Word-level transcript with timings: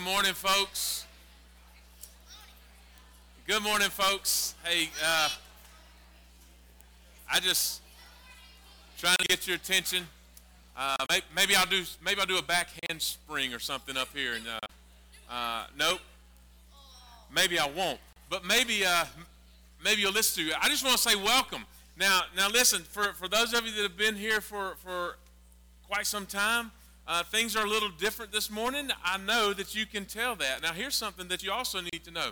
Good 0.00 0.06
morning, 0.06 0.32
folks. 0.32 1.04
Good 3.46 3.62
morning, 3.62 3.90
folks. 3.90 4.54
Hey, 4.64 4.88
uh, 5.04 5.28
I 7.30 7.38
just 7.38 7.82
trying 8.96 9.18
to 9.18 9.28
get 9.28 9.46
your 9.46 9.56
attention. 9.56 10.08
Uh, 10.74 10.96
maybe, 11.36 11.54
I'll 11.54 11.66
do 11.66 11.82
maybe 12.02 12.18
I'll 12.18 12.26
do 12.26 12.38
a 12.38 12.42
backhand 12.42 13.02
spring 13.02 13.52
or 13.52 13.58
something 13.58 13.94
up 13.94 14.08
here. 14.14 14.36
And 14.36 14.44
uh, 14.48 15.30
uh 15.30 15.64
nope, 15.78 16.00
maybe 17.30 17.58
I 17.58 17.68
won't. 17.68 18.00
But 18.30 18.46
maybe 18.46 18.86
uh, 18.86 19.04
maybe 19.84 20.00
you'll 20.00 20.12
listen 20.12 20.46
to. 20.46 20.64
I 20.64 20.70
just 20.70 20.82
want 20.82 20.96
to 20.96 21.02
say 21.10 21.14
welcome. 21.14 21.66
Now, 21.98 22.22
now 22.34 22.48
listen 22.48 22.84
for 22.84 23.12
for 23.12 23.28
those 23.28 23.52
of 23.52 23.66
you 23.66 23.72
that 23.72 23.82
have 23.82 23.98
been 23.98 24.16
here 24.16 24.40
for 24.40 24.76
for 24.76 25.16
quite 25.90 26.06
some 26.06 26.24
time. 26.24 26.70
Uh, 27.10 27.24
things 27.24 27.56
are 27.56 27.64
a 27.64 27.68
little 27.68 27.88
different 27.88 28.30
this 28.30 28.48
morning. 28.48 28.88
I 29.04 29.18
know 29.18 29.52
that 29.54 29.74
you 29.74 29.84
can 29.84 30.04
tell 30.04 30.36
that. 30.36 30.62
Now, 30.62 30.72
here's 30.72 30.94
something 30.94 31.26
that 31.26 31.42
you 31.42 31.50
also 31.50 31.80
need 31.80 32.04
to 32.04 32.12
know. 32.12 32.30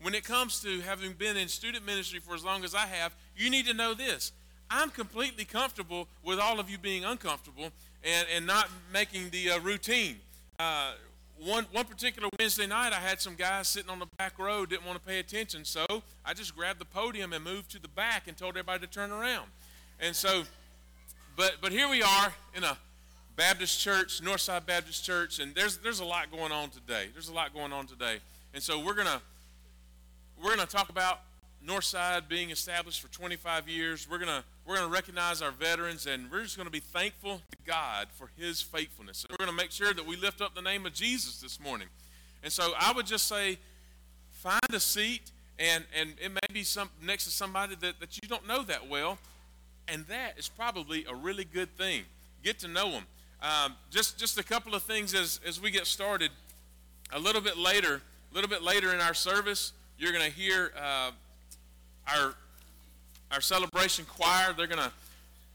When 0.00 0.14
it 0.14 0.22
comes 0.22 0.60
to 0.60 0.78
having 0.82 1.14
been 1.14 1.36
in 1.36 1.48
student 1.48 1.84
ministry 1.84 2.20
for 2.20 2.36
as 2.36 2.44
long 2.44 2.62
as 2.62 2.72
I 2.72 2.86
have, 2.86 3.12
you 3.36 3.50
need 3.50 3.66
to 3.66 3.74
know 3.74 3.92
this. 3.92 4.30
I'm 4.70 4.90
completely 4.90 5.44
comfortable 5.44 6.06
with 6.24 6.38
all 6.38 6.60
of 6.60 6.70
you 6.70 6.78
being 6.78 7.04
uncomfortable 7.04 7.72
and, 8.04 8.26
and 8.32 8.46
not 8.46 8.68
making 8.92 9.30
the 9.30 9.50
uh, 9.50 9.58
routine. 9.58 10.18
Uh, 10.60 10.92
one, 11.40 11.66
one 11.72 11.86
particular 11.86 12.28
Wednesday 12.38 12.68
night, 12.68 12.92
I 12.92 13.00
had 13.00 13.20
some 13.20 13.34
guys 13.34 13.66
sitting 13.66 13.90
on 13.90 13.98
the 13.98 14.06
back 14.16 14.38
row, 14.38 14.64
didn't 14.64 14.86
want 14.86 14.96
to 14.96 15.04
pay 15.04 15.18
attention, 15.18 15.64
so 15.64 15.84
I 16.24 16.34
just 16.34 16.54
grabbed 16.54 16.78
the 16.78 16.84
podium 16.84 17.32
and 17.32 17.42
moved 17.42 17.72
to 17.72 17.82
the 17.82 17.88
back 17.88 18.28
and 18.28 18.36
told 18.36 18.50
everybody 18.50 18.86
to 18.86 18.92
turn 18.92 19.10
around. 19.10 19.48
And 19.98 20.14
so, 20.14 20.44
but, 21.34 21.56
but 21.60 21.72
here 21.72 21.88
we 21.88 22.00
are 22.00 22.32
in 22.54 22.62
a 22.62 22.78
Baptist 23.36 23.80
Church, 23.80 24.20
Northside 24.20 24.66
Baptist 24.66 25.04
Church, 25.04 25.38
and 25.38 25.54
there's 25.54 25.78
there's 25.78 26.00
a 26.00 26.04
lot 26.04 26.30
going 26.30 26.52
on 26.52 26.70
today. 26.70 27.06
There's 27.12 27.28
a 27.28 27.34
lot 27.34 27.54
going 27.54 27.72
on 27.72 27.86
today, 27.86 28.18
and 28.52 28.62
so 28.62 28.84
we're 28.84 28.94
gonna 28.94 29.20
we're 30.42 30.54
gonna 30.54 30.66
talk 30.66 30.88
about 30.88 31.20
Northside 31.66 32.28
being 32.28 32.50
established 32.50 33.00
for 33.00 33.08
25 33.08 33.68
years. 33.68 34.08
We're 34.10 34.18
gonna 34.18 34.44
we're 34.66 34.76
gonna 34.76 34.92
recognize 34.92 35.42
our 35.42 35.50
veterans, 35.50 36.06
and 36.06 36.30
we're 36.30 36.42
just 36.42 36.56
gonna 36.56 36.70
be 36.70 36.80
thankful 36.80 37.38
to 37.38 37.56
God 37.66 38.08
for 38.14 38.30
His 38.36 38.62
faithfulness. 38.62 39.24
And 39.24 39.36
we're 39.38 39.44
gonna 39.44 39.56
make 39.56 39.70
sure 39.70 39.92
that 39.92 40.06
we 40.06 40.16
lift 40.16 40.40
up 40.40 40.54
the 40.54 40.62
name 40.62 40.86
of 40.86 40.92
Jesus 40.92 41.40
this 41.40 41.60
morning. 41.60 41.88
And 42.42 42.52
so 42.52 42.72
I 42.78 42.92
would 42.92 43.06
just 43.06 43.26
say, 43.28 43.58
find 44.30 44.60
a 44.72 44.80
seat, 44.80 45.30
and 45.58 45.84
and 45.98 46.14
it 46.20 46.30
may 46.30 46.52
be 46.52 46.62
some 46.62 46.90
next 47.02 47.24
to 47.24 47.30
somebody 47.30 47.74
that, 47.76 48.00
that 48.00 48.18
you 48.22 48.28
don't 48.28 48.46
know 48.46 48.62
that 48.62 48.88
well, 48.88 49.18
and 49.86 50.06
that 50.06 50.38
is 50.38 50.48
probably 50.48 51.04
a 51.04 51.14
really 51.14 51.44
good 51.44 51.76
thing. 51.76 52.04
Get 52.42 52.58
to 52.60 52.68
know 52.68 52.90
them. 52.90 53.04
Um, 53.42 53.74
just 53.90 54.18
just 54.18 54.38
a 54.38 54.42
couple 54.42 54.74
of 54.74 54.82
things 54.82 55.14
as 55.14 55.40
as 55.46 55.60
we 55.60 55.70
get 55.70 55.86
started. 55.86 56.30
A 57.12 57.18
little 57.18 57.40
bit 57.40 57.56
later, 57.56 58.02
a 58.30 58.34
little 58.34 58.50
bit 58.50 58.62
later 58.62 58.92
in 58.92 59.00
our 59.00 59.14
service, 59.14 59.72
you're 59.98 60.12
going 60.12 60.24
to 60.24 60.30
hear 60.30 60.72
uh, 60.78 61.10
our 62.06 62.34
our 63.32 63.40
celebration 63.40 64.04
choir. 64.04 64.52
They're 64.52 64.66
going 64.66 64.78
to 64.78 64.92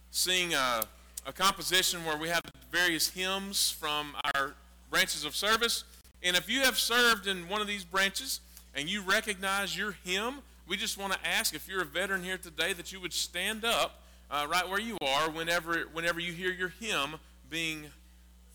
sing 0.10 0.54
a, 0.54 0.84
a 1.28 1.34
composition 1.34 2.04
where 2.06 2.18
we 2.18 2.30
have 2.30 2.42
various 2.72 3.10
hymns 3.10 3.70
from 3.70 4.16
our 4.34 4.54
branches 4.90 5.26
of 5.26 5.36
service. 5.36 5.84
And 6.24 6.36
if 6.36 6.50
you 6.50 6.62
have 6.62 6.80
served 6.80 7.28
in 7.28 7.48
one 7.48 7.62
of 7.62 7.68
these 7.68 7.84
branches 7.84 8.40
and 8.74 8.90
you 8.90 9.02
recognize 9.02 9.78
your 9.78 9.96
hymn, 10.04 10.40
we 10.68 10.78
just 10.78 10.98
want 10.98 11.14
to 11.14 11.20
ask 11.28 11.54
if 11.54 11.68
you're 11.68 11.82
a 11.82 11.86
veteran 11.86 12.24
here 12.24 12.38
today 12.38 12.74
that 12.74 12.92
you 12.92 13.00
would 13.00 13.14
stand 13.14 13.64
up 13.64 14.02
uh, 14.32 14.48
right 14.50 14.68
where 14.68 14.80
you 14.80 14.98
are 15.02 15.30
whenever 15.30 15.82
whenever 15.94 16.20
you 16.20 16.32
hear 16.32 16.52
your 16.52 16.70
hymn 16.80 17.16
being 17.50 17.86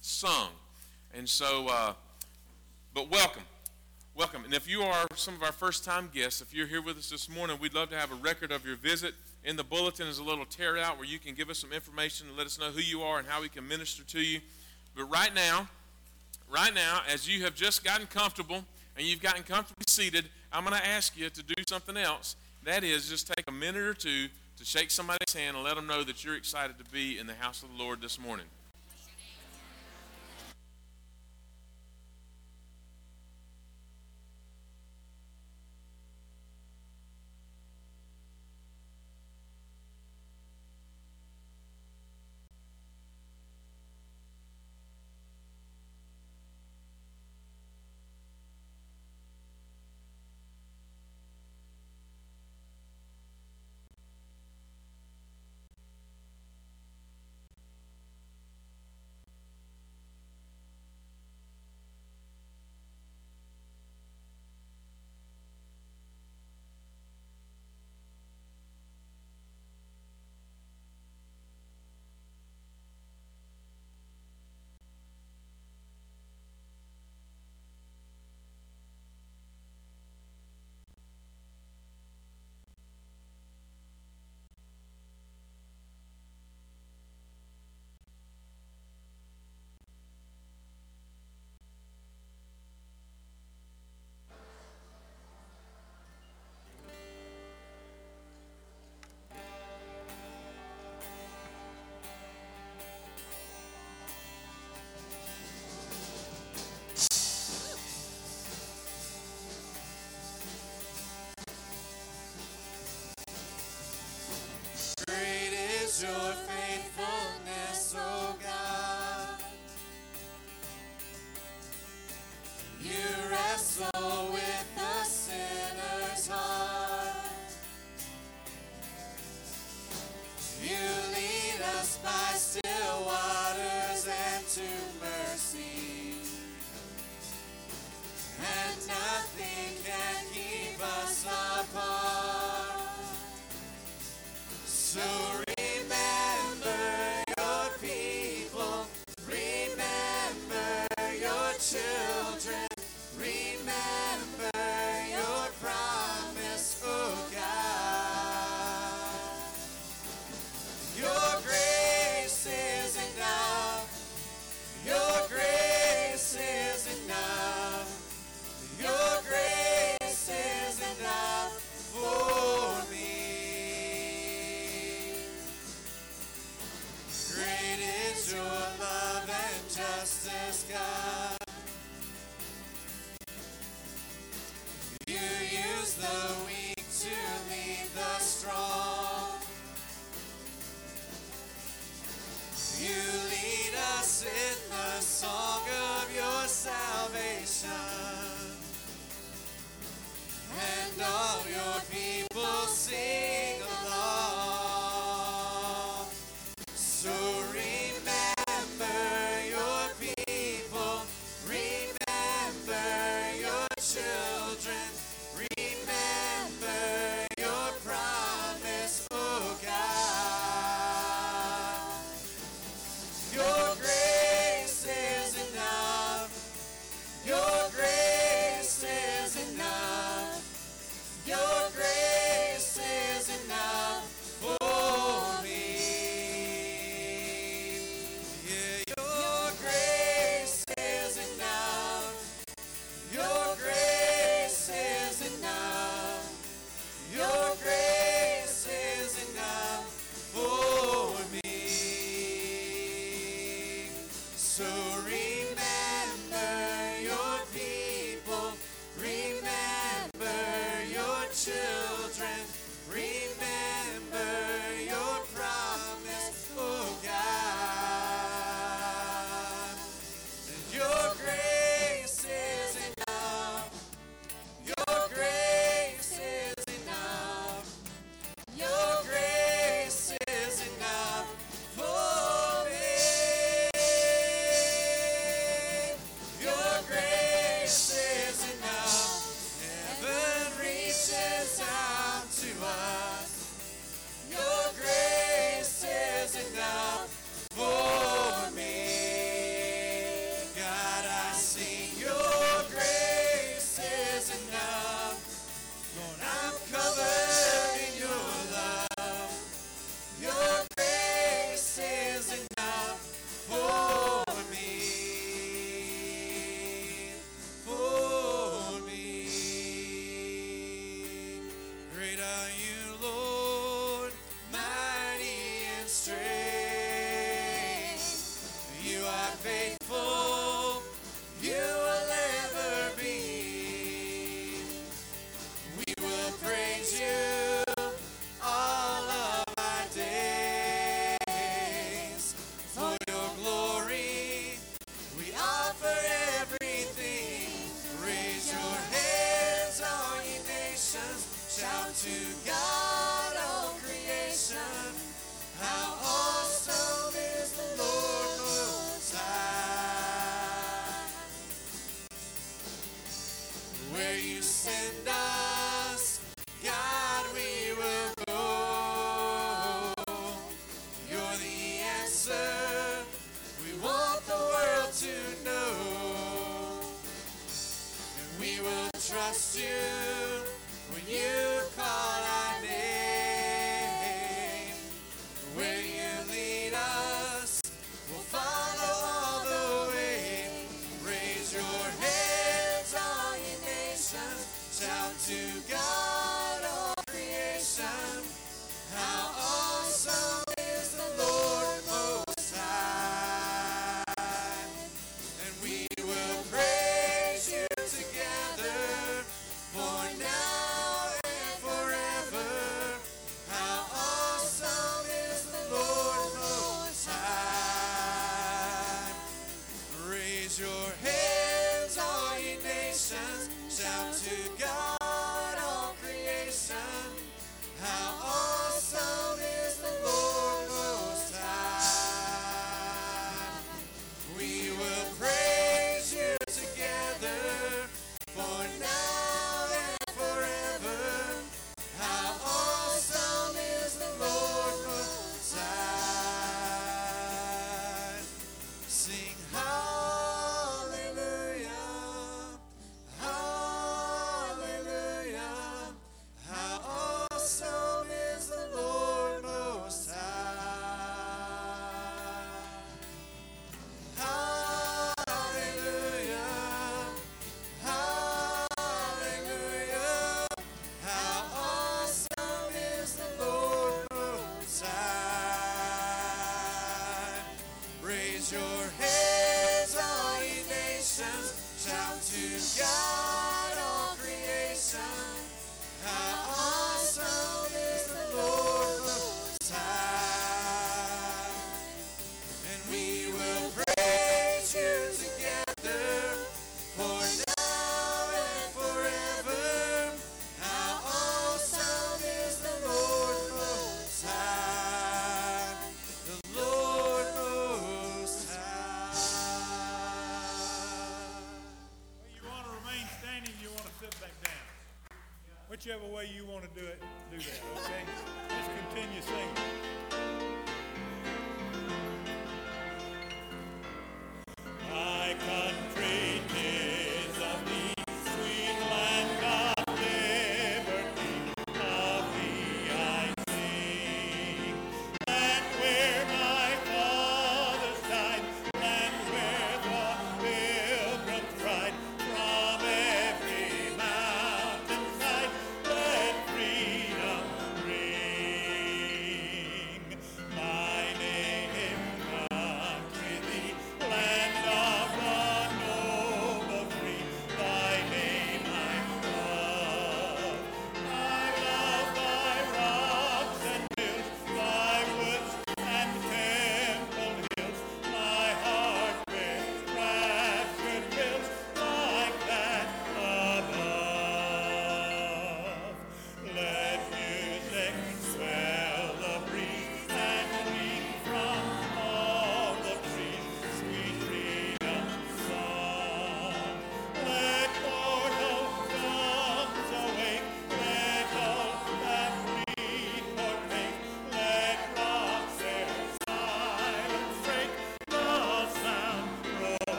sung. 0.00 0.48
And 1.14 1.28
so, 1.28 1.68
uh, 1.68 1.92
but 2.94 3.10
welcome. 3.10 3.42
Welcome. 4.14 4.44
And 4.44 4.52
if 4.52 4.68
you 4.68 4.82
are 4.82 5.06
some 5.14 5.34
of 5.34 5.42
our 5.42 5.52
first 5.52 5.84
time 5.84 6.10
guests, 6.12 6.40
if 6.40 6.52
you're 6.52 6.66
here 6.66 6.82
with 6.82 6.98
us 6.98 7.10
this 7.10 7.28
morning, 7.28 7.56
we'd 7.60 7.74
love 7.74 7.90
to 7.90 7.96
have 7.96 8.10
a 8.10 8.16
record 8.16 8.50
of 8.50 8.66
your 8.66 8.76
visit. 8.76 9.14
In 9.44 9.56
the 9.56 9.62
bulletin 9.62 10.08
is 10.08 10.18
a 10.18 10.24
little 10.24 10.44
tear 10.44 10.76
out 10.76 10.96
where 10.98 11.06
you 11.06 11.18
can 11.18 11.34
give 11.34 11.50
us 11.50 11.58
some 11.58 11.72
information 11.72 12.26
and 12.28 12.36
let 12.36 12.46
us 12.46 12.58
know 12.58 12.70
who 12.70 12.80
you 12.80 13.02
are 13.02 13.18
and 13.18 13.28
how 13.28 13.40
we 13.40 13.48
can 13.48 13.66
minister 13.68 14.02
to 14.02 14.20
you. 14.20 14.40
But 14.96 15.04
right 15.04 15.32
now, 15.32 15.68
right 16.50 16.74
now, 16.74 17.02
as 17.08 17.28
you 17.28 17.44
have 17.44 17.54
just 17.54 17.84
gotten 17.84 18.06
comfortable 18.08 18.64
and 18.96 19.06
you've 19.06 19.22
gotten 19.22 19.44
comfortably 19.44 19.84
seated, 19.86 20.24
I'm 20.52 20.64
going 20.64 20.76
to 20.76 20.86
ask 20.86 21.16
you 21.16 21.30
to 21.30 21.42
do 21.42 21.54
something 21.68 21.96
else. 21.96 22.34
That 22.64 22.82
is, 22.82 23.08
just 23.08 23.28
take 23.28 23.46
a 23.46 23.52
minute 23.52 23.82
or 23.82 23.94
two 23.94 24.26
to 24.56 24.64
shake 24.64 24.90
somebody's 24.90 25.32
hand 25.32 25.56
and 25.56 25.64
let 25.64 25.76
them 25.76 25.86
know 25.86 26.02
that 26.02 26.24
you're 26.24 26.36
excited 26.36 26.76
to 26.78 26.84
be 26.90 27.18
in 27.18 27.28
the 27.28 27.34
house 27.34 27.62
of 27.62 27.68
the 27.76 27.82
Lord 27.82 28.00
this 28.00 28.18
morning. 28.18 28.46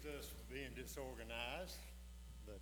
Excuse 0.00 0.18
us 0.18 0.30
for 0.30 0.54
being 0.54 0.70
disorganized, 0.74 1.76
but 2.46 2.58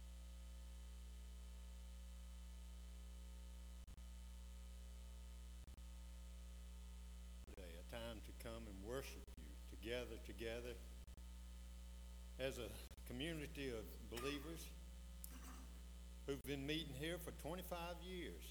today, 7.46 7.70
a 7.78 7.94
time 7.94 8.18
to 8.26 8.32
come 8.42 8.66
and 8.66 8.74
worship 8.82 9.22
you 9.38 9.46
together, 9.70 10.18
together, 10.26 10.74
as 12.40 12.58
a 12.58 12.66
community 13.06 13.70
of 13.70 13.84
believers 14.10 14.66
who've 16.26 16.42
been 16.44 16.66
meeting 16.66 16.94
here 16.98 17.18
for 17.18 17.30
25 17.42 17.78
years. 18.02 18.42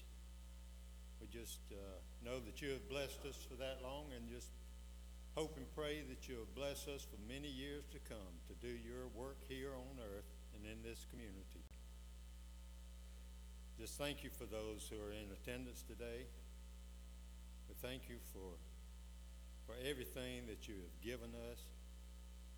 We 1.20 1.26
just 1.26 1.60
uh, 1.72 1.76
know 2.24 2.40
that 2.40 2.62
you 2.62 2.70
have 2.70 2.88
blessed 2.88 3.20
us 3.28 3.36
for 3.50 3.56
that 3.56 3.80
long 3.82 4.06
and 4.16 4.26
just 4.30 4.48
hope 5.34 5.58
and 5.58 5.66
pray 5.74 6.02
that 6.08 6.26
you'll 6.26 6.48
bless 6.56 6.88
us 6.88 7.04
for 7.04 7.20
many 7.28 7.48
years 7.48 7.84
to 7.92 7.98
come 8.08 8.32
do 8.60 8.68
your 8.68 9.06
work 9.14 9.38
here 9.48 9.70
on 9.74 10.02
earth 10.02 10.26
and 10.54 10.66
in 10.66 10.82
this 10.82 11.06
community. 11.10 11.62
Just 13.78 13.96
thank 13.96 14.24
you 14.24 14.30
for 14.30 14.44
those 14.44 14.90
who 14.90 14.98
are 14.98 15.12
in 15.12 15.30
attendance 15.30 15.82
today. 15.86 16.26
We 17.68 17.74
thank 17.80 18.08
you 18.08 18.16
for, 18.34 18.58
for 19.66 19.78
everything 19.88 20.46
that 20.48 20.66
you 20.66 20.74
have 20.74 20.98
given 21.00 21.30
us. 21.52 21.62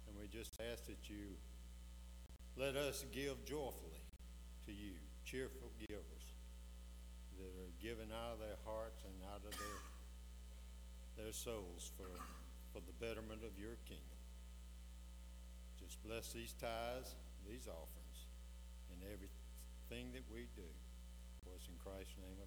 And 0.08 0.16
we 0.16 0.26
just 0.26 0.56
ask 0.72 0.86
that 0.86 1.10
you 1.10 1.36
let 2.56 2.76
us 2.76 3.04
give 3.12 3.44
joyfully 3.44 4.00
to 4.66 4.72
you, 4.72 4.96
cheerful 5.24 5.70
givers 5.78 6.24
that 7.38 7.52
are 7.60 7.72
giving 7.82 8.08
out 8.12 8.34
of 8.34 8.38
their 8.40 8.58
hearts 8.64 9.04
and 9.04 9.14
out 9.32 9.42
of 9.44 9.52
their, 9.56 11.24
their 11.24 11.32
souls 11.32 11.90
for, 11.96 12.08
for 12.72 12.80
the 12.80 12.96
betterment 13.04 13.44
of 13.44 13.58
your 13.60 13.76
kingdom. 13.86 14.09
Just 15.90 16.06
bless 16.06 16.30
these 16.30 16.54
tithes, 16.54 17.18
these 17.42 17.66
offerings, 17.66 18.30
and 18.94 19.02
everything 19.10 20.14
that 20.14 20.22
we 20.30 20.46
do. 20.54 20.70
For 21.42 21.50
in 21.66 21.74
Christ's 21.82 22.14
name 22.14 22.38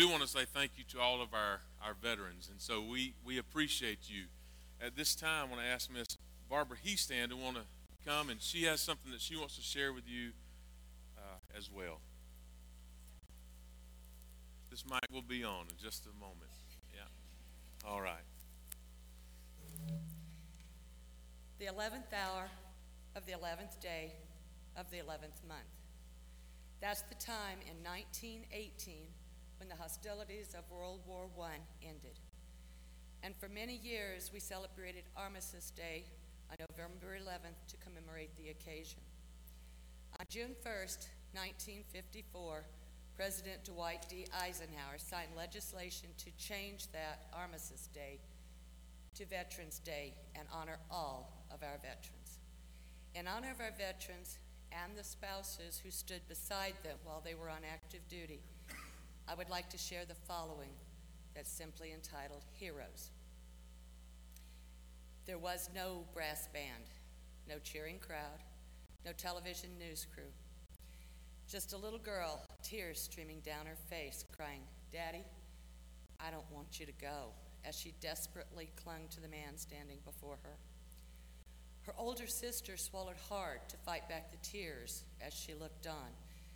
do 0.00 0.08
want 0.08 0.22
to 0.22 0.28
say 0.28 0.46
thank 0.54 0.72
you 0.76 0.84
to 0.84 0.98
all 0.98 1.20
of 1.20 1.34
our, 1.34 1.60
our 1.84 1.92
veterans, 1.92 2.48
and 2.50 2.58
so 2.58 2.80
we, 2.80 3.12
we 3.22 3.36
appreciate 3.36 4.08
you. 4.08 4.24
At 4.80 4.96
this 4.96 5.14
time, 5.14 5.46
I 5.46 5.50
want 5.50 5.60
to 5.60 5.68
ask 5.68 5.92
Miss 5.92 6.16
Barbara 6.48 6.78
Heastand 6.82 7.28
to 7.28 7.36
want 7.36 7.56
to 7.56 7.62
come, 8.08 8.30
and 8.30 8.40
she 8.40 8.64
has 8.64 8.80
something 8.80 9.12
that 9.12 9.20
she 9.20 9.36
wants 9.36 9.56
to 9.56 9.62
share 9.62 9.92
with 9.92 10.08
you 10.08 10.30
uh, 11.18 11.36
as 11.56 11.70
well. 11.70 12.00
This 14.70 14.86
mic 14.86 15.04
will 15.12 15.20
be 15.20 15.44
on 15.44 15.66
in 15.68 15.76
just 15.82 16.06
a 16.06 16.18
moment. 16.18 16.50
Yeah. 16.94 17.88
All 17.90 18.00
right. 18.00 18.24
the 21.58 21.66
eleventh 21.66 22.10
hour 22.14 22.48
of 23.14 23.26
the 23.26 23.32
eleventh 23.32 23.78
day 23.82 24.14
of 24.78 24.90
the 24.90 24.98
eleventh 24.98 25.42
month. 25.46 25.60
That's 26.80 27.02
the 27.02 27.16
time 27.16 27.58
in 27.68 27.84
1918 27.84 29.19
when 29.60 29.68
the 29.68 29.76
hostilities 29.76 30.54
of 30.54 30.64
World 30.74 31.00
War 31.06 31.28
I 31.38 31.58
ended. 31.86 32.18
And 33.22 33.36
for 33.36 33.46
many 33.50 33.76
years, 33.76 34.30
we 34.32 34.40
celebrated 34.40 35.04
Armistice 35.14 35.70
Day 35.70 36.04
on 36.50 36.56
November 36.70 37.18
11th 37.22 37.68
to 37.68 37.76
commemorate 37.76 38.34
the 38.38 38.48
occasion. 38.48 39.00
On 40.18 40.24
June 40.30 40.56
1st, 40.64 41.12
1954, 41.36 42.64
President 43.14 43.62
Dwight 43.64 44.06
D. 44.08 44.24
Eisenhower 44.32 44.96
signed 44.96 45.36
legislation 45.36 46.08
to 46.16 46.30
change 46.38 46.90
that 46.92 47.26
Armistice 47.34 47.90
Day 47.92 48.18
to 49.14 49.26
Veterans 49.26 49.78
Day 49.80 50.14
and 50.34 50.48
honor 50.50 50.78
all 50.90 51.44
of 51.52 51.62
our 51.62 51.76
veterans. 51.82 52.40
In 53.14 53.28
honor 53.28 53.50
of 53.50 53.60
our 53.60 53.76
veterans 53.76 54.38
and 54.72 54.96
the 54.96 55.04
spouses 55.04 55.82
who 55.84 55.90
stood 55.90 56.26
beside 56.28 56.74
them 56.82 56.96
while 57.04 57.20
they 57.22 57.34
were 57.34 57.50
on 57.50 57.60
active 57.70 58.00
duty, 58.08 58.40
I 59.28 59.34
would 59.34 59.50
like 59.50 59.68
to 59.70 59.78
share 59.78 60.04
the 60.04 60.14
following 60.14 60.70
that's 61.34 61.50
simply 61.50 61.92
entitled 61.92 62.42
Heroes. 62.52 63.10
There 65.26 65.38
was 65.38 65.70
no 65.74 66.04
brass 66.12 66.48
band, 66.52 66.84
no 67.48 67.56
cheering 67.62 67.98
crowd, 67.98 68.42
no 69.04 69.12
television 69.12 69.70
news 69.78 70.06
crew. 70.12 70.32
Just 71.48 71.72
a 71.72 71.76
little 71.76 71.98
girl, 71.98 72.42
tears 72.62 73.00
streaming 73.00 73.40
down 73.40 73.66
her 73.66 73.76
face, 73.88 74.24
crying, 74.36 74.62
Daddy, 74.92 75.24
I 76.18 76.30
don't 76.30 76.50
want 76.52 76.78
you 76.78 76.86
to 76.86 76.92
go, 76.92 77.32
as 77.64 77.78
she 77.78 77.94
desperately 78.00 78.70
clung 78.82 79.08
to 79.10 79.20
the 79.20 79.28
man 79.28 79.56
standing 79.56 79.98
before 80.04 80.38
her. 80.42 80.56
Her 81.82 81.94
older 81.96 82.26
sister 82.26 82.76
swallowed 82.76 83.16
hard 83.28 83.60
to 83.68 83.76
fight 83.78 84.08
back 84.08 84.30
the 84.30 84.36
tears 84.38 85.04
as 85.20 85.32
she 85.32 85.54
looked 85.54 85.86
on. 85.86 86.10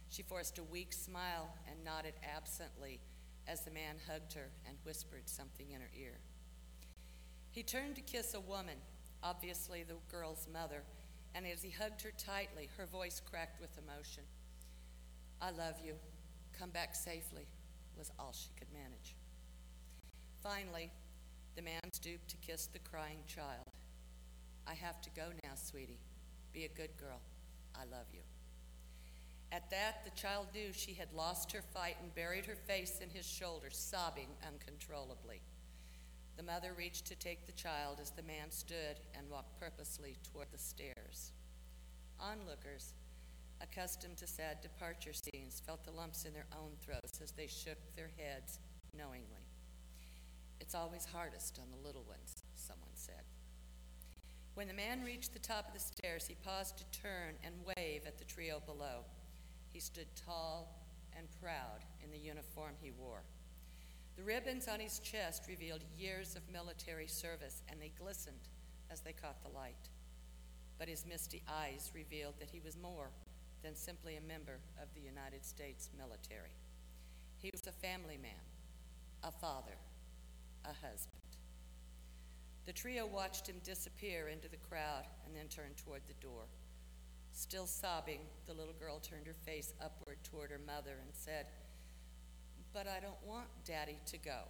She 0.09 0.23
forced 0.23 0.59
a 0.59 0.64
weak 0.64 0.93
smile 0.93 1.49
and 1.69 1.85
nodded 1.85 2.14
absently 2.37 3.01
as 3.47 3.64
the 3.64 3.71
man 3.71 3.97
hugged 4.09 4.33
her 4.35 4.51
and 4.67 4.77
whispered 4.85 5.29
something 5.29 5.71
in 5.71 5.81
her 5.81 5.90
ear. 5.99 6.19
He 7.51 7.62
turned 7.62 7.97
to 7.97 8.01
kiss 8.01 8.35
a 8.35 8.40
woman, 8.40 8.77
obviously 9.23 9.83
the 9.83 9.95
girl's 10.11 10.49
mother, 10.53 10.83
and 11.35 11.47
as 11.47 11.62
he 11.62 11.71
hugged 11.71 12.03
her 12.03 12.12
tightly, 12.17 12.69
her 12.77 12.87
voice 12.87 13.21
cracked 13.21 13.61
with 13.61 13.79
emotion. 13.79 14.23
I 15.40 15.51
love 15.51 15.75
you. 15.85 15.95
Come 16.59 16.71
back 16.71 16.95
safely, 16.95 17.47
was 17.99 18.12
all 18.19 18.33
she 18.33 18.51
could 18.57 18.73
manage. 18.73 19.17
Finally, 20.43 20.90
the 21.57 21.62
man 21.62 21.81
stooped 21.93 22.29
to 22.29 22.37
kiss 22.37 22.67
the 22.67 22.79
crying 22.79 23.21
child. 23.27 23.64
I 24.67 24.75
have 24.75 25.01
to 25.03 25.11
go 25.11 25.31
now, 25.45 25.53
sweetie. 25.55 26.01
Be 26.53 26.64
a 26.64 26.69
good 26.69 26.97
girl. 26.97 27.21
I 27.75 27.85
love 27.85 28.07
you. 28.12 28.21
At 29.52 29.70
that, 29.70 30.04
the 30.04 30.20
child 30.20 30.48
knew 30.54 30.72
she 30.72 30.94
had 30.94 31.12
lost 31.12 31.52
her 31.52 31.62
fight 31.62 31.96
and 32.02 32.14
buried 32.14 32.46
her 32.46 32.57
face 32.57 33.00
in 33.00 33.11
his 33.11 33.26
shoulder, 33.26 33.68
sobbing 33.70 34.28
uncontrollably. 34.46 35.42
The 36.37 36.42
mother 36.42 36.72
reached 36.76 37.07
to 37.07 37.14
take 37.14 37.46
the 37.46 37.52
child 37.52 37.98
as 38.00 38.11
the 38.11 38.22
man 38.22 38.50
stood 38.50 38.98
and 39.16 39.30
walked 39.30 39.61
purposely 39.61 40.16
toward 40.33 40.48
the 40.50 40.59
stairs. 40.59 41.33
Onlookers, 42.18 42.94
accustomed 43.61 44.16
to 44.16 44.26
sad 44.26 44.61
departure 44.61 45.12
scenes, 45.12 45.62
felt 45.64 45.85
the 45.85 45.92
lumps 45.92 46.24
in 46.24 46.33
their 46.33 46.46
own 46.52 46.72
throats 46.80 47.20
as 47.22 47.30
they 47.33 47.46
shook 47.46 47.78
their 47.94 48.11
heads 48.18 48.59
knowingly. 48.96 49.46
It's 50.61 50.74
always 50.74 51.04
hardest 51.04 51.61
on 51.61 51.70
the 51.70 51.87
little 51.87 52.04
ones, 52.04 52.42
someone 52.57 52.94
said. 52.94 53.22
When 54.54 54.68
the 54.68 54.74
man 54.74 55.02
reached 55.02 55.33
the 55.33 55.40
top 55.40 55.68
of 55.68 55.74
the 55.74 55.80
stairs, 55.80 56.26
he 56.26 56.37
paused 56.37 56.78
to 56.78 57.00
turn 57.00 57.35
and 57.42 57.54
wave 57.76 58.02
at 58.07 58.18
the 58.18 58.24
trio 58.24 58.61
below. 58.64 59.04
He 59.75 59.81
stood 59.81 60.07
tall 60.15 60.73
and 61.19 61.27
proud 61.43 61.83
in 62.01 62.13
the 62.13 62.17
uniform 62.17 62.75
he 62.81 62.93
wore. 62.93 63.25
The 64.17 64.23
ribbons 64.23 64.69
on 64.69 64.79
his 64.79 65.01
chest 65.01 65.49
revealed 65.49 65.83
years 65.99 66.37
of 66.37 66.49
military 66.53 67.09
service, 67.09 67.61
and 67.69 67.83
they 67.83 67.91
glistened 67.99 68.49
as 68.89 69.01
they 69.01 69.13
caught 69.13 69.43
the 69.43 69.49
light. 69.49 69.89
But 70.79 70.89
his 70.89 71.05
misty 71.05 71.43
eyes 71.49 71.91
revealed 71.93 72.35
that 72.39 72.51
he 72.51 72.61
was 72.65 72.79
more 72.79 73.11
than 73.65 73.75
simply 73.75 74.17
a 74.17 74.21
member 74.21 74.61
of 74.81 74.95
the 74.95 75.01
United 75.01 75.45
States 75.45 75.91
military. 75.99 76.55
He 77.39 77.51
was 77.53 77.67
a 77.67 77.73
family 77.73 78.19
man, 78.23 78.47
a 79.25 79.33
father, 79.33 79.77
a 80.65 80.87
husband. 80.87 81.19
The 82.65 82.73
trio 82.73 83.07
watched 83.07 83.49
him 83.49 83.57
disappear 83.65 84.29
into 84.29 84.49
the 84.49 84.57
crowd 84.69 85.07
and 85.27 85.35
then 85.35 85.49
turned 85.49 85.77
toward 85.79 86.03
the 86.07 86.25
door. 86.25 86.45
Still 87.35 87.66
sobbing, 87.66 88.20
the 88.47 88.55
little 88.55 88.73
girl 88.73 89.01
turned 89.01 89.27
her 89.27 89.35
face 89.35 89.75
upward 89.83 90.18
toward 90.23 90.51
her 90.51 90.61
mother 90.64 90.92
and 91.03 91.12
said, 91.12 91.47
But 92.73 92.87
I 92.87 93.01
don't 93.01 93.27
want 93.27 93.49
Daddy 93.64 93.99
to 94.07 94.18
go. 94.18 94.42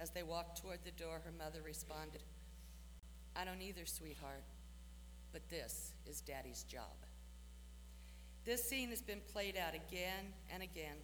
As 0.00 0.08
they 0.08 0.22
walked 0.22 0.62
toward 0.62 0.78
the 0.84 0.90
door, 0.92 1.20
her 1.22 1.32
mother 1.36 1.60
responded, 1.62 2.22
I 3.36 3.44
don't 3.44 3.60
either, 3.60 3.84
sweetheart, 3.84 4.42
but 5.32 5.46
this 5.50 5.92
is 6.06 6.22
Daddy's 6.22 6.62
job. 6.62 6.96
This 8.46 8.64
scene 8.64 8.88
has 8.88 9.02
been 9.02 9.20
played 9.30 9.58
out 9.58 9.74
again 9.74 10.32
and 10.50 10.62
again, 10.62 10.96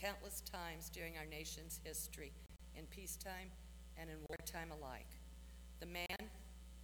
countless 0.00 0.40
times 0.40 0.88
during 0.88 1.18
our 1.18 1.26
nation's 1.26 1.78
history, 1.84 2.32
in 2.74 2.86
peacetime 2.86 3.50
and 3.98 4.08
in 4.08 4.16
wartime 4.30 4.70
alike. 4.70 5.10
The 5.78 5.86
man 5.86 6.30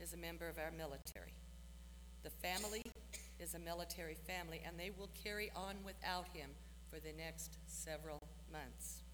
is 0.01 0.13
a 0.13 0.19
member 0.19 0.49
of 0.51 0.59
our 0.59 0.71
military. 0.71 1.33
The 2.27 2.49
family 2.49 2.83
is 3.39 3.55
a 3.55 3.59
military 3.61 4.17
family, 4.17 4.61
and 4.67 4.77
they 4.77 4.91
will 4.91 5.11
carry 5.23 5.53
on 5.55 5.77
without 5.85 6.27
him 6.33 6.51
for 6.91 6.99
the 6.99 7.13
next 7.17 7.57
several 7.69 8.21
months. 8.51 9.05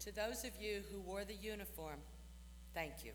To 0.00 0.12
those 0.12 0.42
of 0.42 0.50
you 0.60 0.82
who 0.90 0.98
wore 0.98 1.24
the 1.24 1.36
uniform, 1.36 2.00
thank 2.74 3.04
you. 3.04 3.12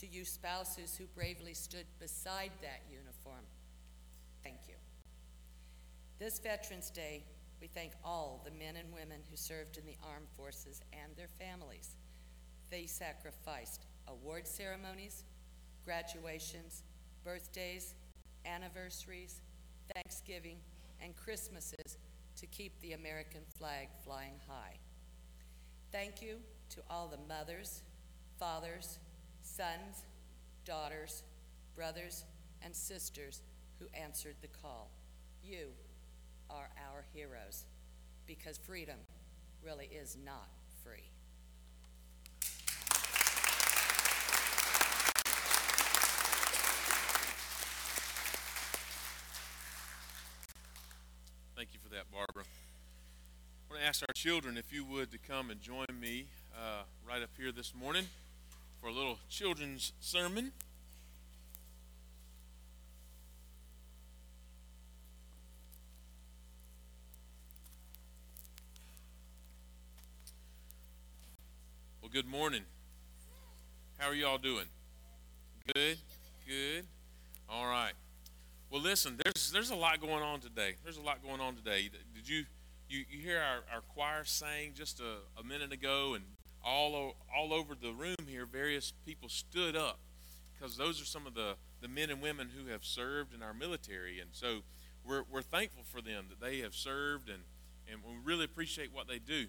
To 0.00 0.06
you 0.08 0.24
spouses 0.24 0.96
who 0.96 1.04
bravely 1.14 1.54
stood 1.54 1.86
beside 2.00 2.50
that 2.60 2.82
uniform, 2.90 3.44
thank 4.42 4.58
you. 4.66 4.74
This 6.18 6.40
Veterans 6.40 6.90
Day, 6.90 7.22
we 7.60 7.68
thank 7.68 7.92
all 8.04 8.42
the 8.44 8.50
men 8.50 8.74
and 8.74 8.92
women 8.92 9.20
who 9.30 9.36
served 9.36 9.78
in 9.78 9.86
the 9.86 9.96
armed 10.12 10.26
forces 10.36 10.80
and 10.92 11.14
their 11.14 11.30
families. 11.38 11.94
They 12.68 12.86
sacrificed 12.86 13.86
award 14.08 14.48
ceremonies, 14.48 15.22
graduations, 15.84 16.82
birthdays, 17.26 17.94
anniversaries, 18.46 19.40
Thanksgiving, 19.94 20.58
and 21.02 21.14
Christmases 21.16 21.98
to 22.36 22.46
keep 22.46 22.80
the 22.80 22.92
American 22.92 23.40
flag 23.58 23.88
flying 24.04 24.38
high. 24.46 24.76
Thank 25.90 26.22
you 26.22 26.36
to 26.70 26.80
all 26.88 27.08
the 27.08 27.18
mothers, 27.28 27.82
fathers, 28.38 29.00
sons, 29.42 30.04
daughters, 30.64 31.24
brothers, 31.74 32.24
and 32.62 32.74
sisters 32.74 33.42
who 33.80 33.86
answered 33.92 34.36
the 34.40 34.48
call. 34.62 34.88
You 35.42 35.66
are 36.48 36.68
our 36.88 37.04
heroes 37.12 37.64
because 38.26 38.56
freedom 38.56 38.98
really 39.64 39.86
is 39.86 40.16
not 40.24 40.48
free. 40.84 41.10
Thank 51.56 51.70
you 51.72 51.80
for 51.82 51.88
that, 51.94 52.04
Barbara. 52.12 52.44
I 52.44 53.72
want 53.72 53.80
to 53.80 53.85
ask 53.96 54.02
our 54.02 54.12
children 54.14 54.58
if 54.58 54.74
you 54.74 54.84
would 54.84 55.10
to 55.10 55.16
come 55.16 55.50
and 55.50 55.58
join 55.62 55.86
me 55.98 56.26
uh, 56.54 56.82
right 57.08 57.22
up 57.22 57.30
here 57.38 57.50
this 57.50 57.72
morning 57.74 58.04
for 58.78 58.88
a 58.88 58.92
little 58.92 59.18
children's 59.30 59.92
sermon. 60.00 60.52
Well, 72.02 72.10
good 72.12 72.26
morning. 72.26 72.62
How 73.96 74.10
are 74.10 74.14
you 74.14 74.26
all 74.26 74.36
doing? 74.36 74.66
Good, 75.74 75.96
good. 76.46 76.84
All 77.48 77.66
right. 77.66 77.92
Well, 78.70 78.82
listen, 78.82 79.18
there's 79.24 79.50
there's 79.52 79.70
a 79.70 79.76
lot 79.76 80.02
going 80.02 80.22
on 80.22 80.40
today. 80.40 80.74
There's 80.84 80.98
a 80.98 81.02
lot 81.02 81.22
going 81.22 81.40
on 81.40 81.54
today. 81.56 81.88
Did 82.14 82.28
you 82.28 82.44
you, 82.88 83.04
you 83.10 83.20
hear 83.20 83.38
our, 83.38 83.74
our 83.74 83.80
choir 83.82 84.24
sang 84.24 84.72
just 84.74 85.00
a, 85.00 85.40
a 85.40 85.44
minute 85.44 85.72
ago, 85.72 86.14
and 86.14 86.24
all, 86.64 86.94
o- 86.94 87.16
all 87.36 87.52
over 87.52 87.74
the 87.74 87.92
room 87.92 88.16
here, 88.26 88.46
various 88.46 88.92
people 89.04 89.28
stood 89.28 89.76
up 89.76 89.98
because 90.54 90.76
those 90.76 91.00
are 91.00 91.04
some 91.04 91.26
of 91.26 91.34
the, 91.34 91.54
the 91.80 91.88
men 91.88 92.10
and 92.10 92.20
women 92.22 92.48
who 92.56 92.70
have 92.70 92.84
served 92.84 93.34
in 93.34 93.42
our 93.42 93.54
military. 93.54 94.20
And 94.20 94.30
so 94.32 94.60
we're, 95.04 95.22
we're 95.30 95.42
thankful 95.42 95.84
for 95.84 96.00
them 96.00 96.26
that 96.30 96.40
they 96.40 96.58
have 96.60 96.74
served, 96.74 97.28
and, 97.28 97.42
and 97.90 98.00
we 98.04 98.16
really 98.24 98.44
appreciate 98.44 98.92
what 98.92 99.06
they 99.08 99.18
do. 99.18 99.46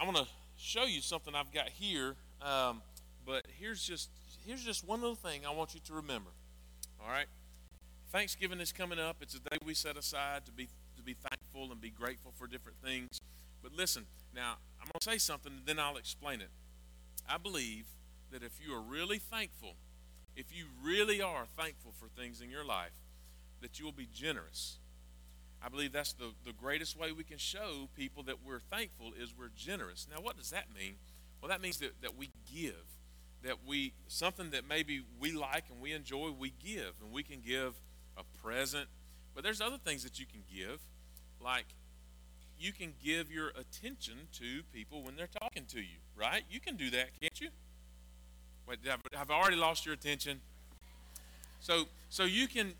I 0.00 0.04
want 0.04 0.16
to 0.16 0.26
show 0.56 0.84
you 0.84 1.00
something 1.00 1.34
I've 1.34 1.52
got 1.52 1.68
here, 1.68 2.16
um, 2.40 2.82
but 3.26 3.46
here's 3.58 3.82
just, 3.82 4.10
here's 4.46 4.64
just 4.64 4.86
one 4.86 5.00
little 5.00 5.14
thing 5.16 5.42
I 5.46 5.52
want 5.52 5.74
you 5.74 5.80
to 5.86 5.92
remember. 5.94 6.30
All 7.00 7.10
right? 7.10 7.26
Thanksgiving 8.10 8.60
is 8.60 8.72
coming 8.72 8.98
up. 8.98 9.16
It's 9.20 9.34
a 9.34 9.40
day 9.40 9.58
we 9.64 9.74
set 9.74 9.96
aside 9.96 10.44
to 10.46 10.52
be 10.52 10.68
thankful 11.62 11.72
and 11.72 11.80
be 11.80 11.90
grateful 11.90 12.32
for 12.36 12.46
different 12.46 12.78
things. 12.82 13.20
But 13.62 13.72
listen, 13.72 14.06
now 14.34 14.56
I'm 14.80 14.86
going 14.86 15.00
to 15.00 15.10
say 15.10 15.18
something, 15.18 15.52
and 15.52 15.66
then 15.66 15.78
I'll 15.78 15.96
explain 15.96 16.40
it. 16.40 16.50
I 17.28 17.38
believe 17.38 17.86
that 18.32 18.42
if 18.42 18.58
you 18.64 18.74
are 18.74 18.80
really 18.80 19.18
thankful, 19.18 19.74
if 20.36 20.46
you 20.56 20.66
really 20.82 21.20
are 21.20 21.46
thankful 21.56 21.92
for 21.98 22.08
things 22.08 22.40
in 22.40 22.50
your 22.50 22.64
life, 22.64 22.92
that 23.60 23.78
you 23.78 23.84
will 23.84 23.92
be 23.92 24.08
generous. 24.12 24.78
I 25.64 25.68
believe 25.68 25.92
that's 25.92 26.12
the, 26.14 26.32
the 26.44 26.52
greatest 26.52 26.98
way 26.98 27.12
we 27.12 27.22
can 27.22 27.38
show 27.38 27.88
people 27.96 28.24
that 28.24 28.36
we're 28.44 28.58
thankful 28.58 29.12
is 29.20 29.32
we're 29.38 29.50
generous. 29.54 30.08
Now, 30.10 30.20
what 30.20 30.36
does 30.36 30.50
that 30.50 30.66
mean? 30.76 30.94
Well, 31.40 31.48
that 31.50 31.60
means 31.60 31.78
that, 31.78 32.00
that 32.02 32.16
we 32.16 32.30
give, 32.52 32.98
that 33.44 33.58
we, 33.64 33.92
something 34.08 34.50
that 34.50 34.68
maybe 34.68 35.02
we 35.20 35.32
like 35.32 35.64
and 35.70 35.80
we 35.80 35.92
enjoy, 35.92 36.30
we 36.36 36.52
give. 36.64 36.94
And 37.00 37.12
we 37.12 37.22
can 37.22 37.40
give 37.40 37.74
a 38.16 38.24
present, 38.42 38.88
but 39.34 39.44
there's 39.44 39.60
other 39.60 39.78
things 39.78 40.02
that 40.02 40.18
you 40.18 40.26
can 40.26 40.42
give, 40.52 40.80
like 41.42 41.66
you 42.58 42.72
can 42.72 42.92
give 43.04 43.30
your 43.30 43.48
attention 43.48 44.14
to 44.34 44.62
people 44.72 45.02
when 45.02 45.16
they're 45.16 45.28
talking 45.40 45.64
to 45.66 45.80
you, 45.80 45.98
right? 46.16 46.42
You 46.50 46.60
can 46.60 46.76
do 46.76 46.90
that, 46.90 47.08
can't 47.20 47.40
you? 47.40 47.48
Wait, 48.68 48.78
have, 49.14 49.30
already 49.30 49.56
lost 49.56 49.84
your 49.84 49.94
attention? 49.94 50.40
So, 51.60 51.84
so 52.08 52.24
you 52.24 52.46
can 52.46 52.74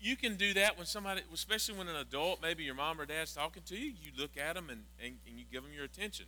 you 0.00 0.16
can 0.16 0.36
do 0.36 0.54
that 0.54 0.76
when 0.76 0.86
somebody, 0.86 1.22
especially 1.34 1.76
when 1.76 1.88
an 1.88 1.96
adult, 1.96 2.40
maybe 2.40 2.62
your 2.62 2.74
mom 2.74 3.00
or 3.00 3.06
dad's 3.06 3.34
talking 3.34 3.62
to 3.66 3.76
you, 3.76 3.92
you 4.00 4.12
look 4.16 4.36
at 4.36 4.54
them 4.54 4.70
and, 4.70 4.82
and, 5.02 5.16
and 5.26 5.38
you 5.38 5.44
give 5.50 5.64
them 5.64 5.72
your 5.74 5.84
attention. 5.84 6.26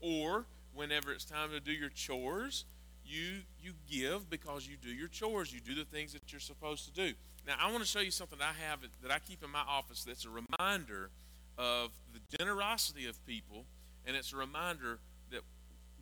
Or 0.00 0.44
whenever 0.74 1.12
it's 1.12 1.24
time 1.24 1.50
to 1.50 1.58
do 1.58 1.72
your 1.72 1.88
chores, 1.88 2.64
you 3.10 3.40
you 3.62 3.72
give 3.90 4.30
because 4.30 4.66
you 4.66 4.76
do 4.76 4.90
your 4.90 5.08
chores. 5.08 5.52
You 5.52 5.60
do 5.60 5.74
the 5.74 5.84
things 5.84 6.12
that 6.12 6.32
you're 6.32 6.40
supposed 6.40 6.84
to 6.86 6.92
do. 6.92 7.14
Now, 7.46 7.54
I 7.60 7.70
want 7.70 7.82
to 7.82 7.88
show 7.88 8.00
you 8.00 8.10
something 8.10 8.38
that 8.38 8.48
I 8.48 8.70
have 8.70 8.80
that 9.02 9.10
I 9.10 9.18
keep 9.18 9.42
in 9.42 9.50
my 9.50 9.62
office 9.68 10.04
that's 10.04 10.24
a 10.24 10.28
reminder 10.30 11.10
of 11.58 11.90
the 12.12 12.36
generosity 12.38 13.06
of 13.06 13.24
people, 13.26 13.64
and 14.06 14.16
it's 14.16 14.32
a 14.32 14.36
reminder 14.36 14.98
that 15.30 15.40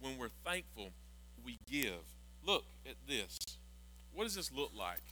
when 0.00 0.18
we're 0.18 0.30
thankful, 0.44 0.90
we 1.44 1.58
give. 1.70 2.02
Look 2.44 2.64
at 2.86 2.94
this. 3.06 3.38
What 4.14 4.24
does 4.24 4.34
this 4.34 4.52
look 4.52 4.72
like? 4.76 5.02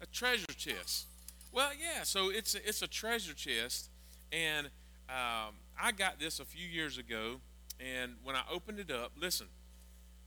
A 0.00 0.06
treasure 0.06 0.46
chest. 0.56 1.06
Well, 1.52 1.70
yeah. 1.80 2.02
So 2.02 2.30
it's 2.30 2.54
a, 2.54 2.68
it's 2.68 2.82
a 2.82 2.88
treasure 2.88 3.34
chest, 3.34 3.90
and 4.32 4.66
um, 5.08 5.54
I 5.80 5.92
got 5.96 6.18
this 6.18 6.40
a 6.40 6.44
few 6.44 6.66
years 6.66 6.98
ago. 6.98 7.36
And 7.78 8.14
when 8.24 8.34
I 8.36 8.42
opened 8.50 8.78
it 8.78 8.90
up, 8.90 9.12
listen. 9.20 9.46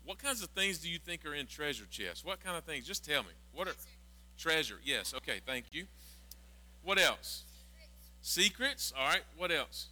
What 0.09 0.17
kinds 0.17 0.41
of 0.41 0.49
things 0.49 0.79
do 0.79 0.89
you 0.89 0.97
think 0.97 1.23
are 1.23 1.35
in 1.35 1.45
treasure 1.45 1.85
chests? 1.87 2.25
What 2.25 2.43
kind 2.43 2.57
of 2.57 2.63
things? 2.63 2.87
Just 2.87 3.05
tell 3.05 3.21
me. 3.21 3.29
What 3.53 3.67
are 3.67 3.75
treasure? 4.39 4.79
Yes. 4.83 5.13
Okay. 5.15 5.39
Thank 5.45 5.65
you. 5.71 5.85
What 6.83 6.97
else? 6.97 7.43
Secrets. 8.23 8.91
All 8.97 9.07
right. 9.07 9.21
What 9.37 9.51
else? 9.51 9.85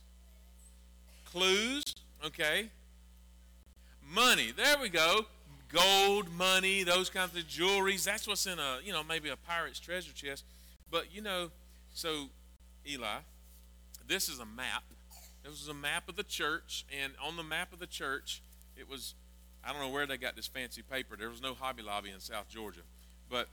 Clues. 1.23 1.83
Okay. 2.25 2.69
Money. 4.11 4.51
There 4.57 4.79
we 4.81 4.89
go. 4.89 5.27
Gold, 5.71 6.31
money, 6.35 6.81
those 6.81 7.11
kinds 7.11 7.37
of 7.37 7.43
jewelries. 7.43 8.03
That's 8.03 8.27
what's 8.27 8.47
in 8.47 8.57
a, 8.57 8.79
you 8.83 8.93
know, 8.93 9.03
maybe 9.03 9.29
a 9.29 9.37
pirate's 9.37 9.79
treasure 9.79 10.13
chest. 10.13 10.45
But, 10.89 11.13
you 11.13 11.21
know, 11.21 11.51
so, 11.93 12.29
Eli, 12.89 13.19
this 14.07 14.29
is 14.29 14.39
a 14.39 14.47
map. 14.47 14.83
This 15.43 15.51
was 15.51 15.67
a 15.67 15.75
map 15.75 16.09
of 16.09 16.15
the 16.15 16.23
church. 16.23 16.87
And 16.91 17.13
on 17.23 17.37
the 17.37 17.43
map 17.43 17.71
of 17.71 17.77
the 17.77 17.85
church, 17.85 18.41
it 18.75 18.89
was, 18.89 19.13
I 19.63 19.71
don't 19.71 19.81
know 19.81 19.89
where 19.89 20.05
they 20.05 20.17
got 20.17 20.35
this 20.35 20.47
fancy 20.47 20.81
paper. 20.81 21.15
There 21.17 21.29
was 21.29 21.41
no 21.41 21.53
Hobby 21.53 21.83
Lobby 21.83 22.09
in 22.09 22.19
South 22.19 22.47
Georgia. 22.49 22.81
But 23.29 23.47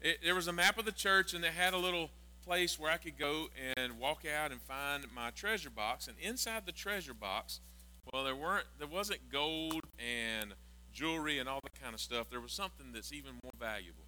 it, 0.00 0.18
there 0.22 0.34
was 0.34 0.48
a 0.48 0.52
map 0.52 0.78
of 0.78 0.84
the 0.84 0.92
church, 0.92 1.34
and 1.34 1.42
they 1.42 1.48
had 1.48 1.74
a 1.74 1.78
little 1.78 2.10
place 2.44 2.78
where 2.78 2.90
I 2.90 2.98
could 2.98 3.18
go 3.18 3.48
and 3.76 3.98
walk 3.98 4.24
out 4.26 4.52
and 4.52 4.60
find 4.60 5.04
my 5.14 5.30
treasure 5.30 5.70
box. 5.70 6.08
And 6.08 6.16
inside 6.20 6.66
the 6.66 6.72
treasure 6.72 7.14
box, 7.14 7.60
well, 8.12 8.24
there 8.24 8.36
weren't, 8.36 8.66
there 8.78 8.88
wasn't 8.88 9.30
gold 9.32 9.80
and 9.98 10.54
jewelry 10.92 11.38
and 11.38 11.48
all 11.48 11.60
that 11.62 11.80
kind 11.80 11.94
of 11.94 12.00
stuff. 12.00 12.30
There 12.30 12.40
was 12.40 12.52
something 12.52 12.92
that's 12.92 13.12
even 13.12 13.32
more 13.42 13.52
valuable. 13.58 14.04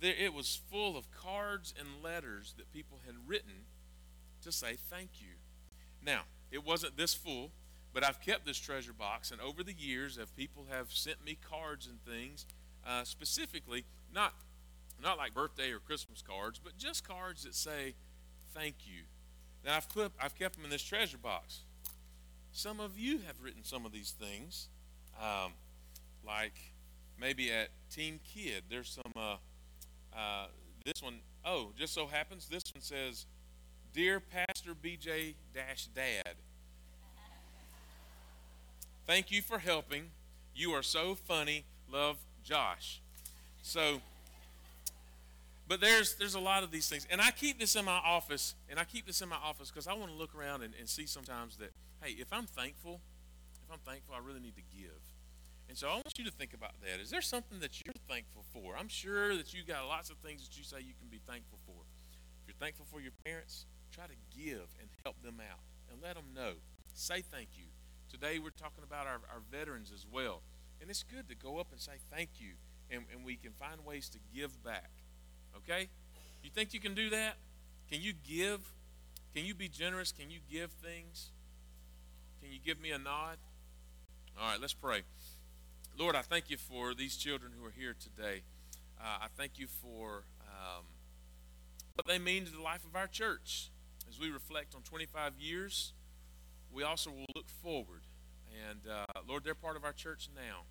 There, 0.00 0.14
it 0.14 0.34
was 0.34 0.60
full 0.70 0.96
of 0.96 1.10
cards 1.10 1.72
and 1.78 1.88
letters 2.04 2.54
that 2.58 2.72
people 2.72 2.98
had 3.06 3.14
written 3.26 3.64
to 4.42 4.52
say 4.52 4.76
thank 4.90 5.10
you. 5.20 5.34
Now, 6.04 6.22
it 6.52 6.64
wasn't 6.64 6.96
this 6.96 7.14
full, 7.14 7.50
but 7.96 8.04
I've 8.04 8.20
kept 8.20 8.44
this 8.44 8.58
treasure 8.58 8.92
box, 8.92 9.30
and 9.30 9.40
over 9.40 9.62
the 9.62 9.72
years, 9.72 10.18
if 10.18 10.36
people 10.36 10.66
have 10.70 10.92
sent 10.92 11.24
me 11.24 11.38
cards 11.48 11.86
and 11.86 11.98
things, 12.04 12.44
uh, 12.86 13.04
specifically, 13.04 13.86
not 14.12 14.34
not 15.02 15.16
like 15.16 15.32
birthday 15.32 15.70
or 15.70 15.78
Christmas 15.78 16.20
cards, 16.20 16.60
but 16.62 16.76
just 16.76 17.08
cards 17.08 17.44
that 17.44 17.54
say 17.54 17.94
thank 18.52 18.74
you. 18.84 19.04
Now 19.64 19.76
I've 19.76 19.88
put 19.88 20.12
I've 20.20 20.34
kept 20.34 20.56
them 20.56 20.64
in 20.66 20.70
this 20.70 20.82
treasure 20.82 21.16
box. 21.16 21.62
Some 22.52 22.80
of 22.80 22.98
you 22.98 23.20
have 23.26 23.42
written 23.42 23.64
some 23.64 23.86
of 23.86 23.92
these 23.92 24.10
things, 24.10 24.68
um, 25.18 25.52
like 26.22 26.74
maybe 27.18 27.50
at 27.50 27.70
Team 27.90 28.20
Kid. 28.22 28.64
There's 28.68 28.90
some. 29.02 29.12
Uh, 29.16 29.36
uh, 30.14 30.48
this 30.84 31.02
one, 31.02 31.20
oh, 31.46 31.72
just 31.78 31.94
so 31.94 32.06
happens 32.06 32.46
this 32.46 32.62
one 32.74 32.82
says, 32.82 33.24
"Dear 33.94 34.20
Pastor 34.20 34.74
BJ 34.74 35.34
Dad, 35.54 36.36
thank 39.06 39.30
you 39.30 39.42
for 39.42 39.58
helping. 39.58 40.10
You 40.54 40.72
are 40.72 40.82
so 40.82 41.14
funny. 41.14 41.64
Love, 41.90 42.18
Josh." 42.44 43.00
So 43.62 44.00
but 45.68 45.80
there's 45.80 46.14
there's 46.14 46.34
a 46.34 46.40
lot 46.40 46.62
of 46.62 46.70
these 46.70 46.88
things. 46.88 47.06
And 47.10 47.20
i 47.20 47.30
keep 47.30 47.58
this 47.58 47.74
in 47.76 47.84
my 47.84 48.00
office 48.04 48.54
and 48.68 48.78
i 48.78 48.84
keep 48.84 49.06
this 49.06 49.20
in 49.20 49.28
my 49.28 49.36
office 49.36 49.70
because 49.70 49.86
i 49.86 49.94
want 49.94 50.10
to 50.10 50.16
look 50.16 50.34
around 50.34 50.62
and, 50.62 50.74
and 50.78 50.88
see 50.88 51.06
sometimes 51.06 51.56
that 51.56 51.70
hey 52.02 52.12
if 52.12 52.32
i'm 52.32 52.46
thankful 52.46 53.00
if 53.64 53.72
i'm 53.72 53.80
thankful 53.80 54.14
i 54.14 54.18
really 54.18 54.40
need 54.40 54.56
to 54.56 54.62
give. 54.76 55.00
And 55.68 55.76
so 55.76 55.88
i 55.88 55.94
want 55.94 56.12
you 56.16 56.24
to 56.24 56.30
think 56.30 56.54
about 56.54 56.72
that. 56.82 57.00
Is 57.00 57.10
there 57.10 57.22
something 57.22 57.58
that 57.60 57.82
you're 57.84 57.94
thankful 58.08 58.44
for? 58.52 58.76
I'm 58.78 58.88
sure 58.88 59.36
that 59.36 59.52
you 59.52 59.64
got 59.64 59.86
lots 59.88 60.10
of 60.10 60.16
things 60.18 60.46
that 60.46 60.56
you 60.56 60.64
say 60.64 60.78
you 60.78 60.94
can 60.98 61.08
be 61.10 61.20
thankful 61.26 61.58
for. 61.66 61.82
If 62.42 62.48
you're 62.48 62.60
thankful 62.60 62.86
for 62.90 63.00
your 63.00 63.12
parents 63.24 63.66
try 63.92 64.04
to 64.06 64.18
give 64.36 64.66
and 64.80 64.88
help 65.04 65.20
them 65.22 65.40
out 65.40 65.60
and 65.90 66.02
let 66.02 66.14
them 66.14 66.26
know. 66.34 66.52
Say 66.94 67.22
thank 67.22 67.48
you 67.56 67.75
today 68.20 68.38
we're 68.38 68.50
talking 68.50 68.82
about 68.82 69.06
our, 69.06 69.20
our 69.32 69.42
veterans 69.50 69.92
as 69.92 70.06
well 70.10 70.40
and 70.80 70.88
it's 70.88 71.02
good 71.02 71.28
to 71.28 71.34
go 71.34 71.58
up 71.58 71.66
and 71.70 71.80
say 71.80 71.92
thank 72.10 72.30
you 72.38 72.52
and, 72.90 73.04
and 73.12 73.24
we 73.24 73.36
can 73.36 73.52
find 73.52 73.84
ways 73.84 74.08
to 74.08 74.18
give 74.34 74.62
back 74.64 74.90
Okay? 75.56 75.88
You 76.42 76.50
think 76.50 76.74
you 76.74 76.80
can 76.80 76.94
do 76.94 77.10
that? 77.10 77.36
Can 77.90 78.00
you 78.00 78.12
give? 78.12 78.60
Can 79.34 79.44
you 79.44 79.54
be 79.54 79.68
generous? 79.68 80.12
Can 80.12 80.30
you 80.30 80.38
give 80.50 80.70
things? 80.70 81.30
Can 82.42 82.52
you 82.52 82.58
give 82.64 82.80
me 82.80 82.90
a 82.90 82.98
nod? 82.98 83.38
All 84.38 84.50
right, 84.50 84.60
let's 84.60 84.74
pray. 84.74 85.02
Lord, 85.98 86.14
I 86.14 86.22
thank 86.22 86.50
you 86.50 86.56
for 86.56 86.94
these 86.94 87.16
children 87.16 87.52
who 87.58 87.64
are 87.64 87.72
here 87.76 87.94
today. 87.98 88.42
Uh, 89.00 89.18
I 89.22 89.26
thank 89.36 89.58
you 89.58 89.66
for 89.66 90.24
um, 90.42 90.84
what 91.94 92.06
they 92.06 92.18
mean 92.18 92.44
to 92.44 92.52
the 92.52 92.62
life 92.62 92.84
of 92.84 92.94
our 92.94 93.06
church. 93.06 93.70
As 94.08 94.20
we 94.20 94.30
reflect 94.30 94.74
on 94.74 94.82
25 94.82 95.32
years, 95.38 95.92
we 96.70 96.82
also 96.82 97.10
will 97.10 97.26
look 97.34 97.48
forward. 97.48 98.02
And 98.68 98.80
uh, 98.90 99.20
Lord, 99.28 99.44
they're 99.44 99.54
part 99.54 99.76
of 99.76 99.84
our 99.84 99.92
church 99.92 100.28
now. 100.34 100.62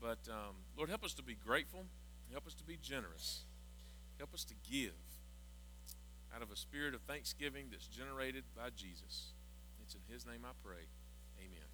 But 0.00 0.28
um, 0.30 0.56
Lord, 0.76 0.88
help 0.88 1.04
us 1.04 1.14
to 1.14 1.22
be 1.22 1.34
grateful. 1.34 1.84
Help 2.30 2.46
us 2.46 2.54
to 2.54 2.64
be 2.64 2.76
generous. 2.80 3.44
Help 4.18 4.34
us 4.34 4.44
to 4.44 4.54
give 4.70 4.92
out 6.34 6.42
of 6.42 6.50
a 6.50 6.56
spirit 6.56 6.94
of 6.94 7.00
thanksgiving 7.02 7.66
that's 7.70 7.86
generated 7.86 8.44
by 8.56 8.68
Jesus. 8.76 9.32
It's 9.82 9.94
in 9.94 10.00
His 10.12 10.26
name 10.26 10.44
I 10.44 10.52
pray. 10.62 10.84
Amen. 11.38 11.68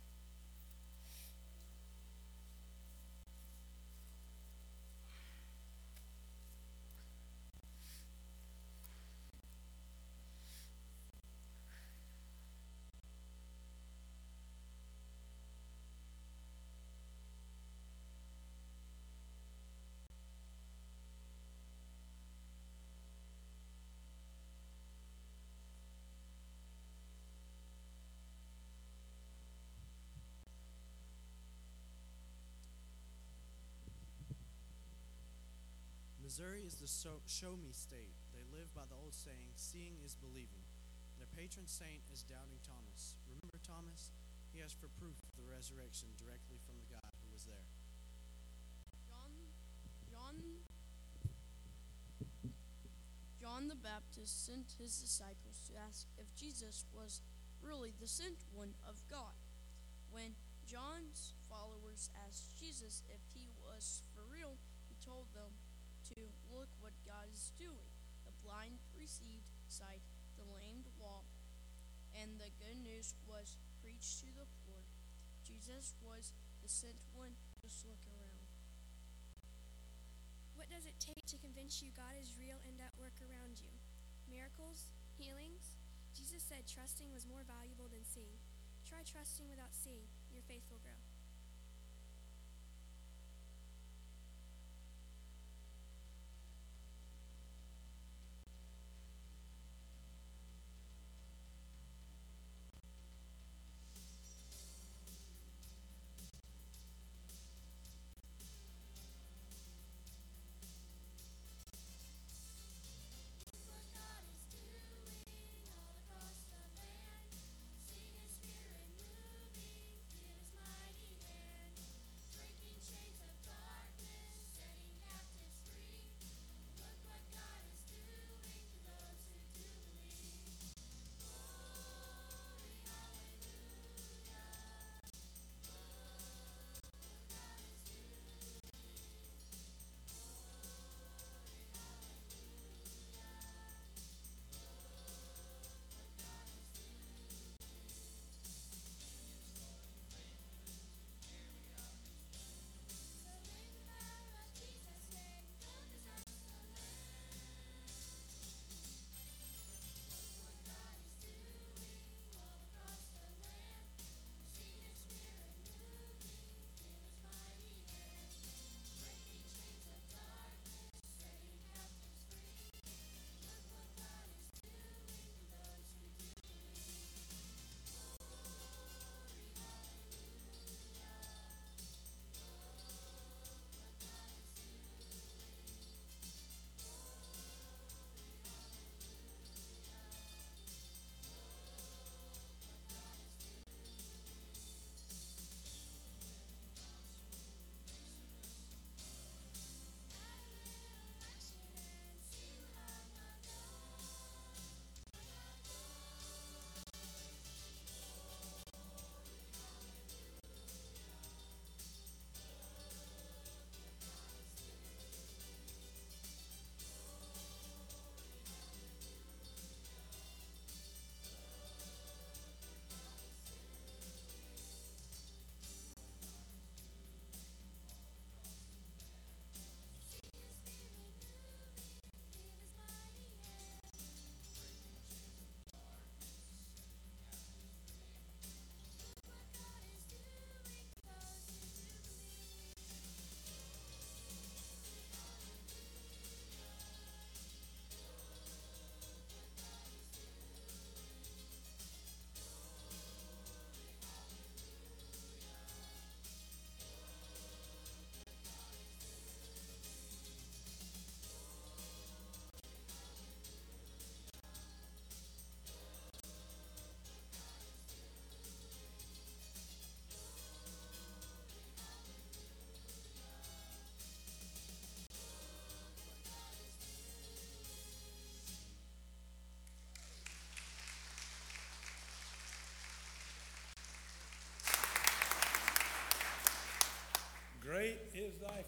Missouri 36.35 36.66
is 36.66 36.83
the 36.83 36.90
show 37.31 37.55
me 37.62 37.70
state. 37.70 38.11
They 38.35 38.42
live 38.51 38.66
by 38.75 38.83
the 38.90 38.99
old 38.99 39.14
saying, 39.14 39.55
seeing 39.55 40.03
is 40.03 40.18
believing. 40.18 40.66
Their 41.14 41.31
patron 41.31 41.70
saint 41.70 42.03
is 42.11 42.27
Doubting 42.27 42.59
Thomas. 42.66 43.14
Remember 43.31 43.62
Thomas? 43.62 44.11
He 44.51 44.59
asked 44.59 44.83
for 44.83 44.90
proof 44.99 45.14
of 45.14 45.31
the 45.38 45.47
resurrection 45.47 46.11
directly 46.18 46.59
from 46.66 46.75
the 46.83 46.90
God 46.90 47.07
who 47.23 47.31
was 47.31 47.47
there. 47.47 47.70
John, 49.07 49.31
John, 50.11 50.37
John 53.38 53.70
the 53.70 53.79
Baptist 53.79 54.35
sent 54.42 54.75
his 54.75 54.99
disciples 54.99 55.62
to 55.70 55.79
ask 55.79 56.11
if 56.18 56.27
Jesus 56.35 56.83
was 56.90 57.23
really 57.62 57.94
the 57.94 58.11
sent 58.11 58.42
one 58.51 58.75
of 58.83 58.99
God. 59.07 59.38
When 60.11 60.35
John's 60.66 61.38
followers 61.47 62.11
asked 62.27 62.59
Jesus 62.59 63.07
if 63.07 63.23
he 63.31 63.55
was 63.62 64.03
for 64.11 64.27
real, 64.27 64.59
he 64.90 64.99
told 64.99 65.31
them 65.31 65.55
to 66.12 66.21
look 66.53 66.69
what 66.85 66.93
God 67.09 67.33
is 67.33 67.53
doing. 67.57 67.88
The 68.29 68.37
blind 68.45 68.77
received 68.93 69.49
sight, 69.69 70.05
the 70.37 70.45
lame 70.45 70.85
walk, 71.01 71.25
and 72.12 72.37
the 72.37 72.53
good 72.61 72.77
news 72.77 73.17
was 73.25 73.57
preached 73.81 74.21
to 74.21 74.29
the 74.37 74.45
poor. 74.64 74.85
Jesus 75.45 75.97
was 76.05 76.33
the 76.61 76.69
sent 76.69 77.01
one. 77.12 77.37
Just 77.64 77.88
look 77.88 78.01
around. 78.12 78.45
What 80.55 80.69
does 80.69 80.85
it 80.85 80.97
take 81.01 81.25
to 81.33 81.40
convince 81.40 81.81
you 81.81 81.93
God 81.97 82.17
is 82.21 82.37
real 82.37 82.61
and 82.64 82.77
at 82.81 82.93
work 83.01 83.17
around 83.25 83.61
you? 83.61 83.73
Miracles? 84.29 84.93
Healings? 85.17 85.77
Jesus 86.12 86.45
said 86.45 86.69
trusting 86.69 87.11
was 87.12 87.27
more 87.27 87.45
valuable 87.45 87.88
than 87.88 88.05
seeing. 88.05 88.38
Try 88.88 89.03
trusting 89.05 89.49
without 89.49 89.73
seeing. 89.73 90.07
Your 90.33 90.45
faith 90.45 90.64
will 90.71 90.81
grow. 90.81 91.13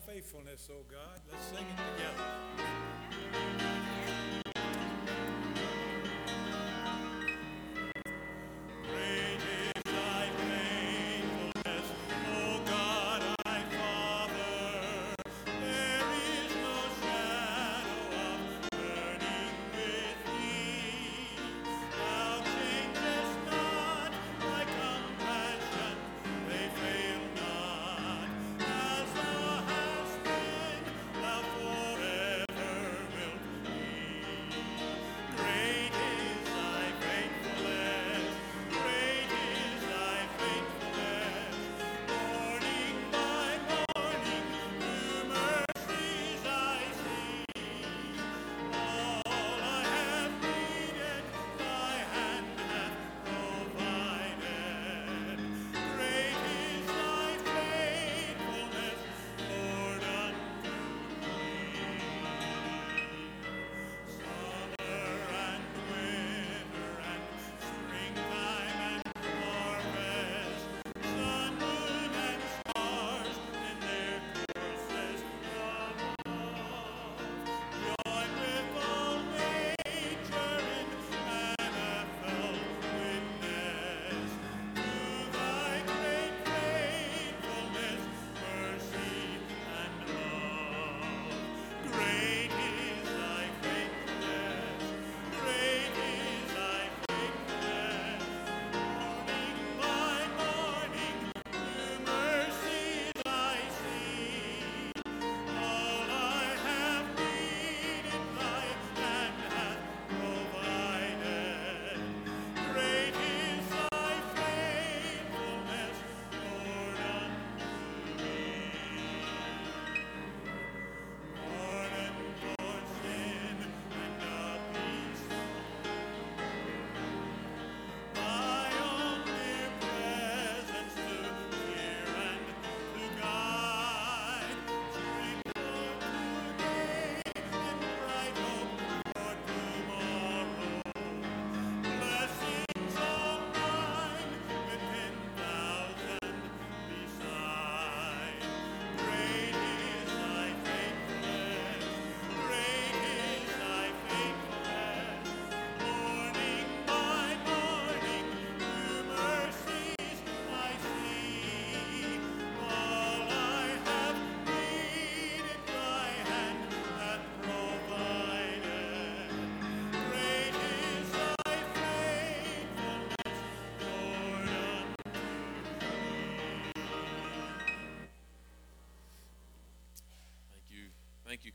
Faithfulness, 0.07 0.69
O 0.71 0.85
God. 0.90 1.21
Let's 1.33 1.45
sing 1.47 1.66
it 1.66 1.97
together. 1.99 2.95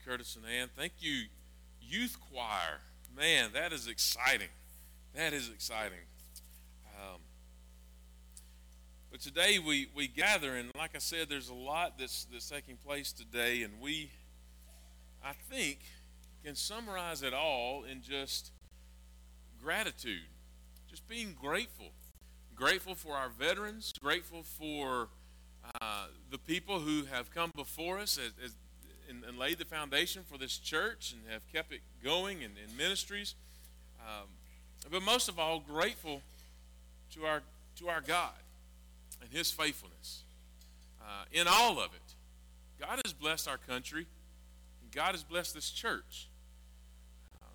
Curtis 0.04 0.36
and 0.36 0.44
Ann. 0.44 0.68
Thank 0.76 0.94
you, 1.00 1.24
Youth 1.80 2.16
Choir. 2.30 2.80
Man, 3.16 3.50
that 3.54 3.72
is 3.72 3.86
exciting. 3.86 4.48
That 5.14 5.32
is 5.32 5.48
exciting. 5.48 5.98
Um, 6.96 7.20
but 9.10 9.20
today 9.20 9.58
we, 9.58 9.88
we 9.94 10.08
gather, 10.08 10.56
and 10.56 10.70
like 10.76 10.92
I 10.94 10.98
said, 10.98 11.28
there's 11.28 11.50
a 11.50 11.54
lot 11.54 11.98
that's, 11.98 12.26
that's 12.32 12.48
taking 12.48 12.76
place 12.76 13.12
today, 13.12 13.62
and 13.62 13.74
we, 13.80 14.10
I 15.24 15.32
think, 15.50 15.80
can 16.44 16.56
summarize 16.56 17.22
it 17.22 17.34
all 17.34 17.84
in 17.84 18.02
just 18.02 18.50
gratitude, 19.62 20.26
just 20.88 21.06
being 21.06 21.36
grateful. 21.40 21.90
Grateful 22.54 22.94
for 22.94 23.14
our 23.14 23.28
veterans, 23.28 23.92
grateful 24.00 24.42
for 24.42 25.08
uh, 25.80 26.06
the 26.30 26.38
people 26.38 26.80
who 26.80 27.04
have 27.04 27.30
come 27.30 27.50
before 27.54 27.98
us 27.98 28.18
as, 28.18 28.32
as, 28.44 28.54
and, 29.08 29.24
and, 29.24 29.38
laid 29.38 29.58
the 29.58 29.64
foundation 29.64 30.22
for 30.30 30.38
this 30.38 30.58
church 30.58 31.12
and 31.12 31.32
have 31.32 31.42
kept 31.52 31.72
it 31.72 31.80
going 32.02 32.38
in, 32.38 32.50
in 32.52 32.76
ministries. 32.76 33.34
Um, 34.00 34.28
but 34.90 35.02
most 35.02 35.28
of 35.28 35.38
all, 35.38 35.60
grateful 35.60 36.22
to 37.14 37.24
our, 37.24 37.42
to 37.78 37.88
our 37.88 38.00
God 38.00 38.32
and 39.20 39.30
His 39.30 39.50
faithfulness 39.50 40.22
uh, 41.00 41.24
in 41.32 41.46
all 41.48 41.78
of 41.78 41.90
it. 41.94 42.14
God 42.80 43.00
has 43.04 43.12
blessed 43.12 43.48
our 43.48 43.58
country, 43.58 44.06
God 44.92 45.12
has 45.12 45.22
blessed 45.22 45.54
this 45.54 45.70
church. 45.70 46.28
Um, 47.40 47.48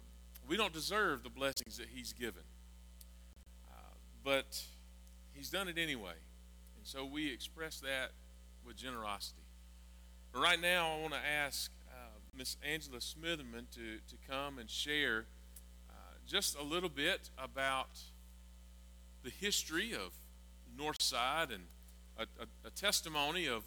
we 0.48 0.58
don't 0.58 0.74
deserve 0.74 1.24
the 1.24 1.30
blessings 1.30 1.78
that 1.78 1.88
He's 1.94 2.14
given, 2.14 2.44
uh, 3.70 3.94
but 4.24 4.62
He's 5.34 5.50
done 5.50 5.68
it 5.68 5.78
anyway. 5.78 6.16
And 6.78 6.86
so 6.86 7.06
we 7.06 7.32
express 7.32 7.80
that 7.82 8.12
with 8.66 8.78
generosity. 8.78 9.42
Right 10.34 10.62
now, 10.62 10.96
I 10.98 11.02
want 11.02 11.14
to 11.14 11.20
ask 11.20 11.72
uh, 11.90 11.94
Miss 12.36 12.58
Angela 12.64 13.00
Smitherman 13.00 13.70
to, 13.72 13.98
to 14.08 14.16
come 14.30 14.60
and 14.60 14.70
share 14.70 15.26
uh, 15.90 15.94
just 16.28 16.58
a 16.58 16.64
little 16.64 16.90
bit 16.90 17.30
about 17.38 18.00
the 19.24 19.30
history 19.30 19.94
of 19.94 20.14
Northside 20.80 21.54
and 21.54 21.64
a, 22.18 22.24
a, 22.24 22.68
a, 22.68 22.70
testimony 22.72 23.48
of 23.48 23.64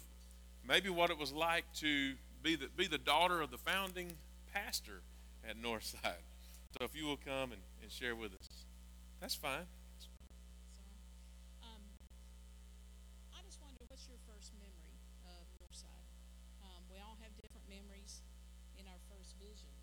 maybe 0.67 0.89
what 0.89 1.09
it 1.09 1.17
was 1.17 1.31
like 1.31 1.65
to 1.75 2.13
be 2.41 2.55
the, 2.55 2.67
be 2.75 2.87
the 2.87 2.97
daughter 2.97 3.41
of 3.41 3.51
the 3.51 3.57
founding 3.57 4.13
pastor 4.53 5.01
at 5.47 5.61
Northside. 5.61 6.23
So 6.77 6.85
if 6.85 6.95
you 6.95 7.05
will 7.05 7.19
come 7.19 7.51
and, 7.51 7.61
and 7.81 7.91
share 7.91 8.15
with 8.15 8.31
us, 8.33 8.47
that's 9.19 9.35
fine. 9.35 9.67
Um, 11.61 11.83
I 13.35 13.43
just 13.43 13.59
wonder 13.61 13.83
what's 13.87 14.07
your 14.07 14.17
first 14.23 14.55
memory 14.55 14.95
of 15.27 15.43
Northside? 15.59 16.07
Um, 16.63 16.81
we 16.87 16.97
all 17.11 17.19
have 17.19 17.35
different 17.35 17.67
memories 17.67 18.23
in 18.79 18.87
our 18.87 19.03
first 19.11 19.35
vision. 19.35 19.75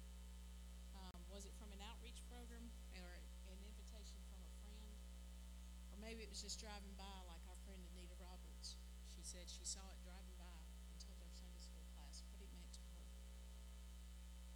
Um, 0.96 1.20
was 1.28 1.44
it 1.44 1.52
from 1.60 1.68
an 1.76 1.84
outreach 1.84 2.24
program 2.32 2.72
or 2.96 3.20
an 3.52 3.60
invitation 3.60 4.16
from 4.32 4.40
a 4.40 4.52
friend? 4.64 4.88
Or 5.92 6.00
maybe 6.00 6.24
it 6.24 6.32
was 6.32 6.40
just 6.40 6.56
driving 6.56 6.96
by 6.96 7.20
like 7.28 7.44
our 7.52 7.60
friend 7.68 7.84
Anita 7.92 8.16
Roberts. 8.16 8.80
She 9.12 9.20
said 9.20 9.44
she 9.44 9.60
saw 9.68 9.84
it 9.92 10.00
driving 10.00 10.32
by 10.40 10.56
and 10.88 10.96
told 10.96 11.20
our 11.20 11.28
Sunday 11.36 11.60
school 11.60 11.84
class 11.92 12.24
what 12.32 12.40
it 12.40 12.48
meant 12.48 12.72
to 12.80 12.84
her. 12.96 13.04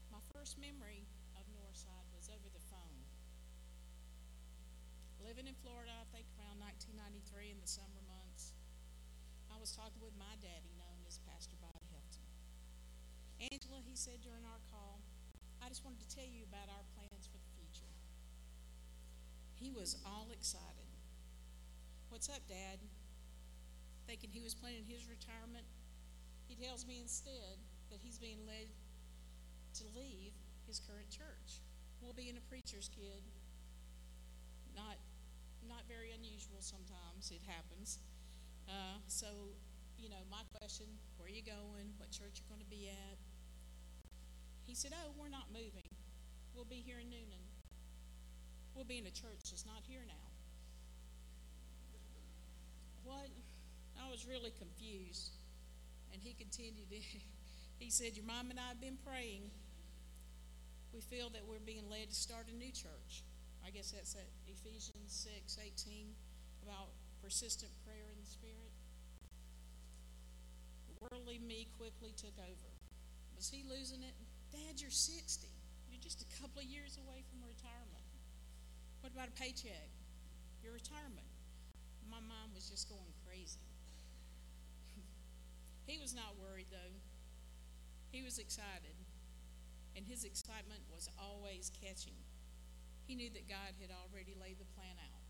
My 0.08 0.24
first 0.32 0.56
memory 0.56 1.04
of 1.36 1.44
Northside 1.52 2.08
was 2.16 2.32
over 2.32 2.48
the 2.48 2.64
phone. 2.72 3.04
Living 5.20 5.44
in 5.44 5.56
Florida, 5.60 5.92
I 5.92 6.08
think 6.08 6.24
around 6.40 6.56
1993 6.88 7.52
in 7.52 7.60
the 7.60 7.68
summer 7.68 8.00
months, 8.08 8.56
I 9.52 9.60
was 9.60 9.76
talking 9.76 10.00
with 10.00 10.16
my 10.16 10.40
daddy, 10.40 10.72
known 10.80 11.04
as 11.04 11.20
Pastor 11.28 11.60
Bob. 11.60 11.71
Angela, 13.42 13.82
he 13.82 13.98
said 13.98 14.22
during 14.22 14.46
our 14.46 14.62
call, 14.70 15.02
I 15.58 15.66
just 15.66 15.82
wanted 15.82 15.98
to 16.06 16.10
tell 16.14 16.26
you 16.26 16.46
about 16.46 16.70
our 16.70 16.86
plans 16.94 17.26
for 17.26 17.42
the 17.42 17.50
future. 17.58 17.90
He 19.58 19.74
was 19.74 19.98
all 20.06 20.30
excited. 20.30 20.86
What's 22.06 22.30
up, 22.30 22.46
Dad? 22.46 22.78
Thinking 24.06 24.30
he 24.30 24.38
was 24.38 24.54
planning 24.54 24.86
his 24.86 25.10
retirement. 25.10 25.66
He 26.46 26.54
tells 26.54 26.86
me 26.86 27.02
instead 27.02 27.58
that 27.90 27.98
he's 27.98 28.18
being 28.18 28.46
led 28.46 28.70
to 29.82 29.84
leave 29.90 30.38
his 30.66 30.78
current 30.78 31.10
church. 31.10 31.62
Well, 31.98 32.14
being 32.14 32.38
a 32.38 32.44
preacher's 32.46 32.90
kid, 32.94 33.26
not 34.74 35.02
not 35.66 35.86
very 35.86 36.10
unusual 36.10 36.58
sometimes. 36.58 37.30
It 37.30 37.42
happens. 37.46 37.98
Uh, 38.66 38.98
so, 39.06 39.54
you 39.98 40.10
know, 40.10 40.26
my 40.30 40.42
question, 40.58 40.86
where 41.16 41.26
are 41.26 41.34
you 41.34 41.42
going? 41.42 41.94
What 41.98 42.10
church 42.10 42.42
you 42.42 42.46
going 42.50 42.62
to 42.62 42.70
be 42.70 42.90
at? 42.90 43.21
He 44.72 44.76
said, 44.80 44.96
oh, 44.96 45.12
we're 45.20 45.28
not 45.28 45.52
moving. 45.52 45.84
We'll 46.56 46.64
be 46.64 46.80
here 46.80 46.96
in 46.96 47.12
Newnan. 47.12 47.44
We'll 48.72 48.88
be 48.88 48.96
in 48.96 49.04
a 49.04 49.12
church 49.12 49.52
that's 49.52 49.68
not 49.68 49.84
here 49.84 50.00
now. 50.08 50.24
What? 53.04 53.28
I 54.00 54.08
was 54.08 54.24
really 54.24 54.48
confused. 54.56 55.36
And 56.08 56.24
he 56.24 56.32
continued, 56.32 56.88
he 57.84 57.90
said, 57.92 58.16
Your 58.16 58.24
mom 58.24 58.48
and 58.48 58.56
I 58.56 58.72
have 58.72 58.80
been 58.80 58.96
praying. 59.04 59.52
We 60.96 61.04
feel 61.04 61.28
that 61.36 61.44
we're 61.44 61.60
being 61.60 61.92
led 61.92 62.08
to 62.08 62.16
start 62.16 62.48
a 62.48 62.56
new 62.56 62.72
church. 62.72 63.28
I 63.60 63.68
guess 63.68 63.92
that's 63.92 64.16
at 64.16 64.24
Ephesians 64.48 65.28
6 65.36 65.60
18 65.84 66.16
about 66.64 66.96
persistent 67.20 67.72
prayer 67.84 68.08
in 68.08 68.16
the 68.16 68.24
Spirit. 68.24 68.72
Worldly 70.96 71.44
me 71.44 71.68
quickly 71.76 72.16
took 72.16 72.40
over. 72.40 72.72
Was 73.36 73.52
he 73.52 73.68
losing 73.68 74.00
it? 74.00 74.16
Dad, 74.52 74.76
you're 74.76 74.92
60. 74.92 75.48
You're 75.88 76.04
just 76.04 76.20
a 76.20 76.28
couple 76.36 76.60
of 76.60 76.68
years 76.68 77.00
away 77.00 77.24
from 77.24 77.40
retirement. 77.40 78.04
What 79.00 79.16
about 79.16 79.32
a 79.32 79.36
paycheck? 79.40 79.88
Your 80.60 80.76
retirement. 80.76 81.26
My 82.04 82.20
mom 82.20 82.52
was 82.52 82.68
just 82.68 82.92
going 82.92 83.16
crazy. 83.24 83.64
he 85.88 85.96
was 85.96 86.12
not 86.12 86.36
worried, 86.36 86.68
though. 86.68 86.94
He 88.12 88.20
was 88.20 88.36
excited. 88.36 88.92
And 89.96 90.04
his 90.04 90.24
excitement 90.24 90.84
was 90.92 91.08
always 91.16 91.72
catching. 91.72 92.20
He 93.08 93.16
knew 93.16 93.32
that 93.32 93.48
God 93.48 93.72
had 93.80 93.88
already 93.88 94.36
laid 94.36 94.60
the 94.60 94.68
plan 94.76 95.00
out. 95.00 95.24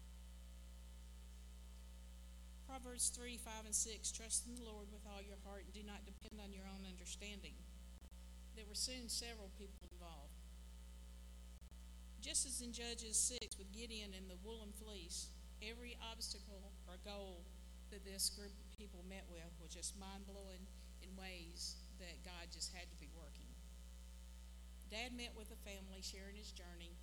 Proverbs 2.67 3.11
3 3.15 3.39
5 3.39 3.67
and 3.67 3.75
6 3.75 4.13
Trust 4.13 4.47
in 4.47 4.55
the 4.55 4.67
Lord 4.67 4.89
with 4.91 5.07
all 5.07 5.23
your 5.23 5.39
heart 5.45 5.63
and 5.67 5.75
do 5.75 5.83
not 5.87 6.07
depend 6.07 6.43
on 6.43 6.53
your 6.53 6.67
own 6.67 6.89
understanding. 6.89 7.55
There 8.63 8.71
were 8.71 8.79
soon 8.79 9.11
several 9.11 9.51
people 9.59 9.83
involved. 9.91 10.39
Just 12.23 12.47
as 12.47 12.63
in 12.63 12.71
Judges 12.71 13.19
6 13.43 13.59
with 13.59 13.75
Gideon 13.75 14.15
and 14.15 14.31
the 14.31 14.39
woolen 14.47 14.71
fleece, 14.71 15.35
every 15.59 15.99
obstacle 15.99 16.71
or 16.87 16.95
goal 17.03 17.43
that 17.91 18.07
this 18.07 18.31
group 18.31 18.55
of 18.55 18.79
people 18.79 19.03
met 19.11 19.27
with 19.27 19.51
was 19.59 19.75
just 19.75 19.99
mind 19.99 20.31
blowing 20.31 20.63
in 21.03 21.11
ways 21.19 21.75
that 21.99 22.23
God 22.23 22.55
just 22.55 22.71
had 22.71 22.87
to 22.87 22.95
be 23.03 23.11
working. 23.19 23.51
Dad 24.95 25.11
met 25.11 25.35
with 25.35 25.51
a 25.51 25.59
family 25.67 25.99
sharing 25.99 26.39
his 26.39 26.55
journey 26.55 26.95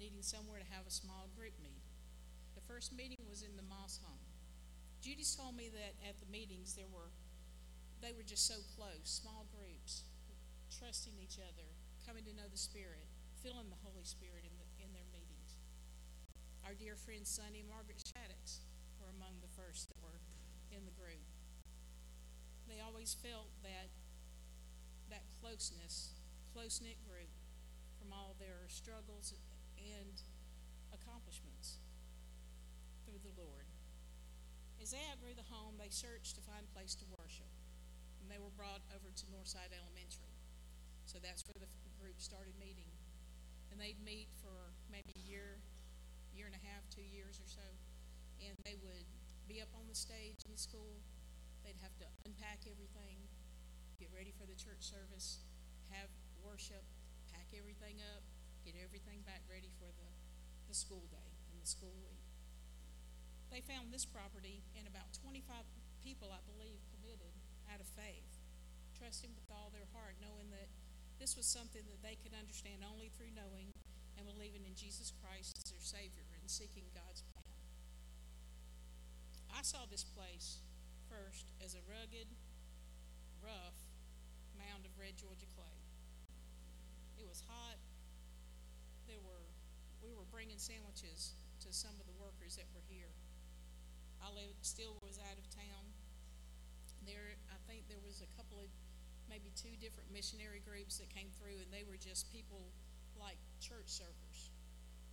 needing 0.00 0.24
somewhere 0.24 0.64
to 0.64 0.72
have 0.72 0.88
a 0.88 0.96
small 0.96 1.28
group 1.36 1.52
meet. 1.60 1.84
The 2.56 2.64
first 2.64 2.96
meeting 2.96 3.20
was 3.28 3.44
in 3.44 3.52
the 3.60 3.68
Moss 3.68 4.00
home. 4.00 4.24
Judy's 5.04 5.36
told 5.36 5.60
me 5.60 5.68
that 5.76 5.92
at 6.08 6.16
the 6.24 6.32
meetings 6.32 6.72
there 6.72 6.88
were 6.88 7.12
they 8.00 8.16
were 8.16 8.24
just 8.24 8.48
so 8.48 8.56
close, 8.72 9.04
small 9.04 9.44
groups, 9.52 10.08
trusting 10.70 11.14
each 11.22 11.38
other, 11.38 11.66
coming 12.06 12.24
to 12.26 12.34
know 12.34 12.48
the 12.50 12.58
Spirit, 12.58 13.06
feeling 13.42 13.70
the 13.70 13.82
Holy 13.86 14.04
Spirit 14.04 14.42
in, 14.42 14.54
the, 14.58 14.66
in 14.82 14.90
their 14.90 15.06
meetings. 15.14 15.58
Our 16.66 16.74
dear 16.74 16.98
friends 16.98 17.30
Sonny 17.30 17.62
and 17.62 17.70
Margaret 17.70 18.02
Shaddix 18.02 18.66
were 18.98 19.12
among 19.14 19.38
the 19.38 19.52
first 19.54 19.86
that 19.88 20.00
were 20.02 20.18
in 20.74 20.82
the 20.82 20.94
group. 20.98 21.22
They 22.66 22.82
always 22.82 23.14
felt 23.14 23.54
that 23.62 23.94
that 25.06 25.22
closeness, 25.38 26.18
close 26.50 26.82
knit 26.82 26.98
group, 27.06 27.30
from 27.94 28.10
all 28.10 28.34
their 28.42 28.66
struggles 28.66 29.30
and 29.78 30.18
accomplishments 30.90 31.78
through 33.06 33.22
the 33.22 33.34
Lord. 33.38 33.70
As 34.82 34.90
they 34.90 35.02
outgrew 35.06 35.38
the 35.38 35.46
home, 35.46 35.78
they 35.78 35.90
searched 35.94 36.34
to 36.36 36.42
find 36.42 36.66
a 36.66 36.74
place 36.74 36.98
to 36.98 37.06
worship, 37.18 37.50
and 38.18 38.26
they 38.26 38.42
were 38.42 38.50
brought 38.58 38.82
over 38.90 39.14
to 39.14 39.24
Northside 39.30 39.70
Elementary. 39.70 40.25
So 41.06 41.22
that's 41.22 41.46
where 41.46 41.62
the 41.62 41.70
group 42.02 42.18
started 42.18 42.58
meeting, 42.58 42.90
and 43.70 43.78
they'd 43.78 44.02
meet 44.02 44.26
for 44.42 44.74
maybe 44.90 45.14
a 45.14 45.22
year, 45.22 45.62
year 46.34 46.50
and 46.50 46.56
a 46.58 46.62
half, 46.66 46.82
two 46.90 47.06
years 47.06 47.38
or 47.38 47.46
so, 47.46 47.62
and 48.42 48.58
they 48.66 48.74
would 48.82 49.06
be 49.46 49.62
up 49.62 49.70
on 49.78 49.86
the 49.86 49.94
stage 49.94 50.42
in 50.50 50.58
school. 50.58 50.98
They'd 51.62 51.78
have 51.78 51.94
to 52.02 52.06
unpack 52.26 52.66
everything, 52.66 53.22
get 54.02 54.10
ready 54.10 54.34
for 54.34 54.50
the 54.50 54.58
church 54.58 54.82
service, 54.82 55.46
have 55.94 56.10
worship, 56.42 56.82
pack 57.30 57.54
everything 57.54 58.02
up, 58.02 58.26
get 58.66 58.74
everything 58.74 59.22
back 59.22 59.46
ready 59.46 59.70
for 59.78 59.86
the, 59.86 60.10
the 60.66 60.74
school 60.74 61.06
day 61.14 61.30
and 61.54 61.62
the 61.62 61.70
school 61.70 61.94
week. 62.02 62.26
They 63.54 63.62
found 63.62 63.94
this 63.94 64.02
property 64.02 64.66
and 64.74 64.90
about 64.90 65.14
25 65.22 65.46
people, 66.02 66.34
I 66.34 66.42
believe, 66.50 66.82
committed 66.98 67.30
out 67.70 67.78
of 67.78 67.86
faith, 67.94 68.26
trusting 68.98 69.30
with 69.38 69.46
all 69.54 69.70
their 69.70 69.86
heart, 69.94 70.18
knowing 70.18 70.50
that 70.50 70.66
This 71.18 71.36
was 71.36 71.46
something 71.48 71.82
that 71.88 72.04
they 72.04 72.16
could 72.20 72.36
understand 72.36 72.84
only 72.84 73.10
through 73.12 73.32
knowing 73.34 73.72
and 74.16 74.28
believing 74.28 74.64
in 74.64 74.76
Jesus 74.76 75.12
Christ 75.20 75.58
as 75.58 75.70
their 75.72 75.82
Savior 75.82 76.28
and 76.40 76.48
seeking 76.48 76.88
God's 76.92 77.24
plan. 77.32 77.50
I 79.52 79.64
saw 79.64 79.88
this 79.88 80.04
place 80.04 80.60
first 81.08 81.52
as 81.64 81.74
a 81.74 81.82
rugged, 81.88 82.28
rough 83.40 83.78
mound 84.56 84.84
of 84.84 84.92
red 85.00 85.16
Georgia 85.16 85.48
clay. 85.56 85.78
It 87.16 87.24
was 87.24 87.40
hot. 87.48 87.80
There 89.08 89.22
were 89.24 89.46
we 90.04 90.14
were 90.14 90.28
bringing 90.30 90.60
sandwiches 90.60 91.34
to 91.66 91.74
some 91.74 91.98
of 91.98 92.06
the 92.06 92.14
workers 92.20 92.54
that 92.60 92.70
were 92.70 92.84
here. 92.86 93.10
I 94.22 94.30
lived, 94.30 94.62
still 94.62 94.94
was 95.02 95.18
out 95.18 95.34
of 95.34 95.46
town. 95.50 95.84
There, 97.02 97.34
I 97.50 97.58
think 97.66 97.90
there 97.90 98.02
was 98.02 98.22
a 98.22 98.30
couple 98.38 98.62
of, 98.62 98.70
maybe 99.28 99.52
two 99.54 99.74
different 99.78 100.10
missionary 100.10 100.62
groups 100.62 100.98
that 100.98 101.10
came 101.10 101.30
through, 101.36 101.58
and 101.62 101.68
they 101.70 101.82
were 101.86 101.98
just 101.98 102.30
people 102.30 102.72
like 103.18 103.38
church 103.58 103.88
servers. 103.88 104.50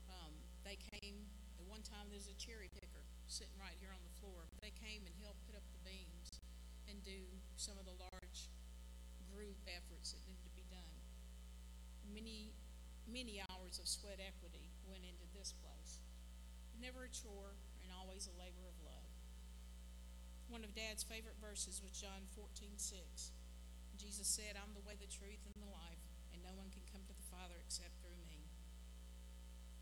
Um, 0.10 0.34
they 0.64 0.78
came. 0.78 1.26
At 1.60 1.66
one 1.66 1.82
time, 1.82 2.12
there's 2.12 2.30
a 2.30 2.38
cherry 2.38 2.70
picker 2.74 3.06
sitting 3.28 3.56
right 3.58 3.76
here 3.80 3.92
on 3.92 4.04
the 4.04 4.16
floor. 4.20 4.46
They 4.62 4.74
came 4.76 5.08
and 5.08 5.14
helped 5.24 5.42
put 5.48 5.56
up 5.56 5.66
the 5.74 5.82
beams 5.82 6.38
and 6.86 7.00
do 7.02 7.24
some 7.56 7.80
of 7.80 7.88
the 7.88 7.96
large 7.98 8.52
group 9.32 9.58
efforts 9.66 10.14
that 10.14 10.22
needed 10.28 10.46
to 10.46 10.54
be 10.54 10.68
done. 10.70 10.94
Many, 12.06 12.54
many 13.10 13.42
hours 13.50 13.80
of 13.82 13.88
sweat 13.90 14.22
equity 14.22 14.70
went 14.86 15.02
into 15.08 15.26
this 15.34 15.56
place. 15.64 16.04
Never 16.78 17.08
a 17.08 17.12
chore 17.12 17.58
and 17.82 17.90
always 17.96 18.30
a 18.30 18.36
labor 18.38 18.68
of 18.68 18.78
love. 18.86 19.10
One 20.52 20.62
of 20.62 20.76
Dad's 20.76 21.02
favorite 21.02 21.40
verses 21.42 21.82
was 21.82 21.98
John 21.98 22.30
14, 22.36 22.78
6. 22.78 23.34
Jesus 23.98 24.28
said, 24.28 24.58
I'm 24.58 24.74
the 24.74 24.86
way, 24.86 24.98
the 24.98 25.10
truth, 25.10 25.42
and 25.46 25.56
the 25.58 25.72
life, 25.72 26.02
and 26.34 26.42
no 26.42 26.54
one 26.58 26.70
can 26.74 26.84
come 26.90 27.02
to 27.06 27.16
the 27.16 27.28
Father 27.30 27.58
except 27.62 27.94
through 28.02 28.20
me. 28.30 28.46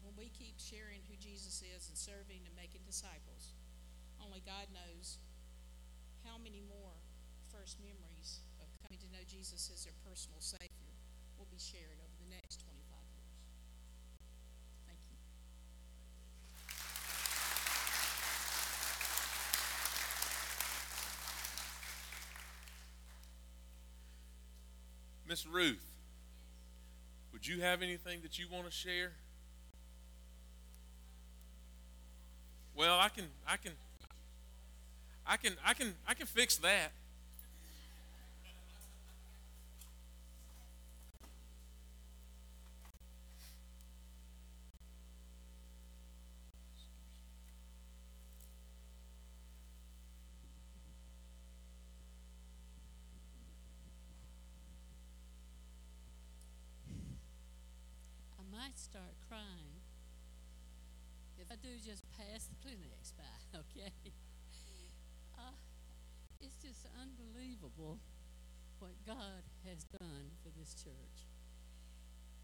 When 0.03 0.15
we 0.17 0.33
keep 0.33 0.59
sharing 0.59 1.01
who 1.07 1.15
Jesus 1.15 1.61
is 1.63 1.87
and 1.87 1.97
serving 1.97 2.43
and 2.43 2.53
making 2.57 2.83
disciples, 2.83 3.55
only 4.19 4.43
God 4.45 4.67
knows 4.73 5.17
how 6.25 6.37
many 6.37 6.61
more 6.67 6.93
first 7.49 7.79
memories 7.81 8.41
of 8.61 8.67
coming 8.85 8.99
to 9.01 9.09
know 9.11 9.23
Jesus 9.27 9.69
as 9.73 9.83
their 9.83 9.97
personal 10.05 10.39
Savior 10.39 10.93
will 11.37 11.49
be 11.49 11.57
shared 11.59 11.97
over 11.99 12.15
the 12.21 12.29
next 12.29 12.61
25 12.61 13.01
years. 13.17 13.35
Thank 14.87 15.01
you. 15.09 15.17
Miss 25.31 25.47
Ruth, 25.47 25.79
would 27.31 27.47
you 27.47 27.61
have 27.61 27.81
anything 27.81 28.19
that 28.21 28.37
you 28.37 28.47
want 28.51 28.65
to 28.65 28.71
share? 28.71 29.13
Well, 32.75 32.99
I 32.99 33.07
can, 33.07 33.27
I 33.47 33.55
can, 33.55 33.71
I 35.25 35.37
can, 35.37 35.53
I 35.65 35.73
can, 35.73 35.93
I 36.05 36.15
can 36.15 36.27
fix 36.27 36.57
that. 36.57 36.91
I 58.51 58.57
might 58.57 58.77
start 58.77 59.15
crying 59.29 59.79
if 61.39 61.47
I 61.50 61.50
do 61.61 61.69
just 61.77 62.03
pass 62.17 62.49
the 62.49 62.57
Kleenex 62.57 63.13
by, 63.13 63.29
okay? 63.61 63.93
Uh, 65.37 65.53
it's 66.41 66.57
just 66.57 66.87
unbelievable 66.97 67.99
what 68.79 68.97
God 69.05 69.45
has 69.65 69.83
done 69.83 70.33
for 70.41 70.49
this 70.57 70.73
church. 70.73 71.29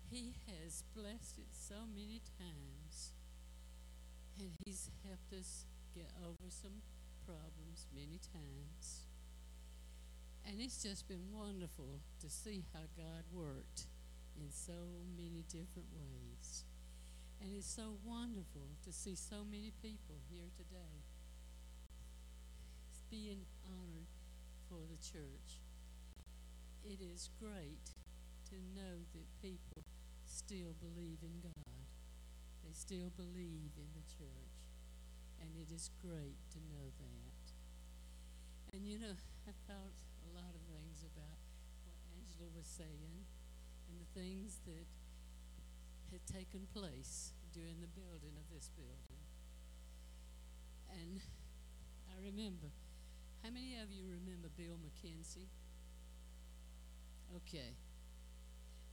He 0.10 0.36
has 0.48 0.84
blessed 0.96 1.40
it 1.40 1.50
so 1.52 1.90
many 1.90 2.22
times, 2.38 3.12
and 4.40 4.52
He's 4.66 4.90
helped 5.04 5.34
us 5.34 5.66
get 5.96 6.12
over 6.22 6.50
some 6.50 6.86
problems 7.26 7.88
many 7.94 8.20
times. 8.22 9.08
And 10.46 10.62
it's 10.62 10.82
just 10.82 11.10
been 11.10 11.34
wonderful 11.34 12.00
to 12.22 12.30
see 12.30 12.64
how 12.74 12.86
God 12.96 13.26
worked 13.34 13.88
in 14.40 14.50
so 14.52 15.04
many 15.18 15.44
different 15.50 15.90
ways. 15.92 16.64
And 17.42 17.54
it's 17.56 17.70
so 17.70 17.98
wonderful 18.04 18.76
to 18.84 18.92
see 18.92 19.16
so 19.16 19.46
many 19.46 19.72
people 19.82 20.18
here 20.30 20.50
today 20.58 21.06
being 23.10 23.46
honored 23.64 24.12
for 24.68 24.84
the 24.84 25.00
church. 25.00 25.64
It 26.84 27.00
is 27.00 27.30
great 27.40 27.96
to 28.52 28.56
know 28.76 29.08
that 29.16 29.42
people 29.42 29.84
still 30.26 30.76
believe 30.80 31.24
in 31.24 31.40
God. 31.40 31.88
They 32.64 32.74
still 32.74 33.12
believe 33.16 33.72
in 33.80 33.90
the 33.96 34.04
church. 34.08 34.56
And 35.40 35.56
it 35.56 35.72
is 35.72 35.92
great 36.02 36.40
to 36.52 36.60
know 36.68 36.92
that. 37.00 37.44
And 38.74 38.84
you 38.84 39.00
know, 39.00 39.16
I 39.48 39.54
thought 39.68 39.96
a 40.28 40.30
lot 40.36 40.52
of 40.52 40.64
things 40.68 41.06
about 41.08 41.40
what 41.88 41.96
Angela 42.12 42.52
was 42.52 42.68
saying 42.68 43.24
and 43.88 43.96
the 44.04 44.12
things 44.12 44.60
that 44.68 44.88
had 46.12 46.24
taken 46.26 46.68
place 46.74 47.34
during 47.54 47.82
the 47.82 47.92
building 47.92 48.36
of 48.38 48.48
this 48.54 48.70
building. 48.76 49.22
And 50.90 51.22
I 52.10 52.16
remember, 52.24 52.72
how 53.44 53.50
many 53.50 53.76
of 53.82 53.92
you 53.92 54.06
remember 54.08 54.50
Bill 54.56 54.80
McKenzie? 54.80 55.52
Okay. 57.36 57.76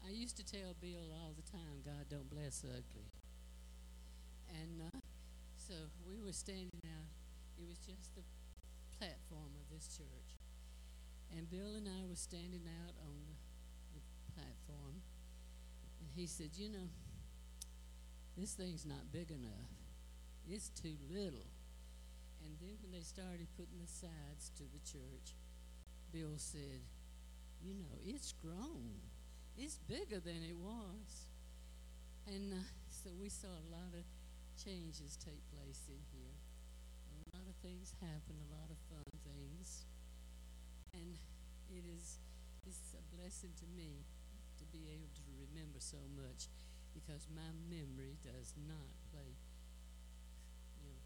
I 0.04 0.10
used 0.10 0.36
to 0.36 0.44
tell 0.44 0.74
Bill 0.80 1.08
all 1.12 1.32
the 1.32 1.46
time, 1.50 1.80
God 1.84 2.06
don't 2.10 2.28
bless 2.28 2.64
ugly. 2.64 3.08
And 4.52 4.82
uh, 4.82 4.98
so 5.56 5.74
we 6.06 6.20
were 6.20 6.32
standing 6.32 6.84
out, 6.84 7.08
it 7.56 7.64
was 7.66 7.78
just 7.78 8.14
the 8.14 8.22
platform 8.98 9.56
of 9.56 9.64
this 9.72 9.88
church. 9.88 10.36
And 11.32 11.50
Bill 11.50 11.74
and 11.74 11.88
I 11.88 12.04
were 12.04 12.20
standing 12.20 12.68
out 12.84 12.94
on 13.00 13.16
the, 13.24 13.98
the 13.98 14.02
platform. 14.36 15.00
And 16.00 16.08
he 16.14 16.26
said, 16.26 16.50
You 16.54 16.68
know, 16.68 16.88
this 18.36 18.54
thing's 18.54 18.84
not 18.84 19.12
big 19.12 19.30
enough. 19.30 19.70
It's 20.48 20.68
too 20.68 20.96
little. 21.10 21.48
And 22.44 22.56
then 22.60 22.76
when 22.82 22.92
they 22.92 23.00
started 23.00 23.48
putting 23.56 23.80
the 23.80 23.88
sides 23.88 24.50
to 24.56 24.64
the 24.64 24.82
church, 24.84 25.34
Bill 26.12 26.36
said, 26.36 26.84
You 27.62 27.74
know, 27.74 27.96
it's 28.04 28.32
grown. 28.32 29.00
It's 29.56 29.78
bigger 29.78 30.20
than 30.20 30.42
it 30.42 30.56
was. 30.56 31.30
And 32.26 32.52
uh, 32.52 32.66
so 32.90 33.10
we 33.20 33.28
saw 33.28 33.48
a 33.48 33.70
lot 33.70 33.94
of 33.94 34.04
changes 34.58 35.16
take 35.16 35.40
place 35.54 35.88
in 35.88 36.00
here. 36.12 36.36
A 37.10 37.36
lot 37.38 37.46
of 37.48 37.54
things 37.62 37.94
happen, 38.00 38.36
a 38.36 38.50
lot 38.52 38.68
of 38.68 38.78
fun 38.90 39.08
things. 39.24 39.86
And 40.92 41.16
it 41.70 41.84
is 41.86 42.18
it's 42.66 42.96
a 42.96 43.04
blessing 43.14 43.52
to 43.60 43.66
me 43.76 44.08
to 44.56 44.64
be 44.72 44.88
able 44.88 45.12
to 45.12 45.24
remember 45.36 45.76
so 45.78 46.00
much 46.16 46.48
because 46.94 47.26
my 47.34 47.50
memory 47.66 48.16
does 48.22 48.54
not 48.64 48.94
play 49.10 49.34
you 50.78 50.88
know 50.88 51.02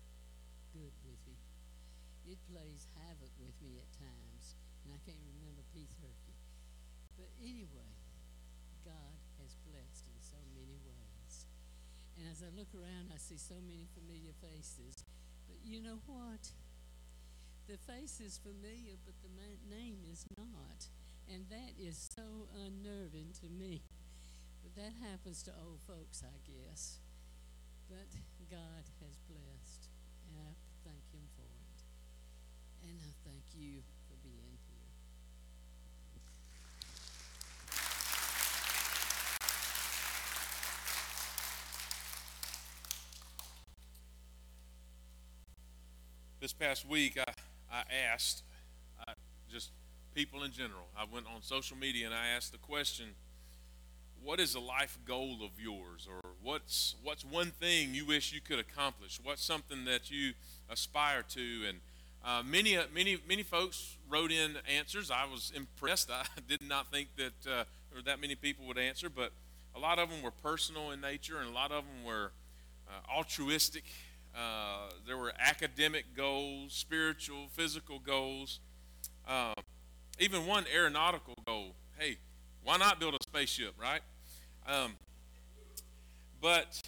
good 0.76 0.94
with 1.02 1.20
me. 1.24 1.40
It 2.28 2.38
plays 2.44 2.84
havoc 3.00 3.32
with 3.40 3.56
me 3.64 3.80
at 3.80 3.88
times, 3.96 4.54
and 4.84 4.92
I 4.92 5.00
can't 5.08 5.24
remember 5.32 5.64
Pete 5.72 5.90
Turkey. 5.96 6.36
But 7.16 7.32
anyway, 7.40 7.90
God 8.84 9.16
has 9.40 9.56
blessed 9.64 10.04
in 10.12 10.20
so 10.20 10.38
many 10.52 10.76
ways. 10.84 11.48
And 12.20 12.28
as 12.28 12.44
I 12.44 12.52
look 12.52 12.68
around, 12.76 13.10
I 13.10 13.18
see 13.18 13.40
so 13.40 13.56
many 13.64 13.88
familiar 13.96 14.36
faces. 14.44 15.02
But 15.48 15.64
you 15.64 15.80
know 15.80 16.04
what? 16.06 16.52
The 17.66 17.76
face 17.76 18.20
is 18.20 18.38
familiar, 18.38 18.96
but 19.04 19.14
the 19.24 19.32
name 19.68 20.04
is 20.10 20.24
not. 20.36 20.88
And 21.32 21.44
that 21.50 21.76
is 21.80 22.08
so 22.16 22.48
unnerving 22.54 23.32
to 23.40 23.48
me. 23.48 23.82
That 24.78 24.92
happens 25.02 25.42
to 25.42 25.50
old 25.66 25.80
folks, 25.88 26.22
I 26.22 26.38
guess. 26.46 26.98
But 27.88 28.06
God 28.48 28.86
has 29.02 29.18
blessed, 29.26 29.88
and 30.28 30.38
I 30.38 30.54
thank 30.84 31.02
Him 31.12 31.26
for 31.34 31.42
it. 31.42 31.82
And 32.88 32.96
I 33.02 33.10
thank 33.26 33.42
you 33.56 33.82
for 34.06 34.14
being 34.22 34.54
here. 34.70 34.86
This 46.38 46.52
past 46.52 46.88
week, 46.88 47.18
I, 47.18 47.32
I 47.68 47.82
asked 48.12 48.44
I, 49.08 49.14
just 49.50 49.72
people 50.14 50.44
in 50.44 50.52
general. 50.52 50.86
I 50.96 51.04
went 51.12 51.26
on 51.26 51.42
social 51.42 51.76
media 51.76 52.06
and 52.06 52.14
I 52.14 52.28
asked 52.28 52.52
the 52.52 52.58
question 52.58 53.16
what 54.22 54.40
is 54.40 54.54
a 54.54 54.60
life 54.60 54.98
goal 55.06 55.38
of 55.42 55.50
yours, 55.60 56.06
or 56.08 56.30
what's 56.42 56.94
what's 57.02 57.24
one 57.24 57.50
thing 57.50 57.94
you 57.94 58.06
wish 58.06 58.32
you 58.32 58.40
could 58.40 58.58
accomplish? 58.58 59.18
What's 59.22 59.44
something 59.44 59.84
that 59.84 60.10
you 60.10 60.32
aspire 60.70 61.22
to? 61.30 61.64
And 61.68 61.78
uh, 62.24 62.42
many 62.44 62.76
uh, 62.76 62.84
many 62.94 63.18
many 63.28 63.42
folks 63.42 63.96
wrote 64.08 64.30
in 64.32 64.56
answers. 64.68 65.10
I 65.10 65.24
was 65.24 65.52
impressed. 65.54 66.10
I 66.12 66.24
did 66.46 66.62
not 66.66 66.90
think 66.90 67.08
that 67.16 67.50
uh, 67.50 67.64
were 67.94 68.02
that 68.02 68.20
many 68.20 68.34
people 68.34 68.66
would 68.66 68.78
answer, 68.78 69.08
but 69.08 69.32
a 69.74 69.78
lot 69.78 69.98
of 69.98 70.10
them 70.10 70.22
were 70.22 70.30
personal 70.30 70.90
in 70.90 71.00
nature, 71.00 71.38
and 71.38 71.48
a 71.48 71.52
lot 71.52 71.70
of 71.70 71.84
them 71.84 72.04
were 72.04 72.32
uh, 72.88 73.16
altruistic. 73.16 73.84
Uh, 74.36 74.90
there 75.06 75.16
were 75.16 75.32
academic 75.38 76.04
goals, 76.16 76.72
spiritual, 76.72 77.48
physical 77.52 77.98
goals, 77.98 78.60
uh, 79.26 79.52
even 80.18 80.46
one 80.46 80.64
aeronautical 80.72 81.34
goal. 81.46 81.74
Hey, 81.98 82.18
why 82.68 82.76
not 82.76 83.00
build 83.00 83.14
a 83.14 83.18
spaceship, 83.22 83.72
right? 83.80 84.02
Um, 84.66 84.92
but 86.38 86.82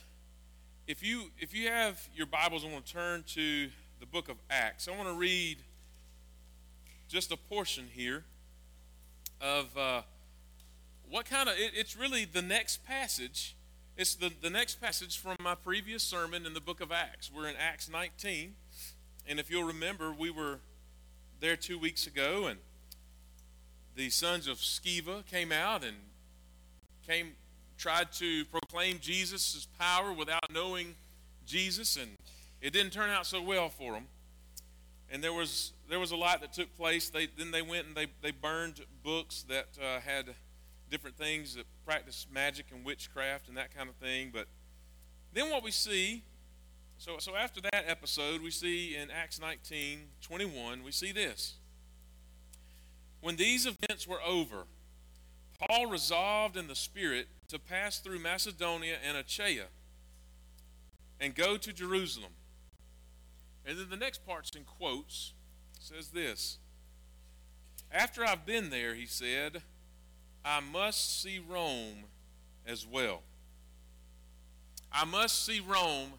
if 0.87 1.03
you 1.03 1.31
if 1.39 1.55
you 1.55 1.69
have 1.69 2.07
your 2.15 2.27
Bibles, 2.27 2.67
I 2.67 2.71
want 2.71 2.85
to 2.85 2.93
turn 2.93 3.25
to 3.29 3.71
the 3.99 4.05
book 4.05 4.29
of 4.29 4.37
Acts. 4.51 4.89
I 4.89 4.91
want 4.95 5.09
to 5.09 5.15
read 5.15 5.57
just 7.09 7.33
a 7.33 7.37
portion 7.39 7.87
here 7.95 8.25
of 9.41 9.75
uh, 9.75 10.03
what 11.09 11.25
kind 11.25 11.49
of 11.49 11.55
it, 11.57 11.73
it's 11.75 11.97
really 11.97 12.27
the 12.27 12.43
next 12.43 12.85
passage. 12.85 13.57
It's 13.97 14.15
the, 14.15 14.31
the 14.43 14.51
next 14.51 14.83
passage 14.83 15.19
from 15.19 15.37
my 15.41 15.55
previous 15.55 16.03
sermon 16.03 16.45
in 16.45 16.53
the 16.53 16.61
book 16.61 16.83
of 16.83 16.93
Acts. 16.93 17.31
We're 17.35 17.49
in 17.49 17.57
Acts 17.57 17.89
19. 17.89 18.53
And 19.27 19.41
if 19.41 19.51
you'll 19.51 19.65
remember, 19.65 20.13
we 20.13 20.31
were 20.31 20.59
there 21.41 21.57
two 21.57 21.79
weeks 21.79 22.07
ago, 22.07 22.49
and 22.49 22.59
the 23.95 24.11
sons 24.11 24.47
of 24.47 24.59
Sceva 24.59 25.27
came 25.27 25.53
out 25.53 25.85
and 25.85 25.97
came 27.07 27.33
tried 27.81 28.13
to 28.13 28.45
proclaim 28.47 28.99
Jesus' 29.01 29.67
power 29.79 30.13
without 30.13 30.53
knowing 30.53 30.95
Jesus, 31.47 31.97
and 31.97 32.11
it 32.61 32.73
didn't 32.73 32.93
turn 32.93 33.11
out 33.11 33.27
so 33.27 33.43
well 33.43 33.69
for 33.71 33.95
them. 33.95 34.05
And 35.11 35.25
there 35.25 35.33
was 35.33 35.73
there 35.89 35.99
was 35.99 36.13
a 36.13 36.17
lot 36.17 36.41
that 36.43 36.53
took 36.53 36.77
place. 36.77 37.11
They 37.11 37.27
then 37.27 37.51
they 37.51 37.63
went 37.63 37.89
and 37.89 37.97
they 37.97 38.07
they 38.23 38.31
burned 38.31 38.81
books 39.03 39.45
that 39.49 39.67
uh, 39.83 40.01
had 40.01 40.27
different 40.91 41.17
things 41.17 41.55
that 41.55 41.65
practiced 41.85 42.33
magic 42.33 42.67
and 42.73 42.85
witchcraft 42.85 43.49
and 43.49 43.57
that 43.57 43.75
kind 43.75 43.89
of 43.89 43.97
thing. 43.97 44.31
But 44.33 44.47
then 45.33 45.51
what 45.51 45.65
we 45.65 45.73
see, 45.73 46.23
so 46.99 47.17
so 47.19 47.35
after 47.35 47.61
that 47.63 47.85
episode, 47.89 48.41
we 48.43 48.51
see 48.51 48.95
in 48.95 49.11
Acts 49.11 49.41
19, 49.41 50.01
21, 50.21 50.85
we 50.85 50.93
see 50.93 51.13
this. 51.13 51.55
When 53.21 53.37
these 53.37 53.67
events 53.67 54.07
were 54.07 54.23
over, 54.23 54.65
Paul 55.59 55.87
resolved 55.87 56.57
in 56.57 56.69
the 56.69 56.75
Spirit 56.75 57.29
to 57.49 57.59
pass 57.59 57.99
through 57.99 58.19
Macedonia 58.19 58.97
and 59.07 59.17
Achaia 59.17 59.67
and 61.21 61.35
go 61.35 61.57
to 61.57 61.73
Jerusalem. 61.73 62.33
And 63.67 63.79
then 63.79 63.91
the 63.91 63.97
next 63.97 64.27
part's 64.27 64.51
in 64.57 64.65
quotes. 64.65 65.35
Says 65.79 66.09
this 66.09 66.59
After 67.93 68.25
I've 68.25 68.47
been 68.47 68.71
there, 68.71 68.95
he 68.95 69.07
said, 69.07 69.63
I 70.45 70.61
must 70.61 71.23
see 71.23 71.39
Rome 71.39 72.05
as 72.67 72.87
well. 72.87 73.23
I 74.93 75.05
must 75.05 75.45
see 75.45 75.61
Rome 75.61 76.13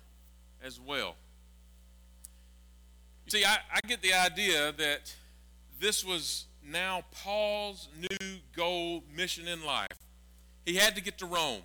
as 0.63 0.79
well. 0.79 1.15
You 3.25 3.31
see, 3.31 3.45
I, 3.45 3.57
I 3.73 3.87
get 3.87 4.01
the 4.01 4.13
idea 4.13 4.71
that 4.73 5.13
this 5.79 6.05
was 6.05 6.45
now 6.65 7.03
Paul's 7.11 7.87
new 7.97 8.37
goal, 8.55 9.03
mission 9.15 9.47
in 9.47 9.65
life. 9.65 9.87
He 10.65 10.75
had 10.75 10.95
to 10.95 11.01
get 11.01 11.17
to 11.19 11.25
Rome. 11.25 11.61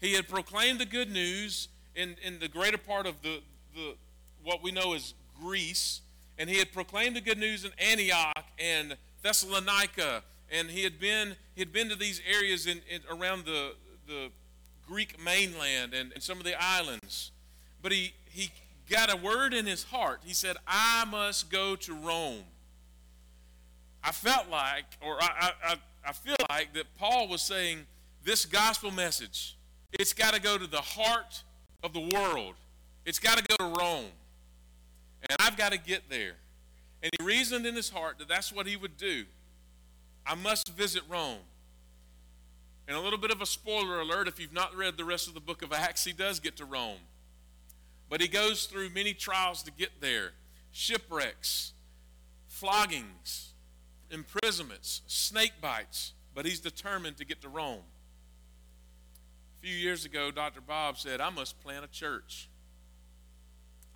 He 0.00 0.14
had 0.14 0.28
proclaimed 0.28 0.78
the 0.78 0.86
good 0.86 1.10
news 1.10 1.68
in, 1.94 2.16
in 2.22 2.38
the 2.38 2.48
greater 2.48 2.78
part 2.78 3.06
of 3.06 3.20
the, 3.22 3.40
the 3.74 3.94
what 4.42 4.62
we 4.62 4.70
know 4.70 4.94
as 4.94 5.14
Greece, 5.40 6.00
and 6.38 6.48
he 6.48 6.58
had 6.58 6.72
proclaimed 6.72 7.16
the 7.16 7.20
good 7.20 7.38
news 7.38 7.64
in 7.64 7.72
Antioch 7.78 8.46
and 8.58 8.96
Thessalonica, 9.22 10.22
and 10.50 10.70
he 10.70 10.82
had 10.84 10.98
been 10.98 11.36
he 11.54 11.60
had 11.60 11.72
been 11.72 11.88
to 11.88 11.96
these 11.96 12.22
areas 12.28 12.66
in, 12.66 12.80
in 12.88 13.00
around 13.10 13.44
the 13.44 13.74
the 14.06 14.30
Greek 14.86 15.22
mainland 15.22 15.94
and, 15.94 16.12
and 16.12 16.22
some 16.22 16.38
of 16.38 16.44
the 16.44 16.54
islands. 16.60 17.30
But 17.82 17.92
he 17.92 18.14
he 18.30 18.50
got 18.88 19.12
a 19.12 19.16
word 19.16 19.52
in 19.52 19.66
his 19.66 19.84
heart. 19.84 20.20
He 20.24 20.32
said, 20.32 20.56
"I 20.66 21.04
must 21.04 21.50
go 21.50 21.76
to 21.76 21.94
Rome." 21.94 22.44
I 24.02 24.12
felt 24.12 24.48
like, 24.50 24.84
or 25.00 25.22
I, 25.22 25.52
I, 25.62 25.76
I 26.04 26.12
feel 26.12 26.36
like 26.48 26.72
that 26.74 26.84
Paul 26.98 27.28
was 27.28 27.42
saying 27.42 27.86
this 28.24 28.44
gospel 28.44 28.90
message, 28.90 29.56
it's 29.92 30.12
got 30.12 30.34
to 30.34 30.40
go 30.40 30.56
to 30.56 30.66
the 30.66 30.80
heart 30.80 31.42
of 31.82 31.92
the 31.92 32.00
world. 32.00 32.54
It's 33.04 33.18
got 33.18 33.38
to 33.38 33.44
go 33.44 33.56
to 33.56 33.80
Rome. 33.80 34.10
And 35.22 35.36
I've 35.38 35.56
got 35.56 35.72
to 35.72 35.78
get 35.78 36.08
there. 36.08 36.36
And 37.02 37.10
he 37.18 37.24
reasoned 37.24 37.66
in 37.66 37.74
his 37.74 37.90
heart 37.90 38.18
that 38.18 38.28
that's 38.28 38.52
what 38.52 38.66
he 38.66 38.76
would 38.76 38.96
do. 38.96 39.24
I 40.26 40.34
must 40.34 40.68
visit 40.68 41.02
Rome. 41.08 41.38
And 42.86 42.96
a 42.96 43.00
little 43.00 43.18
bit 43.18 43.30
of 43.30 43.40
a 43.40 43.46
spoiler 43.46 44.00
alert 44.00 44.28
if 44.28 44.40
you've 44.40 44.52
not 44.52 44.74
read 44.74 44.96
the 44.96 45.04
rest 45.04 45.28
of 45.28 45.34
the 45.34 45.40
book 45.40 45.62
of 45.62 45.72
Acts, 45.72 46.04
he 46.04 46.12
does 46.12 46.40
get 46.40 46.56
to 46.56 46.64
Rome. 46.64 46.98
But 48.08 48.20
he 48.20 48.28
goes 48.28 48.66
through 48.66 48.90
many 48.90 49.14
trials 49.14 49.62
to 49.62 49.70
get 49.70 50.00
there 50.00 50.32
shipwrecks, 50.72 51.72
floggings, 52.48 53.49
imprisonments, 54.10 55.02
snake 55.06 55.54
bites. 55.60 56.12
But 56.34 56.46
he's 56.46 56.60
determined 56.60 57.16
to 57.16 57.24
get 57.24 57.42
to 57.42 57.48
Rome. 57.48 57.82
A 59.58 59.66
few 59.66 59.74
years 59.74 60.04
ago, 60.04 60.30
Dr. 60.30 60.60
Bob 60.60 60.96
said, 60.96 61.20
I 61.20 61.30
must 61.30 61.60
plant 61.60 61.84
a 61.84 61.88
church. 61.88 62.48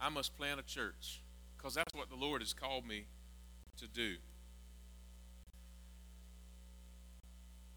I 0.00 0.08
must 0.08 0.36
plant 0.36 0.60
a 0.60 0.62
church 0.64 1.22
because 1.56 1.74
that's 1.74 1.94
what 1.94 2.10
the 2.10 2.16
Lord 2.16 2.42
has 2.42 2.52
called 2.52 2.86
me 2.86 3.06
to 3.78 3.86
do. 3.86 4.16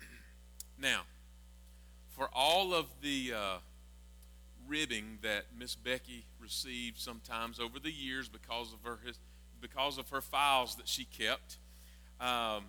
Now, 0.79 1.03
for 2.09 2.29
all 2.33 2.73
of 2.73 2.87
the 3.01 3.33
uh, 3.33 3.57
ribbing 4.67 5.19
that 5.21 5.45
Miss 5.57 5.75
Becky 5.75 6.25
received 6.41 6.99
sometimes 6.99 7.59
over 7.59 7.79
the 7.79 7.91
years 7.91 8.27
because 8.27 8.73
of 8.73 8.79
her 8.83 8.99
because 9.61 9.97
of 9.97 10.09
her 10.09 10.21
files 10.21 10.75
that 10.75 10.87
she 10.87 11.05
kept, 11.05 11.57
um, 12.19 12.65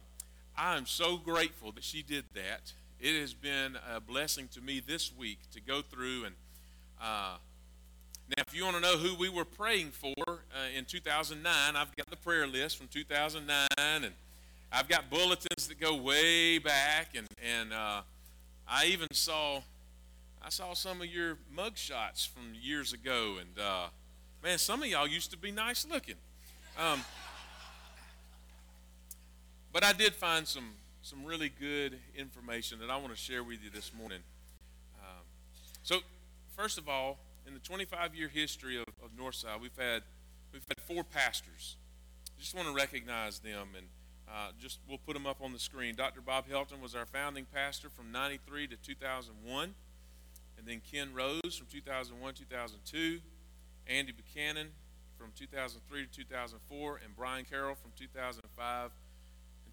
I 0.57 0.76
am 0.76 0.86
so 0.86 1.16
grateful 1.16 1.72
that 1.72 1.84
she 1.84 2.03
did 2.03 2.24
that. 2.34 2.72
It 3.01 3.18
has 3.20 3.32
been 3.32 3.76
a 3.94 4.01
blessing 4.01 4.49
to 4.55 4.61
me 4.61 4.80
this 4.80 5.12
week 5.16 5.38
to 5.53 5.61
go 5.61 5.82
through 5.82 6.24
and. 6.24 6.34
Uh, 7.01 7.36
now, 8.36 8.42
if 8.46 8.55
you 8.55 8.62
want 8.64 8.76
to 8.76 8.82
know 8.82 8.99
who 8.99 9.14
we 9.14 9.30
were 9.30 9.46
praying 9.46 9.92
for 9.92 10.12
uh, 10.28 10.76
in 10.76 10.84
2009, 10.84 11.76
I've 11.76 11.96
got 11.96 12.11
the 12.11 12.16
prayer 12.16 12.46
list 12.46 12.76
from 12.76 12.86
2009, 12.88 13.66
and 13.78 14.12
I've 14.70 14.86
got 14.86 15.09
bulletins 15.09 15.66
that 15.66 15.80
go 15.80 15.96
way 15.96 16.59
back, 16.59 17.14
and 17.16 17.26
and 17.42 17.72
uh, 17.72 18.03
I 18.68 18.84
even 18.86 19.09
saw 19.12 19.62
I 20.42 20.51
saw 20.51 20.74
some 20.74 21.01
of 21.01 21.07
your 21.07 21.38
mug 21.55 21.78
shots 21.78 22.26
from 22.26 22.53
years 22.61 22.92
ago, 22.92 23.36
and 23.40 23.59
uh, 23.59 23.86
man, 24.42 24.59
some 24.59 24.82
of 24.82 24.88
y'all 24.88 25.09
used 25.09 25.30
to 25.30 25.38
be 25.38 25.51
nice 25.51 25.86
looking. 25.90 26.16
Um, 26.78 27.03
but 29.72 29.84
I 29.84 29.92
did 29.92 30.14
find 30.14 30.46
some 30.46 30.72
some 31.02 31.24
really 31.24 31.48
good 31.48 31.98
information 32.16 32.78
that 32.80 32.90
I 32.90 32.96
want 32.96 33.10
to 33.10 33.16
share 33.16 33.42
with 33.42 33.62
you 33.62 33.70
this 33.70 33.92
morning. 33.94 34.18
Um, 35.00 35.24
so, 35.82 36.00
first 36.54 36.76
of 36.76 36.88
all, 36.88 37.18
in 37.46 37.54
the 37.54 37.60
25 37.60 38.14
year 38.14 38.28
history 38.28 38.76
of, 38.76 38.84
of 39.02 39.16
Northside, 39.16 39.60
we've 39.60 39.76
had 39.78 40.02
we've 40.52 40.64
had 40.68 40.84
four 40.86 41.04
pastors. 41.04 41.76
Just 42.38 42.54
want 42.54 42.68
to 42.68 42.74
recognize 42.74 43.38
them 43.38 43.68
and 43.76 43.86
uh, 44.28 44.50
just 44.60 44.78
we'll 44.86 44.98
put 44.98 45.14
them 45.14 45.26
up 45.26 45.38
on 45.40 45.52
the 45.52 45.58
screen. 45.58 45.94
Dr. 45.94 46.20
Bob 46.20 46.46
Helton 46.48 46.80
was 46.80 46.94
our 46.94 47.06
founding 47.06 47.46
pastor 47.52 47.88
from 47.88 48.12
93 48.12 48.66
to 48.68 48.76
2001. 48.76 49.74
And 50.58 50.66
then 50.66 50.82
Ken 50.92 51.14
Rose 51.14 51.56
from 51.56 51.66
2001 51.70 52.34
2002. 52.34 53.20
Andy 53.86 54.12
Buchanan 54.12 54.68
from 55.16 55.30
2003 55.34 56.06
to 56.06 56.12
2004. 56.12 57.00
And 57.02 57.16
Brian 57.16 57.44
Carroll 57.44 57.74
from 57.74 57.92
2005 57.96 58.90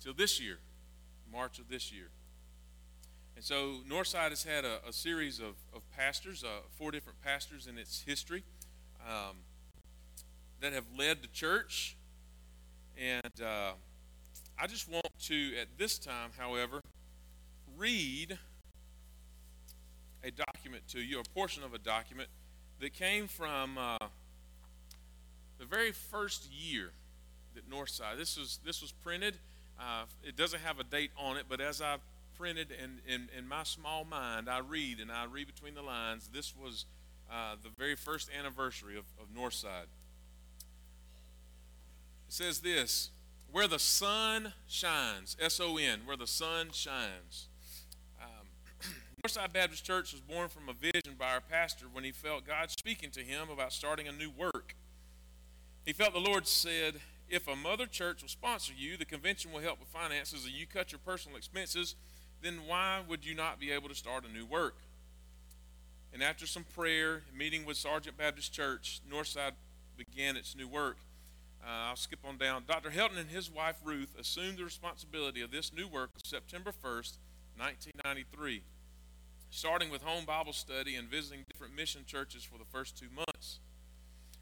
until 0.05 0.15
this 0.15 0.39
year, 0.39 0.59
March 1.31 1.57
of 1.57 1.67
this 1.67 1.91
year. 1.91 2.09
And 3.35 3.43
so 3.43 3.77
Northside 3.89 4.29
has 4.29 4.43
had 4.43 4.63
a, 4.63 4.77
a 4.87 4.93
series 4.93 5.39
of, 5.39 5.55
of 5.73 5.81
pastors, 5.97 6.43
uh, 6.43 6.61
four 6.77 6.91
different 6.91 7.21
pastors 7.23 7.65
in 7.65 7.79
its 7.79 8.03
history 8.05 8.43
um, 9.01 9.37
that 10.61 10.73
have 10.73 10.83
led 10.95 11.23
the 11.23 11.27
church. 11.27 11.97
And 12.95 13.41
uh, 13.41 13.71
I 14.59 14.67
just 14.67 14.87
want 14.87 15.07
to, 15.21 15.57
at 15.59 15.69
this 15.79 15.97
time, 15.97 16.29
however, 16.37 16.81
read 17.75 18.37
a 20.23 20.29
document 20.29 20.87
to 20.89 20.99
you, 20.99 21.19
a 21.19 21.23
portion 21.33 21.63
of 21.63 21.73
a 21.73 21.79
document 21.79 22.29
that 22.79 22.93
came 22.93 23.27
from 23.27 23.77
uh, 23.79 23.97
the 25.57 25.65
very 25.65 25.91
first 25.91 26.51
year 26.51 26.91
that 27.55 27.67
Northside. 27.69 28.17
This 28.17 28.37
was 28.37 28.59
this 28.63 28.81
was 28.81 28.91
printed. 28.91 29.37
Uh, 29.79 30.05
it 30.23 30.35
doesn't 30.35 30.61
have 30.61 30.79
a 30.79 30.83
date 30.83 31.11
on 31.17 31.37
it, 31.37 31.45
but 31.49 31.59
as 31.59 31.81
I 31.81 31.97
printed, 32.37 32.67
and 32.81 32.99
in, 33.07 33.29
in 33.37 33.47
my 33.47 33.63
small 33.63 34.05
mind, 34.05 34.49
I 34.49 34.59
read 34.59 34.99
and 34.99 35.11
I 35.11 35.25
read 35.25 35.47
between 35.47 35.75
the 35.75 35.81
lines. 35.81 36.29
This 36.33 36.53
was 36.55 36.85
uh, 37.31 37.55
the 37.61 37.69
very 37.77 37.95
first 37.95 38.29
anniversary 38.37 38.97
of, 38.97 39.05
of 39.19 39.33
Northside. 39.33 39.87
It 42.27 42.33
says 42.33 42.59
this 42.59 43.09
Where 43.51 43.67
the 43.67 43.79
sun 43.79 44.53
shines, 44.67 45.35
S 45.39 45.59
O 45.59 45.77
N, 45.77 46.01
where 46.05 46.17
the 46.17 46.27
sun 46.27 46.69
shines. 46.71 47.47
Um, 48.21 48.47
Northside 49.25 49.53
Baptist 49.53 49.85
Church 49.85 50.11
was 50.11 50.21
born 50.21 50.49
from 50.49 50.69
a 50.69 50.73
vision 50.73 51.15
by 51.17 51.33
our 51.33 51.41
pastor 51.41 51.85
when 51.91 52.03
he 52.03 52.11
felt 52.11 52.45
God 52.45 52.69
speaking 52.71 53.11
to 53.11 53.21
him 53.21 53.49
about 53.49 53.73
starting 53.73 54.07
a 54.07 54.11
new 54.11 54.29
work. 54.29 54.75
He 55.85 55.93
felt 55.93 56.13
the 56.13 56.19
Lord 56.19 56.47
said, 56.47 56.95
If 57.29 57.47
a 57.47 57.55
mother 57.55 57.87
church 57.87 58.21
will 58.21 58.29
sponsor 58.29 58.73
you, 58.77 58.97
the 58.97 59.05
convention 59.05 59.51
will 59.51 59.61
help 59.61 59.79
with 59.79 59.89
finances, 59.89 60.45
and 60.45 60.53
you 60.53 60.67
cut 60.67 60.91
your 60.91 60.99
personal 60.99 61.37
expenses, 61.37 61.95
then 62.41 62.59
why 62.67 63.01
would 63.07 63.25
you 63.25 63.33
not 63.33 63.59
be 63.59 63.71
able 63.71 63.89
to 63.89 63.95
start 63.95 64.25
a 64.25 64.31
new 64.31 64.45
work? 64.45 64.75
And 66.13 66.21
after 66.21 66.45
some 66.45 66.63
prayer, 66.75 67.23
and 67.27 67.37
meeting 67.37 67.65
with 67.65 67.77
Sargent 67.77 68.17
Baptist 68.17 68.53
Church, 68.53 69.01
Northside 69.11 69.53
began 69.97 70.37
its 70.37 70.55
new 70.55 70.67
work. 70.67 70.97
Uh, 71.63 71.89
I'll 71.89 71.95
skip 71.95 72.19
on 72.27 72.37
down. 72.37 72.63
Dr. 72.67 72.91
Helton 72.91 73.17
and 73.17 73.29
his 73.29 73.49
wife 73.49 73.77
Ruth 73.83 74.15
assumed 74.19 74.59
the 74.59 74.63
responsibility 74.63 75.41
of 75.41 75.51
this 75.51 75.73
new 75.73 75.87
work 75.87 76.11
September 76.23 76.71
1st, 76.71 77.17
1993, 77.57 78.61
starting 79.49 79.89
with 79.89 80.03
home 80.03 80.25
Bible 80.25 80.53
study 80.53 80.95
and 80.95 81.09
visiting 81.09 81.43
different 81.51 81.75
mission 81.75 82.03
churches 82.05 82.43
for 82.43 82.59
the 82.59 82.65
first 82.65 82.97
two 82.97 83.07
months. 83.13 83.59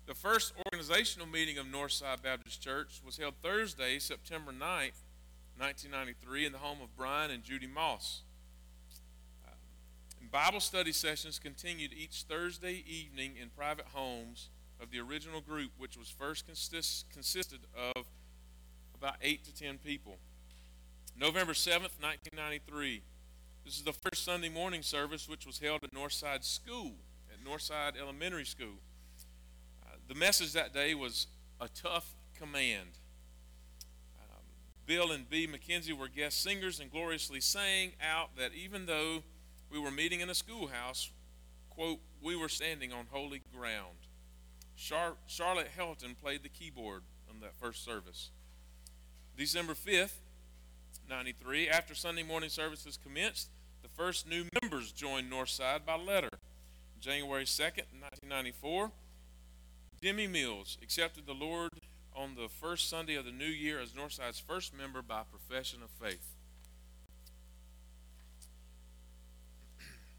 The 0.06 0.14
first 0.14 0.54
organizational 0.66 1.28
meeting 1.28 1.58
of 1.58 1.66
Northside 1.66 2.22
Baptist 2.22 2.62
Church 2.62 3.00
was 3.06 3.16
held 3.16 3.36
Thursday, 3.42 4.00
September 4.00 4.52
9th, 4.52 5.00
1993, 5.58 6.46
in 6.46 6.52
the 6.52 6.58
home 6.58 6.80
of 6.82 6.94
Brian 6.98 7.32
and 7.32 7.42
Judy 7.42 7.68
Moss. 7.68 8.24
Uh, 9.48 9.52
and 10.20 10.30
Bible 10.30 10.60
study 10.60 10.92
sessions 10.92 11.40
continued 11.40 11.94
each 11.94 12.26
Thursday 12.28 12.84
evening 12.86 13.36
in 13.42 13.48
private 13.50 13.86
homes 13.94 14.50
of 14.82 14.92
the 14.92 15.00
original 15.00 15.40
group, 15.40 15.72
which 15.78 15.96
was 15.96 16.10
first 16.10 16.46
consist, 16.46 17.10
consisted 17.10 17.60
of 17.74 18.04
about 18.94 19.16
8 19.22 19.46
to 19.46 19.56
10 19.56 19.78
people. 19.78 20.18
November 21.18 21.54
7th, 21.54 21.96
1993. 22.02 23.04
This 23.64 23.78
is 23.78 23.84
the 23.84 23.94
first 23.94 24.26
Sunday 24.26 24.50
morning 24.50 24.82
service, 24.82 25.30
which 25.30 25.46
was 25.46 25.60
held 25.60 25.82
at 25.82 25.94
Northside 25.94 26.44
School, 26.44 26.92
at 27.32 27.42
Northside 27.42 27.98
Elementary 27.98 28.44
School. 28.44 28.82
The 30.14 30.20
message 30.20 30.54
that 30.54 30.76
day 30.76 30.94
was 30.94 31.26
a 31.60 31.68
tough 31.68 32.14
command. 32.38 33.00
Um, 34.22 34.44
Bill 34.86 35.12
and 35.12 35.28
B. 35.28 35.48
McKenzie 35.48 35.98
were 35.98 36.08
guest 36.08 36.44
singers 36.44 36.80
and 36.80 36.92
gloriously 36.92 37.42
sang 37.42 37.94
out 38.00 38.38
that 38.38 38.52
even 38.54 38.86
though 38.86 39.24
we 39.72 39.80
were 39.80 39.90
meeting 39.90 40.20
in 40.20 40.30
a 40.30 40.36
schoolhouse, 40.36 41.10
quote, 41.72 41.98
we 42.22 42.36
were 42.36 42.48
standing 42.48 42.94
on 42.94 43.08
holy 43.10 43.42
ground. 43.58 43.98
Char- 44.78 45.18
Charlotte 45.26 45.70
Helton 45.76 46.16
played 46.16 46.44
the 46.44 46.50
keyboard 46.50 47.02
on 47.28 47.40
that 47.40 47.56
first 47.56 47.84
service. 47.84 48.30
December 49.36 49.74
5th, 49.74 50.18
93, 51.10 51.70
after 51.70 51.96
Sunday 51.96 52.22
morning 52.22 52.50
services 52.50 53.00
commenced, 53.04 53.50
the 53.82 53.90
first 53.90 54.30
new 54.30 54.46
members 54.62 54.92
joined 54.92 55.32
Northside 55.32 55.88
by 55.88 55.98
letter. 55.98 56.30
January 57.00 57.46
2nd, 57.46 57.90
1994, 58.00 58.92
Demi 60.04 60.28
Mills 60.28 60.78
accepted 60.84 61.26
the 61.26 61.34
Lord 61.34 61.70
on 62.14 62.36
the 62.36 62.50
first 62.50 62.90
Sunday 62.90 63.16
of 63.16 63.24
the 63.24 63.32
new 63.32 63.46
year 63.46 63.80
as 63.80 63.96
Northside's 63.96 64.38
first 64.38 64.76
member 64.78 65.02
by 65.02 65.22
profession 65.24 65.80
of 65.82 65.90
faith. 65.92 66.36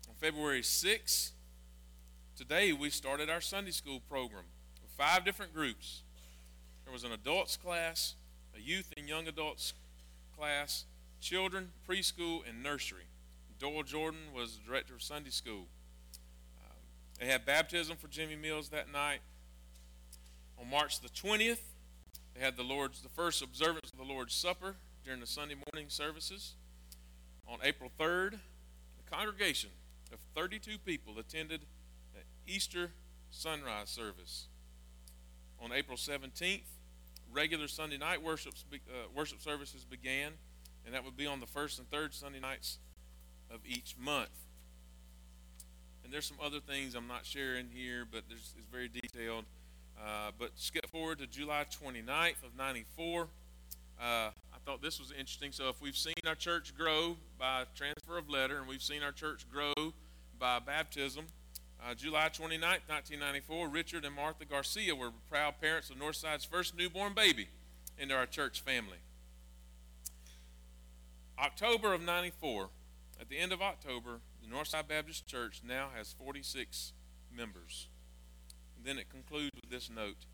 On 0.08 0.14
February 0.18 0.62
6th, 0.62 1.32
today 2.34 2.72
we 2.72 2.88
started 2.88 3.28
our 3.28 3.42
Sunday 3.42 3.72
school 3.72 4.00
program 4.08 4.44
with 4.80 4.90
five 4.92 5.22
different 5.22 5.52
groups. 5.52 6.00
There 6.84 6.92
was 6.92 7.04
an 7.04 7.12
adults 7.12 7.58
class, 7.58 8.14
a 8.56 8.60
youth 8.62 8.90
and 8.96 9.06
young 9.06 9.28
adults 9.28 9.74
class, 10.34 10.86
children, 11.20 11.72
preschool, 11.86 12.40
and 12.48 12.62
nursery. 12.62 13.08
Doyle 13.58 13.82
Jordan 13.82 14.32
was 14.34 14.56
the 14.56 14.66
director 14.66 14.94
of 14.94 15.02
Sunday 15.02 15.28
school. 15.28 15.66
Um, 16.64 16.78
they 17.20 17.26
had 17.26 17.44
baptism 17.44 17.98
for 17.98 18.08
Jimmy 18.08 18.36
Mills 18.36 18.70
that 18.70 18.90
night. 18.90 19.20
On 20.58 20.68
March 20.70 21.00
the 21.00 21.08
20th, 21.08 21.58
they 22.34 22.40
had 22.40 22.56
the 22.56 22.62
Lord's 22.62 23.00
the 23.00 23.08
first 23.08 23.42
observance 23.42 23.90
of 23.92 23.98
the 23.98 24.04
Lord's 24.04 24.34
Supper 24.34 24.76
during 25.04 25.20
the 25.20 25.26
Sunday 25.26 25.54
morning 25.54 25.88
services. 25.88 26.54
On 27.46 27.58
April 27.62 27.90
3rd, 27.98 28.32
the 28.32 29.10
congregation 29.10 29.70
of 30.12 30.18
32 30.34 30.78
people 30.78 31.18
attended 31.18 31.66
the 32.12 32.20
Easter 32.52 32.92
sunrise 33.30 33.90
service. 33.90 34.46
On 35.60 35.72
April 35.72 35.96
17th, 35.96 36.62
regular 37.32 37.68
Sunday 37.68 37.98
night 37.98 38.22
worship, 38.22 38.54
uh, 38.72 39.08
worship 39.14 39.40
services 39.40 39.84
began, 39.84 40.32
and 40.84 40.94
that 40.94 41.04
would 41.04 41.16
be 41.16 41.26
on 41.26 41.40
the 41.40 41.46
first 41.46 41.78
and 41.78 41.90
third 41.90 42.14
Sunday 42.14 42.40
nights 42.40 42.78
of 43.50 43.60
each 43.66 43.96
month. 43.98 44.30
And 46.02 46.12
there's 46.12 46.26
some 46.26 46.38
other 46.42 46.60
things 46.60 46.94
I'm 46.94 47.08
not 47.08 47.24
sharing 47.24 47.68
here, 47.72 48.04
but 48.10 48.24
it's 48.30 48.54
very 48.70 48.88
detailed. 48.88 49.44
Uh, 49.98 50.30
but 50.38 50.50
skip 50.54 50.88
forward 50.90 51.18
to 51.18 51.26
July 51.26 51.64
29th 51.70 52.42
of 52.44 52.56
94. 52.56 53.22
Uh, 53.22 54.04
I 54.04 54.30
thought 54.64 54.82
this 54.82 54.98
was 54.98 55.10
interesting. 55.12 55.52
So 55.52 55.68
if 55.68 55.80
we've 55.80 55.96
seen 55.96 56.14
our 56.26 56.34
church 56.34 56.76
grow 56.76 57.16
by 57.38 57.64
transfer 57.74 58.18
of 58.18 58.28
letter, 58.28 58.58
and 58.58 58.66
we've 58.66 58.82
seen 58.82 59.02
our 59.02 59.12
church 59.12 59.46
grow 59.50 59.72
by 60.38 60.58
baptism, 60.58 61.26
uh, 61.82 61.94
July 61.94 62.28
29th, 62.28 62.88
1994, 62.88 63.68
Richard 63.68 64.04
and 64.04 64.14
Martha 64.14 64.44
Garcia 64.44 64.94
were 64.94 65.10
proud 65.28 65.60
parents 65.60 65.90
of 65.90 65.96
Northside's 65.96 66.44
first 66.44 66.76
newborn 66.76 67.14
baby 67.14 67.48
into 67.98 68.14
our 68.14 68.26
church 68.26 68.60
family. 68.62 68.98
October 71.38 71.92
of 71.92 72.02
94, 72.02 72.68
at 73.20 73.28
the 73.28 73.38
end 73.38 73.52
of 73.52 73.60
October, 73.60 74.20
the 74.42 74.54
Northside 74.54 74.88
Baptist 74.88 75.26
Church 75.26 75.62
now 75.66 75.88
has 75.94 76.12
46 76.12 76.92
members. 77.34 77.88
And 78.76 78.86
then 78.86 78.98
it 78.98 79.10
concludes 79.10 79.53
this 79.74 79.90
note 79.90 80.26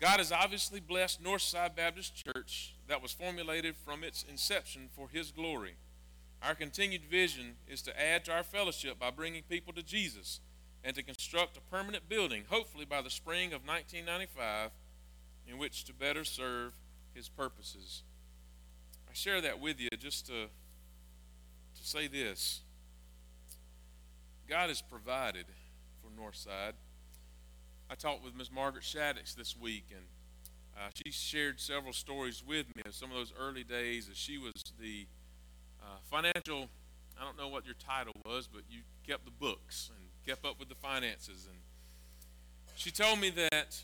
God 0.00 0.18
has 0.18 0.30
obviously 0.30 0.78
blessed 0.78 1.24
Northside 1.24 1.74
Baptist 1.74 2.14
Church 2.14 2.76
that 2.86 3.02
was 3.02 3.12
formulated 3.12 3.74
from 3.76 4.04
its 4.04 4.24
inception 4.28 4.88
for 4.94 5.08
His 5.08 5.32
glory. 5.32 5.76
Our 6.42 6.54
continued 6.54 7.02
vision 7.10 7.54
is 7.66 7.82
to 7.82 8.00
add 8.00 8.26
to 8.26 8.32
our 8.32 8.44
fellowship 8.44 9.00
by 9.00 9.10
bringing 9.10 9.42
people 9.42 9.72
to 9.72 9.82
Jesus 9.82 10.40
and 10.84 10.94
to 10.94 11.02
construct 11.02 11.56
a 11.56 11.60
permanent 11.62 12.08
building, 12.08 12.44
hopefully 12.48 12.84
by 12.84 13.00
the 13.00 13.10
spring 13.10 13.54
of 13.54 13.66
1995, 13.66 14.70
in 15.48 15.58
which 15.58 15.84
to 15.84 15.94
better 15.94 16.24
serve 16.24 16.74
His 17.14 17.28
purposes. 17.28 18.02
I 19.10 19.14
share 19.14 19.40
that 19.40 19.58
with 19.58 19.80
you 19.80 19.88
just 19.98 20.26
to, 20.26 20.44
to 20.44 21.82
say 21.82 22.06
this 22.06 22.60
God 24.48 24.68
has 24.68 24.82
provided 24.82 25.46
for 26.02 26.10
Northside. 26.20 26.74
I 27.88 27.94
talked 27.94 28.24
with 28.24 28.34
Ms. 28.34 28.50
Margaret 28.50 28.82
Shaddix 28.82 29.34
this 29.34 29.56
week, 29.56 29.86
and 29.90 30.04
uh, 30.76 30.88
she 30.94 31.12
shared 31.12 31.60
several 31.60 31.92
stories 31.92 32.42
with 32.46 32.66
me 32.74 32.82
of 32.84 32.94
some 32.94 33.10
of 33.10 33.16
those 33.16 33.32
early 33.38 33.62
days 33.62 34.08
as 34.10 34.16
she 34.16 34.38
was 34.38 34.52
the 34.80 35.06
uh, 35.80 35.98
financial, 36.02 36.68
I 37.20 37.24
don't 37.24 37.38
know 37.38 37.48
what 37.48 37.64
your 37.64 37.76
title 37.76 38.12
was, 38.24 38.48
but 38.52 38.62
you 38.68 38.80
kept 39.06 39.24
the 39.24 39.30
books 39.30 39.90
and 39.96 40.08
kept 40.26 40.44
up 40.44 40.58
with 40.58 40.68
the 40.68 40.74
finances. 40.74 41.46
And 41.48 41.58
she 42.74 42.90
told 42.90 43.20
me 43.20 43.30
that 43.30 43.80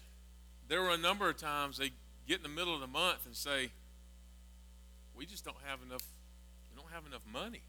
there 0.68 0.82
were 0.82 0.90
a 0.90 0.98
number 0.98 1.28
of 1.28 1.36
times 1.36 1.78
they 1.78 1.92
get 2.26 2.38
in 2.38 2.42
the 2.42 2.48
middle 2.48 2.74
of 2.74 2.80
the 2.80 2.86
month 2.86 3.24
and 3.24 3.36
say, 3.36 3.70
we 5.14 5.26
just 5.26 5.44
don't 5.44 5.56
have 5.64 5.78
enough, 5.86 6.02
we 6.70 6.80
don't 6.80 6.90
have 6.92 7.06
enough 7.06 7.22
money. 7.30 7.62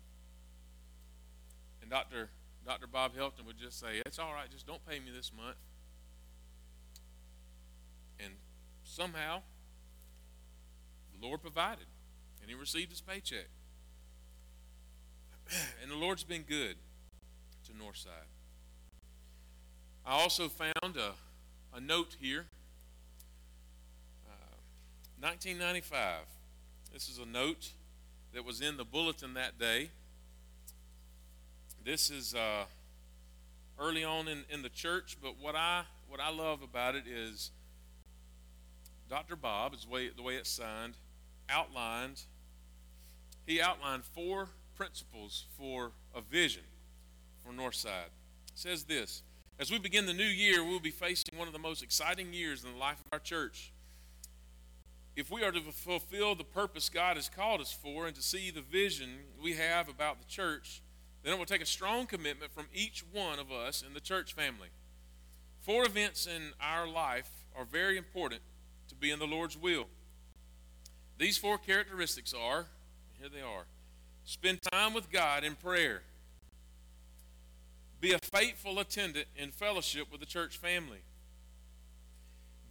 And 1.82 1.92
Dr. 1.92 2.30
Dr. 2.66 2.88
Bob 2.88 3.12
Helton 3.16 3.46
would 3.46 3.58
just 3.58 3.80
say, 3.80 4.02
it's 4.06 4.18
all 4.18 4.34
right, 4.34 4.50
just 4.50 4.66
don't 4.66 4.84
pay 4.88 5.00
me 5.00 5.12
this 5.16 5.32
month. 5.36 5.58
And 8.20 8.34
somehow, 8.94 9.42
the 11.20 11.26
Lord 11.26 11.42
provided, 11.42 11.86
and 12.42 12.50
he 12.50 12.56
received 12.56 12.92
his 12.92 13.02
paycheck. 13.02 13.48
and 15.82 15.92
the 15.92 15.96
Lord's 15.96 16.24
been 16.24 16.44
good 16.44 16.76
to 17.66 17.72
Northside. 17.72 18.30
I 20.06 20.20
also 20.20 20.48
found 20.48 20.98
a, 20.98 21.14
a 21.76 21.80
note 21.80 22.18
here. 22.20 22.46
Uh, 24.28 24.58
1995. 25.20 26.20
This 26.94 27.10
is 27.10 27.18
a 27.18 27.26
note 27.26 27.70
that 28.34 28.46
was 28.46 28.62
in 28.62 28.78
the 28.78 28.86
bulletin 28.86 29.34
that 29.34 29.58
day. 29.58 29.90
This 31.84 32.12
is 32.12 32.36
uh, 32.36 32.66
early 33.80 34.04
on 34.04 34.28
in, 34.28 34.44
in 34.50 34.62
the 34.62 34.70
church, 34.70 35.18
but 35.22 35.36
what 35.42 35.56
I 35.56 35.84
what 36.08 36.20
I 36.20 36.30
love 36.30 36.62
about 36.62 36.96
it 36.96 37.06
is 37.08 37.50
Dr. 39.14 39.36
Bob, 39.36 39.76
is 39.76 39.84
the 39.84 39.92
way, 39.92 40.10
the 40.10 40.24
way 40.24 40.38
it's 40.38 40.50
signed, 40.50 40.98
outlined. 41.48 42.24
He 43.46 43.62
outlined 43.62 44.06
four 44.06 44.50
principles 44.76 45.46
for 45.56 45.92
a 46.16 46.22
vision 46.22 46.64
for 47.46 47.54
Northside. 47.54 48.10
It 48.48 48.56
says 48.56 48.86
this 48.86 49.22
As 49.60 49.70
we 49.70 49.78
begin 49.78 50.08
the 50.08 50.16
new 50.16 50.24
year, 50.24 50.64
we'll 50.64 50.80
be 50.80 50.90
facing 50.90 51.38
one 51.38 51.46
of 51.46 51.54
the 51.54 51.60
most 51.60 51.84
exciting 51.84 52.34
years 52.34 52.64
in 52.64 52.72
the 52.72 52.80
life 52.80 53.02
of 53.02 53.06
our 53.12 53.20
church. 53.20 53.72
If 55.16 55.30
we 55.30 55.44
are 55.44 55.52
to 55.52 55.62
fulfill 55.62 56.34
the 56.34 56.44
purpose 56.44 56.90
God 56.90 57.16
has 57.16 57.30
called 57.30 57.62
us 57.62 57.72
for 57.72 58.08
and 58.08 58.16
to 58.16 58.24
see 58.24 58.50
the 58.50 58.64
vision 58.64 59.10
we 59.40 59.54
have 59.54 59.90
about 59.90 60.22
the 60.22 60.28
church, 60.28 60.82
then 61.22 61.34
it 61.34 61.38
will 61.38 61.46
take 61.46 61.62
a 61.62 61.68
strong 61.68 62.08
commitment 62.08 62.52
from 62.52 62.66
each 62.74 63.04
one 63.12 63.38
of 63.38 63.52
us 63.52 63.84
in 63.88 63.94
the 63.94 64.02
church 64.02 64.34
family. 64.34 64.70
Four 65.62 65.86
events 65.86 66.26
in 66.26 66.54
our 66.60 66.88
life 66.88 67.30
are 67.56 67.64
very 67.64 67.96
important 67.96 68.42
to 68.94 69.00
be 69.00 69.12
in 69.12 69.20
the 69.20 69.28
Lord's 69.28 69.58
will. 69.58 69.86
These 71.18 71.38
four 71.38 71.58
characteristics 71.58 72.34
are 72.34 72.68
here 73.20 73.30
they 73.30 73.42
are 73.42 73.66
spend 74.26 74.62
time 74.62 74.94
with 74.94 75.12
God 75.12 75.44
in 75.44 75.56
prayer, 75.56 76.02
be 78.00 78.14
a 78.14 78.20
faithful 78.20 78.80
attendant 78.80 79.26
in 79.36 79.52
fellowship 79.52 80.10
with 80.12 80.22
the 80.22 80.26
church 80.26 80.58
family, 80.58 81.00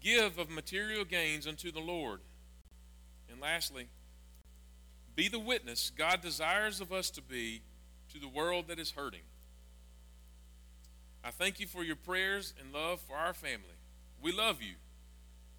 give 0.00 0.38
of 0.38 0.48
material 0.48 1.04
gains 1.04 1.46
unto 1.46 1.70
the 1.70 1.80
Lord, 1.80 2.20
and 3.30 3.40
lastly, 3.40 3.88
be 5.14 5.28
the 5.28 5.38
witness 5.38 5.90
God 5.90 6.22
desires 6.22 6.80
of 6.80 6.90
us 6.90 7.10
to 7.10 7.22
be 7.22 7.60
to 8.12 8.18
the 8.18 8.28
world 8.28 8.68
that 8.68 8.78
is 8.78 8.92
hurting. 8.92 9.20
I 11.22 11.30
thank 11.30 11.60
you 11.60 11.66
for 11.66 11.84
your 11.84 11.96
prayers 11.96 12.54
and 12.58 12.72
love 12.72 13.00
for 13.00 13.16
our 13.16 13.34
family. 13.34 13.76
We 14.22 14.32
love 14.32 14.62
you. 14.62 14.74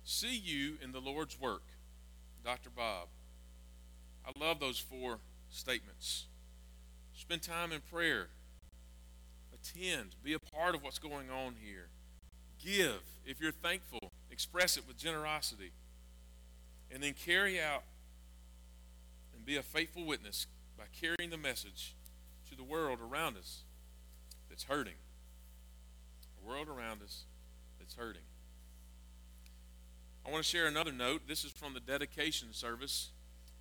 See 0.04 0.36
you 0.36 0.78
in 0.84 0.92
the 0.92 1.00
Lord's 1.00 1.40
work. 1.40 1.64
Dr. 2.44 2.70
Bob. 2.70 3.08
I 4.26 4.32
love 4.40 4.60
those 4.60 4.80
four 4.80 5.20
statements. 5.50 6.26
Spend 7.14 7.42
time 7.42 7.72
in 7.72 7.82
prayer. 7.92 8.28
Attend. 9.54 10.16
Be 10.24 10.34
a 10.34 10.40
part 10.40 10.76
of 10.76 10.84
what's 10.84 11.00
going 11.00 11.30
on 11.30 11.56
here. 11.62 11.88
Give. 12.64 13.02
If 13.26 13.40
you're 13.40 13.52
thankful, 13.52 14.12
express 14.30 14.78
it 14.78 14.88
with 14.88 14.98
generosity. 14.98 15.72
And 16.92 17.02
then 17.02 17.14
carry 17.14 17.62
out 17.62 17.84
and 19.34 19.46
be 19.46 19.56
a 19.56 19.64
faithful 19.64 20.06
witness 20.06 20.48
by 20.78 20.86
carrying 21.00 21.32
the 21.32 21.38
message 21.38 21.96
to 22.50 22.56
the 22.56 22.64
world 22.64 23.00
around 23.02 23.38
us 23.38 23.62
that's 24.50 24.64
hurting. 24.64 24.96
A 26.44 26.48
world 26.48 26.68
around 26.68 27.02
us 27.02 27.24
that's 27.80 27.96
hurting. 27.96 28.22
I 30.26 30.32
want 30.32 30.44
to 30.44 30.50
share 30.50 30.68
another 30.68 30.92
note. 30.92 31.24
This 31.28 31.44
is 31.44 31.52
from 31.52 31.74
the 31.74 31.80
dedication 31.80 32.54
service 32.54 33.10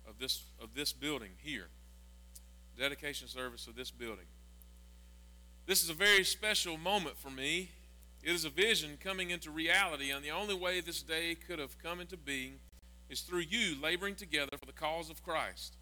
of 0.07 0.19
this 0.19 0.43
of 0.61 0.73
this 0.75 0.93
building 0.93 1.31
here. 1.37 1.67
Dedication 2.77 3.27
service 3.27 3.67
of 3.67 3.75
this 3.75 3.91
building. 3.91 4.25
This 5.65 5.83
is 5.83 5.89
a 5.89 5.93
very 5.93 6.23
special 6.23 6.77
moment 6.77 7.17
for 7.17 7.29
me. 7.29 7.69
It 8.23 8.31
is 8.31 8.45
a 8.45 8.49
vision 8.49 8.97
coming 9.01 9.29
into 9.29 9.51
reality, 9.51 10.09
and 10.09 10.23
the 10.23 10.31
only 10.31 10.55
way 10.55 10.79
this 10.79 11.01
day 11.01 11.35
could 11.35 11.59
have 11.59 11.77
come 11.81 11.99
into 11.99 12.15
being 12.17 12.59
is 13.09 13.21
through 13.21 13.43
you 13.49 13.75
laboring 13.81 14.15
together 14.15 14.57
for 14.57 14.65
the 14.65 14.73
cause 14.73 15.09
of 15.09 15.23
Christ. 15.23 15.75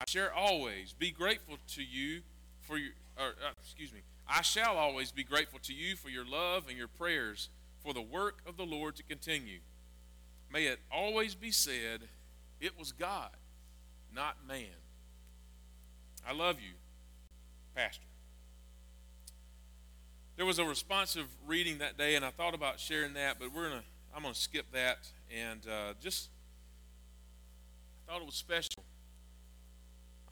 I 0.00 0.04
shall 0.06 0.28
always 0.36 0.92
be 0.92 1.10
grateful 1.10 1.56
to 1.74 1.82
you 1.82 2.20
for 2.60 2.76
your, 2.76 2.92
or, 3.16 3.28
uh, 3.28 3.52
excuse 3.62 3.92
me, 3.92 4.00
I 4.28 4.42
shall 4.42 4.76
always 4.76 5.10
be 5.10 5.24
grateful 5.24 5.58
to 5.62 5.72
you 5.72 5.96
for 5.96 6.10
your 6.10 6.26
love 6.26 6.64
and 6.68 6.76
your 6.76 6.88
prayers 6.88 7.48
for 7.82 7.94
the 7.94 8.02
work 8.02 8.42
of 8.46 8.56
the 8.58 8.66
Lord 8.66 8.96
to 8.96 9.02
continue. 9.02 9.60
May 10.52 10.66
it 10.66 10.80
always 10.90 11.34
be 11.34 11.50
said, 11.50 12.08
it 12.60 12.78
was 12.78 12.92
God, 12.92 13.30
not 14.14 14.36
man. 14.46 14.66
I 16.26 16.32
love 16.32 16.56
you, 16.60 16.74
Pastor. 17.74 18.04
There 20.36 20.46
was 20.46 20.58
a 20.58 20.64
responsive 20.64 21.26
reading 21.46 21.78
that 21.78 21.98
day, 21.98 22.14
and 22.14 22.24
I 22.24 22.30
thought 22.30 22.54
about 22.54 22.78
sharing 22.78 23.14
that, 23.14 23.38
but 23.38 23.52
we're 23.54 23.68
gonna 23.68 23.82
I'm 24.14 24.22
gonna 24.22 24.34
skip 24.34 24.66
that 24.72 24.98
and 25.34 25.60
uh, 25.66 25.94
just 26.00 26.30
I 28.06 28.12
thought 28.12 28.22
it 28.22 28.26
was 28.26 28.34
special. 28.34 28.84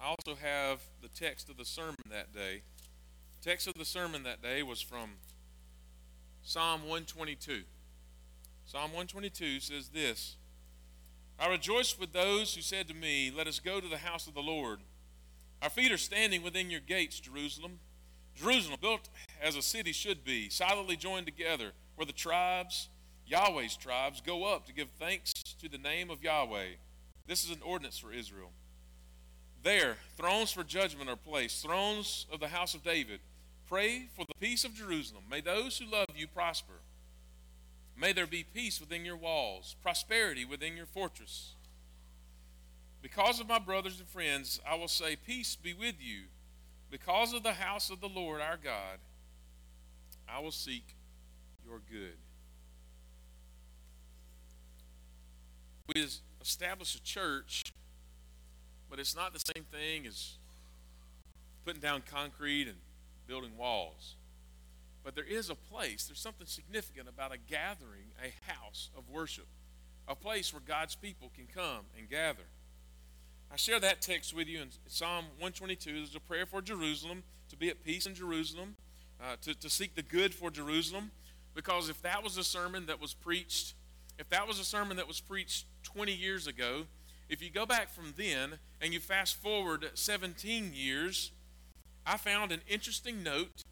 I 0.01 0.07
also 0.07 0.35
have 0.41 0.81
the 1.03 1.09
text 1.09 1.49
of 1.49 1.57
the 1.57 1.65
sermon 1.65 1.97
that 2.11 2.33
day. 2.33 2.63
The 3.41 3.51
text 3.51 3.67
of 3.67 3.75
the 3.75 3.85
sermon 3.85 4.23
that 4.23 4.43
day 4.43 4.63
was 4.63 4.81
from 4.81 5.11
Psalm 6.43 6.83
122. 6.83 7.65
Psalm 8.67 8.91
122 8.91 9.61
says 9.61 9.91
this 9.91 10.35
I 11.39 11.49
rejoice 11.49 11.97
with 11.99 12.13
those 12.13 12.55
who 12.55 12.63
said 12.63 12.89
to 12.89 12.95
me, 12.95 13.33
Let 13.35 13.47
us 13.47 13.61
go 13.61 13.81
to 13.81 13.89
the 13.89 13.99
house 13.99 14.27
of 14.27 14.35
the 14.35 14.41
Lord. 14.41 14.81
Our 15.63 15.71
feet 15.71 15.93
are 15.93 15.99
standing 15.99 16.43
within 16.43 16.69
your 16.69 16.81
gates, 16.81 17.21
Jerusalem. 17.21 17.79
Jerusalem, 18.35 18.79
built 18.83 19.09
as 19.41 19.57
a 19.57 19.63
city 19.63 19.93
should 19.93 20.25
be, 20.25 20.51
solidly 20.51 20.97
joined 20.97 21.27
together, 21.27 21.73
where 21.95 22.05
the 22.05 22.13
tribes, 22.13 22.89
Yahweh's 23.27 23.77
tribes, 23.77 24.21
go 24.21 24.45
up 24.45 24.67
to 24.67 24.75
give 24.75 24.89
thanks 24.99 25.33
to 25.33 25.69
the 25.69 25.79
name 25.79 26.11
of 26.11 26.23
Yahweh. 26.23 26.75
This 27.27 27.45
is 27.45 27.51
an 27.51 27.63
ordinance 27.65 27.99
for 27.99 28.13
Israel. 28.13 28.51
There, 29.63 29.97
thrones 30.17 30.53
for 30.53 30.65
judgment 30.65 31.09
are 31.09 31.17
placed, 31.17 31.63
thrones 31.63 32.27
of 32.33 32.41
the 32.41 32.49
house 32.49 32.75
of 32.75 32.83
David. 32.83 33.21
Pray 33.69 34.09
for 34.15 34.25
the 34.27 34.35
peace 34.39 34.65
of 34.65 34.75
Jerusalem. 34.75 35.25
May 35.31 35.41
those 35.41 35.79
who 35.79 35.91
love 35.91 36.09
you 36.15 36.27
prosper. 36.27 36.75
May 37.99 38.13
there 38.13 38.27
be 38.27 38.45
peace 38.45 38.79
within 38.79 39.05
your 39.05 39.17
walls, 39.17 39.75
prosperity 39.83 40.45
within 40.45 40.77
your 40.77 40.87
fortress. 40.87 41.55
Because 43.01 43.41
of 43.41 43.49
my 43.49 43.59
brothers 43.59 43.99
and 43.99 44.09
friends, 44.09 44.61
I 44.69 44.75
will 44.75 44.89
say, 44.89 45.17
Peace 45.17 45.57
be 45.57 45.73
with 45.73 45.95
you. 46.01 46.25
Because 46.91 47.33
of 47.33 47.43
the 47.43 47.55
house 47.55 47.91
of 47.91 48.01
the 48.01 48.09
Lord 48.09 48.41
our 48.41 48.59
God, 48.63 48.99
I 50.29 50.41
will 50.41 50.53
seek 50.53 50.95
your 51.65 51.81
good. 51.91 52.17
We 55.95 56.05
establish 56.41 56.95
a 56.95 57.03
church, 57.03 57.65
but 58.91 58.99
it's 58.99 59.15
not 59.17 59.33
the 59.33 59.41
same 59.55 59.65
thing 59.65 60.07
as 60.07 60.35
putting 61.65 61.81
down 61.81 62.03
concrete 62.11 62.69
and 62.69 62.77
building 63.27 63.57
walls. 63.57 64.15
But 65.07 65.15
there 65.15 65.23
is 65.23 65.51
a 65.51 65.55
place, 65.55 66.07
there's 66.07 66.19
something 66.19 66.49
significant 66.49 67.09
about 67.09 67.33
a 67.33 67.39
gathering, 67.39 68.11
a 68.21 68.51
house 68.51 68.91
of 68.99 69.09
worship, 69.09 69.47
a 70.09 70.17
place 70.17 70.53
where 70.53 70.61
God's 70.67 70.97
people 70.97 71.31
can 71.33 71.47
come 71.47 71.85
and 71.97 72.11
gather. 72.11 72.43
I 73.49 73.55
share 73.55 73.79
that 73.79 74.03
text 74.03 74.35
with 74.35 74.49
you 74.49 74.61
in 74.61 74.71
Psalm 74.89 75.27
122. 75.39 75.93
There's 75.93 76.17
a 76.17 76.19
prayer 76.19 76.45
for 76.45 76.61
Jerusalem, 76.61 77.23
to 77.51 77.57
be 77.57 77.69
at 77.69 77.85
peace 77.85 78.07
in 78.07 78.17
Jerusalem, 78.17 78.75
uh, 79.23 79.37
to, 79.43 79.55
to 79.55 79.71
seek 79.71 79.95
the 79.95 80.03
good 80.03 80.35
for 80.35 80.51
Jerusalem. 80.51 81.13
Because 81.55 81.89
if 81.89 82.03
that 82.03 82.25
was 82.25 82.37
a 82.37 82.43
sermon 82.43 82.87
that 82.87 83.01
was 83.01 83.15
preached, 83.15 83.75
if 84.19 84.29
that 84.31 84.49
was 84.49 84.59
a 84.59 84.65
sermon 84.65 84.97
that 84.97 85.07
was 85.07 85.21
preached 85.21 85.67
20 85.85 86.13
years 86.13 86.49
ago, 86.49 86.83
if 87.29 87.41
you 87.41 87.51
go 87.51 87.65
back 87.65 87.91
from 87.91 88.13
then 88.17 88.59
and 88.81 88.93
you 88.93 88.99
fast 88.99 89.41
forward 89.41 89.89
17 89.95 90.73
years, 90.75 91.31
I 92.05 92.17
found 92.17 92.51
an 92.51 92.63
interesting 92.67 93.23
note 93.23 93.63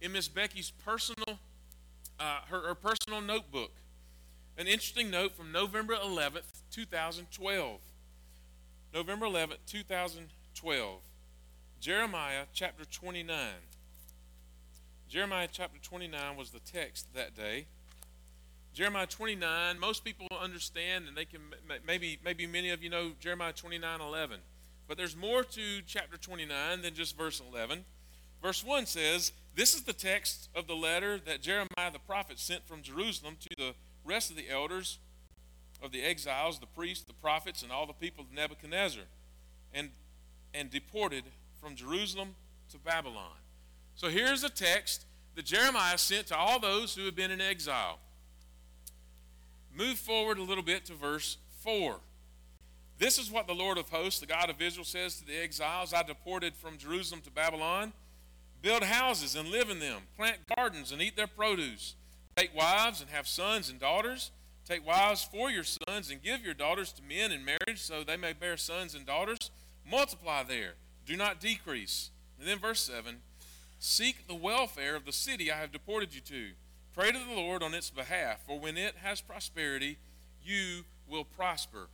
in 0.00 0.12
Miss 0.12 0.28
Becky's 0.28 0.70
personal, 0.84 1.38
uh, 2.20 2.40
her, 2.48 2.60
her 2.68 2.74
personal 2.74 3.20
notebook. 3.20 3.72
An 4.56 4.66
interesting 4.66 5.10
note 5.10 5.36
from 5.36 5.52
November 5.52 5.94
11th, 5.94 6.62
2012. 6.72 7.80
November 8.92 9.26
11th, 9.26 9.58
2012. 9.66 11.00
Jeremiah 11.80 12.44
chapter 12.52 12.84
29. 12.84 13.36
Jeremiah 15.08 15.48
chapter 15.50 15.78
29 15.80 16.36
was 16.36 16.50
the 16.50 16.60
text 16.60 17.06
that 17.14 17.36
day. 17.36 17.66
Jeremiah 18.74 19.06
29, 19.06 19.78
most 19.78 20.04
people 20.04 20.26
understand, 20.40 21.06
and 21.08 21.16
they 21.16 21.24
can 21.24 21.40
maybe 21.86 22.18
maybe 22.24 22.46
many 22.46 22.70
of 22.70 22.82
you 22.82 22.90
know 22.90 23.12
Jeremiah 23.18 23.52
29, 23.52 24.00
11. 24.00 24.40
But 24.86 24.96
there's 24.96 25.16
more 25.16 25.42
to 25.44 25.82
chapter 25.86 26.16
29 26.16 26.82
than 26.82 26.94
just 26.94 27.16
verse 27.16 27.42
11. 27.52 27.84
Verse 28.42 28.64
1 28.64 28.86
says, 28.86 29.32
This 29.58 29.74
is 29.74 29.82
the 29.82 29.92
text 29.92 30.48
of 30.54 30.68
the 30.68 30.76
letter 30.76 31.18
that 31.26 31.42
Jeremiah 31.42 31.90
the 31.92 31.98
prophet 31.98 32.38
sent 32.38 32.64
from 32.68 32.80
Jerusalem 32.80 33.36
to 33.40 33.48
the 33.58 33.74
rest 34.04 34.30
of 34.30 34.36
the 34.36 34.48
elders 34.48 35.00
of 35.82 35.90
the 35.90 36.00
exiles, 36.00 36.60
the 36.60 36.66
priests, 36.66 37.04
the 37.04 37.12
prophets, 37.12 37.64
and 37.64 37.72
all 37.72 37.84
the 37.84 37.92
people 37.92 38.22
of 38.22 38.32
Nebuchadnezzar, 38.32 39.02
and, 39.74 39.90
and 40.54 40.70
deported 40.70 41.24
from 41.60 41.74
Jerusalem 41.74 42.36
to 42.70 42.78
Babylon. 42.78 43.34
So 43.96 44.08
here's 44.10 44.44
a 44.44 44.48
text 44.48 45.06
that 45.34 45.46
Jeremiah 45.46 45.98
sent 45.98 46.28
to 46.28 46.36
all 46.36 46.60
those 46.60 46.94
who 46.94 47.04
had 47.04 47.16
been 47.16 47.32
in 47.32 47.40
exile. 47.40 47.98
Move 49.76 49.98
forward 49.98 50.38
a 50.38 50.42
little 50.42 50.62
bit 50.62 50.84
to 50.84 50.94
verse 50.94 51.36
4. 51.64 51.96
This 52.98 53.18
is 53.18 53.28
what 53.28 53.48
the 53.48 53.54
Lord 53.56 53.76
of 53.76 53.88
hosts, 53.88 54.20
the 54.20 54.26
God 54.26 54.50
of 54.50 54.62
Israel, 54.62 54.84
says 54.84 55.16
to 55.16 55.26
the 55.26 55.36
exiles 55.36 55.92
I 55.92 56.04
deported 56.04 56.54
from 56.54 56.78
Jerusalem 56.78 57.22
to 57.22 57.30
Babylon. 57.32 57.92
Build 58.60 58.82
houses 58.82 59.36
and 59.36 59.48
live 59.48 59.70
in 59.70 59.78
them. 59.78 60.02
Plant 60.16 60.38
gardens 60.54 60.92
and 60.92 61.00
eat 61.00 61.16
their 61.16 61.26
produce. 61.26 61.94
Take 62.36 62.54
wives 62.54 63.00
and 63.00 63.10
have 63.10 63.26
sons 63.26 63.68
and 63.68 63.78
daughters. 63.78 64.30
Take 64.66 64.86
wives 64.86 65.24
for 65.24 65.50
your 65.50 65.64
sons 65.64 66.10
and 66.10 66.22
give 66.22 66.44
your 66.44 66.54
daughters 66.54 66.92
to 66.92 67.02
men 67.02 67.32
in 67.32 67.44
marriage 67.44 67.80
so 67.80 68.04
they 68.04 68.16
may 68.16 68.32
bear 68.32 68.56
sons 68.56 68.94
and 68.94 69.06
daughters. 69.06 69.50
Multiply 69.88 70.42
there. 70.42 70.74
do 71.06 71.16
not 71.16 71.40
decrease. 71.40 72.10
And 72.38 72.46
then 72.48 72.58
verse 72.58 72.80
7 72.80 73.16
Seek 73.78 74.26
the 74.26 74.34
welfare 74.34 74.96
of 74.96 75.04
the 75.04 75.12
city 75.12 75.50
I 75.52 75.56
have 75.56 75.72
deported 75.72 76.14
you 76.14 76.20
to. 76.22 76.50
Pray 76.94 77.12
to 77.12 77.18
the 77.18 77.34
Lord 77.34 77.62
on 77.62 77.74
its 77.74 77.90
behalf, 77.90 78.40
for 78.44 78.58
when 78.58 78.76
it 78.76 78.96
has 79.02 79.20
prosperity, 79.20 79.98
you 80.44 80.84
will 81.08 81.24
prosper. 81.24 81.86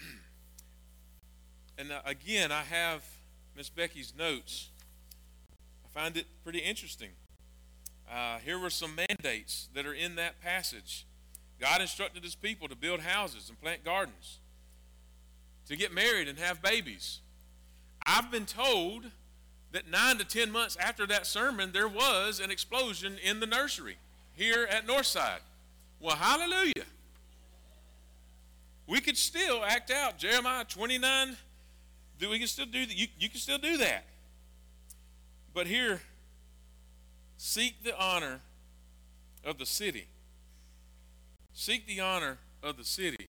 and 1.78 1.92
uh, 1.92 2.00
again, 2.04 2.50
I 2.50 2.62
have 2.62 3.04
Miss 3.56 3.68
Becky's 3.68 4.12
notes. 4.18 4.69
I 5.94 6.00
find 6.00 6.16
it 6.16 6.26
pretty 6.44 6.60
interesting. 6.60 7.10
Uh, 8.10 8.38
here 8.38 8.58
were 8.58 8.70
some 8.70 8.94
mandates 8.94 9.68
that 9.74 9.86
are 9.86 9.94
in 9.94 10.16
that 10.16 10.40
passage. 10.40 11.06
God 11.60 11.80
instructed 11.80 12.24
his 12.24 12.34
people 12.34 12.68
to 12.68 12.76
build 12.76 13.00
houses 13.00 13.48
and 13.48 13.60
plant 13.60 13.84
gardens, 13.84 14.38
to 15.66 15.76
get 15.76 15.92
married 15.92 16.28
and 16.28 16.38
have 16.38 16.62
babies. 16.62 17.20
I've 18.06 18.30
been 18.30 18.46
told 18.46 19.04
that 19.72 19.88
nine 19.88 20.18
to 20.18 20.24
ten 20.24 20.50
months 20.50 20.76
after 20.76 21.06
that 21.06 21.26
sermon, 21.26 21.70
there 21.72 21.88
was 21.88 22.40
an 22.40 22.50
explosion 22.50 23.18
in 23.22 23.40
the 23.40 23.46
nursery 23.46 23.96
here 24.34 24.66
at 24.70 24.86
Northside. 24.86 25.40
Well, 26.00 26.16
hallelujah. 26.16 26.86
We 28.86 29.00
could 29.00 29.16
still 29.16 29.62
act 29.64 29.90
out 29.90 30.18
Jeremiah 30.18 30.64
29. 30.64 31.36
Do 32.18 32.30
We 32.30 32.38
can 32.38 32.48
still 32.48 32.66
do 32.66 32.86
that. 32.86 32.96
You, 32.96 33.06
you 33.18 33.28
can 33.28 33.38
still 33.38 33.58
do 33.58 33.76
that. 33.76 34.04
But 35.52 35.66
here, 35.66 36.00
seek 37.36 37.82
the 37.82 37.98
honor 37.98 38.40
of 39.44 39.58
the 39.58 39.66
city. 39.66 40.06
Seek 41.52 41.86
the 41.86 42.00
honor 42.00 42.38
of 42.62 42.76
the 42.76 42.84
city. 42.84 43.26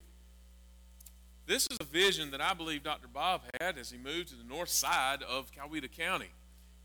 This 1.47 1.67
is 1.67 1.77
a 1.79 1.83
vision 1.83 2.31
that 2.31 2.41
I 2.41 2.53
believe 2.53 2.83
Dr. 2.83 3.07
Bob 3.07 3.41
had 3.59 3.77
as 3.77 3.89
he 3.89 3.97
moved 3.97 4.29
to 4.29 4.35
the 4.35 4.43
north 4.43 4.69
side 4.69 5.23
of 5.23 5.51
Coweta 5.51 5.91
County. 5.91 6.29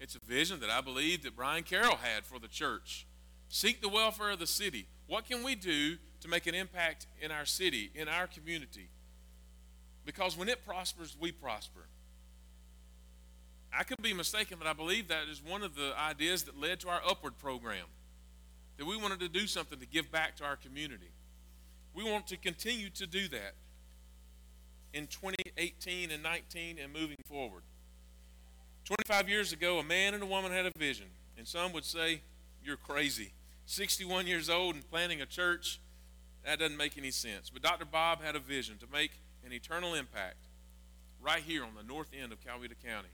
It's 0.00 0.16
a 0.16 0.18
vision 0.18 0.60
that 0.60 0.70
I 0.70 0.80
believe 0.80 1.22
that 1.22 1.36
Brian 1.36 1.62
Carroll 1.62 1.96
had 1.96 2.24
for 2.24 2.38
the 2.38 2.48
church. 2.48 3.06
Seek 3.48 3.80
the 3.80 3.88
welfare 3.88 4.30
of 4.30 4.38
the 4.38 4.46
city. 4.46 4.86
What 5.06 5.28
can 5.28 5.44
we 5.44 5.54
do 5.54 5.96
to 6.20 6.28
make 6.28 6.46
an 6.46 6.54
impact 6.54 7.06
in 7.20 7.30
our 7.30 7.44
city, 7.44 7.90
in 7.94 8.08
our 8.08 8.26
community? 8.26 8.88
Because 10.04 10.36
when 10.36 10.48
it 10.48 10.64
prospers, 10.64 11.16
we 11.18 11.32
prosper. 11.32 11.86
I 13.72 13.82
could 13.82 14.02
be 14.02 14.12
mistaken, 14.12 14.58
but 14.58 14.66
I 14.66 14.72
believe 14.72 15.08
that 15.08 15.28
is 15.30 15.42
one 15.42 15.62
of 15.62 15.74
the 15.74 15.92
ideas 15.98 16.44
that 16.44 16.58
led 16.58 16.80
to 16.80 16.88
our 16.88 17.00
Upward 17.06 17.38
program. 17.38 17.86
That 18.78 18.86
we 18.86 18.96
wanted 18.96 19.20
to 19.20 19.28
do 19.28 19.46
something 19.46 19.78
to 19.78 19.86
give 19.86 20.10
back 20.10 20.36
to 20.36 20.44
our 20.44 20.56
community. 20.56 21.10
We 21.94 22.04
want 22.04 22.26
to 22.28 22.36
continue 22.36 22.90
to 22.90 23.06
do 23.06 23.28
that 23.28 23.54
in 24.92 25.06
2018 25.06 26.10
and 26.10 26.22
19 26.22 26.78
and 26.82 26.92
moving 26.92 27.16
forward. 27.26 27.62
25 28.84 29.28
years 29.28 29.52
ago, 29.52 29.78
a 29.78 29.82
man 29.82 30.14
and 30.14 30.22
a 30.22 30.26
woman 30.26 30.52
had 30.52 30.66
a 30.66 30.70
vision, 30.78 31.06
and 31.36 31.46
some 31.46 31.72
would 31.72 31.84
say, 31.84 32.20
You're 32.62 32.76
crazy. 32.76 33.32
61 33.66 34.26
years 34.26 34.48
old 34.48 34.76
and 34.76 34.88
planting 34.88 35.20
a 35.20 35.26
church, 35.26 35.80
that 36.44 36.60
doesn't 36.60 36.76
make 36.76 36.96
any 36.96 37.10
sense. 37.10 37.50
But 37.50 37.62
Dr. 37.62 37.84
Bob 37.84 38.22
had 38.22 38.36
a 38.36 38.38
vision 38.38 38.76
to 38.78 38.86
make 38.92 39.10
an 39.44 39.52
eternal 39.52 39.94
impact 39.94 40.46
right 41.20 41.42
here 41.42 41.64
on 41.64 41.70
the 41.76 41.82
north 41.82 42.08
end 42.16 42.32
of 42.32 42.40
Coweta 42.40 42.74
County. 42.84 43.08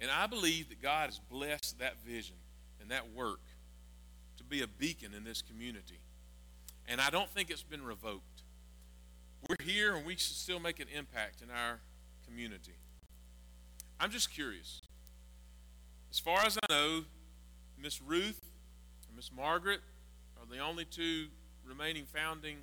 And 0.00 0.10
I 0.10 0.26
believe 0.26 0.68
that 0.70 0.80
God 0.80 1.06
has 1.06 1.18
blessed 1.18 1.78
that 1.78 2.02
vision 2.04 2.36
and 2.80 2.90
that 2.90 3.12
work 3.12 3.40
to 4.38 4.44
be 4.44 4.62
a 4.62 4.66
beacon 4.66 5.12
in 5.14 5.24
this 5.24 5.42
community. 5.42 6.00
And 6.88 7.00
I 7.00 7.10
don't 7.10 7.30
think 7.30 7.50
it's 7.50 7.62
been 7.62 7.84
revoked. 7.84 8.42
We're 9.48 9.64
here 9.64 9.94
and 9.94 10.06
we 10.06 10.14
should 10.14 10.36
still 10.36 10.60
make 10.60 10.80
an 10.80 10.88
impact 10.94 11.42
in 11.42 11.50
our 11.50 11.80
community. 12.26 12.74
I'm 13.98 14.10
just 14.10 14.32
curious. 14.32 14.80
As 16.10 16.18
far 16.18 16.40
as 16.44 16.58
I 16.62 16.72
know, 16.72 17.04
Miss 17.78 18.00
Ruth 18.00 18.40
and 19.06 19.16
Miss 19.16 19.30
Margaret 19.30 19.80
are 20.38 20.46
the 20.50 20.60
only 20.60 20.84
two 20.84 21.26
remaining 21.64 22.04
founding 22.04 22.56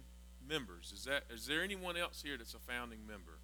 members. 0.47 0.91
Is 0.91 1.05
that 1.05 1.23
is 1.29 1.45
there 1.45 1.63
anyone 1.63 1.95
else 1.95 2.21
here 2.25 2.37
that's 2.37 2.53
a 2.53 2.59
founding 2.59 2.99
member? 3.07 3.39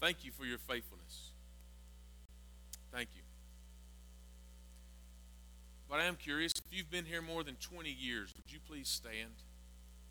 Thank 0.00 0.24
you 0.24 0.30
for 0.30 0.44
your 0.44 0.58
faithfulness. 0.58 1.30
Thank 2.92 3.08
you. 3.14 3.22
But 5.88 6.00
I 6.00 6.04
am 6.04 6.16
curious, 6.16 6.52
if 6.52 6.76
you've 6.76 6.90
been 6.90 7.04
here 7.04 7.22
more 7.22 7.44
than 7.44 7.56
20 7.56 7.90
years, 7.90 8.34
would 8.36 8.52
you 8.52 8.58
please 8.68 8.88
stand? 8.88 9.30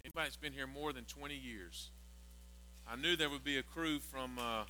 Anybody 0.03 0.25
that's 0.25 0.37
been 0.37 0.53
here 0.53 0.67
more 0.67 0.93
than 0.93 1.03
20 1.05 1.35
years? 1.35 1.89
I 2.87 2.95
knew 2.95 3.15
there 3.15 3.29
would 3.29 3.43
be 3.43 3.57
a 3.57 3.63
crew 3.63 3.99
from 3.99 4.37
uh, 4.39 4.63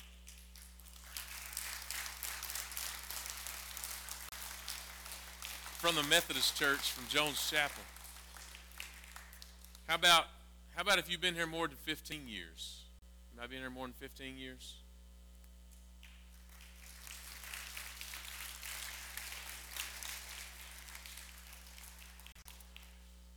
from 5.78 5.94
the 5.94 6.02
Methodist 6.04 6.58
Church 6.58 6.90
from 6.90 7.06
Jones 7.08 7.50
Chapel. 7.50 7.82
How 9.86 9.96
about 9.96 10.24
how 10.74 10.82
about 10.82 10.98
if 10.98 11.10
you've 11.10 11.20
been 11.20 11.34
here 11.34 11.46
more 11.46 11.68
than 11.68 11.76
15 11.76 12.26
years? 12.26 12.80
Have 13.34 13.44
I 13.44 13.46
been 13.46 13.60
here 13.60 13.70
more 13.70 13.86
than 13.86 13.94
15 13.94 14.38
years? 14.38 14.76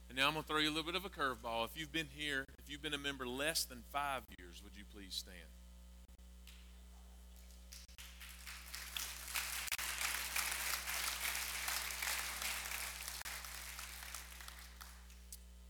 And 0.09 0.17
now 0.17 0.27
I'm 0.27 0.33
going 0.33 0.43
to 0.43 0.47
throw 0.47 0.57
you 0.57 0.69
a 0.69 0.73
little 0.73 0.91
bit 0.91 0.95
of 0.95 1.05
a 1.05 1.09
curveball. 1.09 1.65
If 1.65 1.77
you've 1.77 1.91
been 1.91 2.07
here, 2.15 2.45
if 2.57 2.69
you've 2.69 2.81
been 2.81 2.95
a 2.95 2.97
member 2.97 3.27
less 3.27 3.63
than 3.63 3.83
five 3.93 4.23
years, 4.39 4.61
would 4.63 4.73
you 4.75 4.83
please 4.91 5.13
stand? 5.13 5.35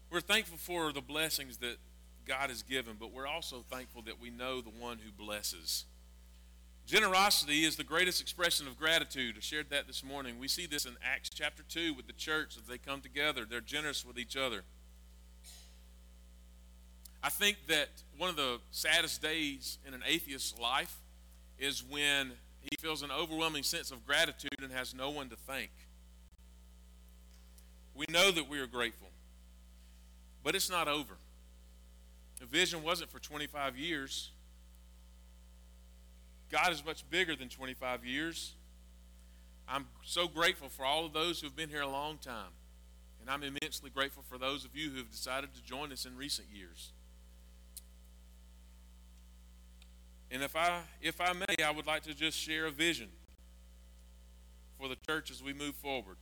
We're 0.09 0.21
thankful 0.21 0.57
for 0.57 0.93
the 0.93 1.01
blessings 1.01 1.57
that 1.57 1.75
God 2.25 2.49
has 2.49 2.63
given, 2.63 2.95
but 2.99 3.11
we're 3.11 3.27
also 3.27 3.65
thankful 3.69 4.01
that 4.03 4.19
we 4.21 4.29
know 4.29 4.61
the 4.61 4.69
one 4.69 4.99
who 4.99 5.11
blesses. 5.11 5.85
Generosity 6.89 7.65
is 7.65 7.75
the 7.75 7.83
greatest 7.83 8.19
expression 8.19 8.65
of 8.65 8.75
gratitude. 8.75 9.35
I 9.37 9.41
shared 9.41 9.69
that 9.69 9.85
this 9.85 10.03
morning. 10.03 10.39
We 10.39 10.47
see 10.47 10.65
this 10.65 10.85
in 10.85 10.93
Acts 11.03 11.29
chapter 11.29 11.61
2 11.61 11.93
with 11.93 12.07
the 12.07 12.13
church 12.13 12.57
as 12.57 12.63
they 12.63 12.79
come 12.79 12.99
together. 12.99 13.45
They're 13.47 13.61
generous 13.61 14.03
with 14.03 14.17
each 14.17 14.35
other. 14.35 14.63
I 17.21 17.29
think 17.29 17.57
that 17.67 17.89
one 18.17 18.31
of 18.31 18.37
the 18.37 18.57
saddest 18.71 19.21
days 19.21 19.77
in 19.87 19.93
an 19.93 20.01
atheist's 20.03 20.59
life 20.59 20.97
is 21.59 21.83
when 21.87 22.31
he 22.59 22.75
feels 22.79 23.03
an 23.03 23.11
overwhelming 23.11 23.61
sense 23.61 23.91
of 23.91 24.03
gratitude 24.03 24.57
and 24.59 24.71
has 24.71 24.95
no 24.95 25.11
one 25.11 25.29
to 25.29 25.35
thank. 25.35 25.69
We 27.93 28.07
know 28.09 28.31
that 28.31 28.49
we 28.49 28.59
are 28.61 28.67
grateful, 28.67 29.09
but 30.43 30.55
it's 30.55 30.71
not 30.71 30.87
over. 30.87 31.17
The 32.39 32.47
vision 32.47 32.81
wasn't 32.81 33.11
for 33.11 33.19
25 33.19 33.77
years. 33.77 34.31
God 36.49 36.71
is 36.71 36.83
much 36.85 37.07
bigger 37.09 37.35
than 37.35 37.49
25 37.49 38.05
years. 38.05 38.55
I'm 39.67 39.85
so 40.03 40.27
grateful 40.27 40.69
for 40.69 40.83
all 40.83 41.05
of 41.05 41.13
those 41.13 41.39
who 41.39 41.47
have 41.47 41.55
been 41.55 41.69
here 41.69 41.81
a 41.81 41.87
long 41.87 42.17
time. 42.17 42.51
And 43.21 43.29
I'm 43.29 43.43
immensely 43.43 43.89
grateful 43.89 44.23
for 44.27 44.37
those 44.37 44.65
of 44.65 44.75
you 44.75 44.89
who 44.89 44.97
have 44.97 45.11
decided 45.11 45.53
to 45.53 45.63
join 45.63 45.91
us 45.91 46.05
in 46.05 46.15
recent 46.15 46.47
years. 46.51 46.91
And 50.31 50.43
if 50.43 50.55
I 50.55 50.81
if 51.01 51.19
I 51.19 51.33
may, 51.33 51.63
I 51.63 51.71
would 51.71 51.87
like 51.87 52.03
to 52.03 52.13
just 52.13 52.37
share 52.37 52.67
a 52.67 52.71
vision 52.71 53.09
for 54.79 54.87
the 54.87 54.95
church 55.07 55.31
as 55.31 55.43
we 55.43 55.53
move 55.53 55.75
forward. 55.75 56.17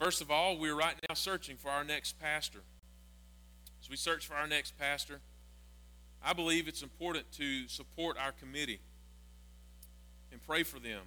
First 0.00 0.20
of 0.20 0.30
all, 0.30 0.56
we're 0.56 0.74
right 0.74 0.94
now 1.08 1.14
searching 1.14 1.56
for 1.56 1.68
our 1.70 1.84
next 1.84 2.18
pastor. 2.18 2.60
As 3.82 3.90
we 3.90 3.96
search 3.96 4.26
for 4.26 4.34
our 4.34 4.46
next 4.46 4.78
pastor, 4.78 5.20
I 6.22 6.32
believe 6.32 6.68
it's 6.68 6.82
important 6.82 7.30
to 7.32 7.66
support 7.68 8.16
our 8.18 8.32
committee 8.32 8.80
and 10.30 10.42
pray 10.42 10.62
for 10.62 10.78
them. 10.78 11.02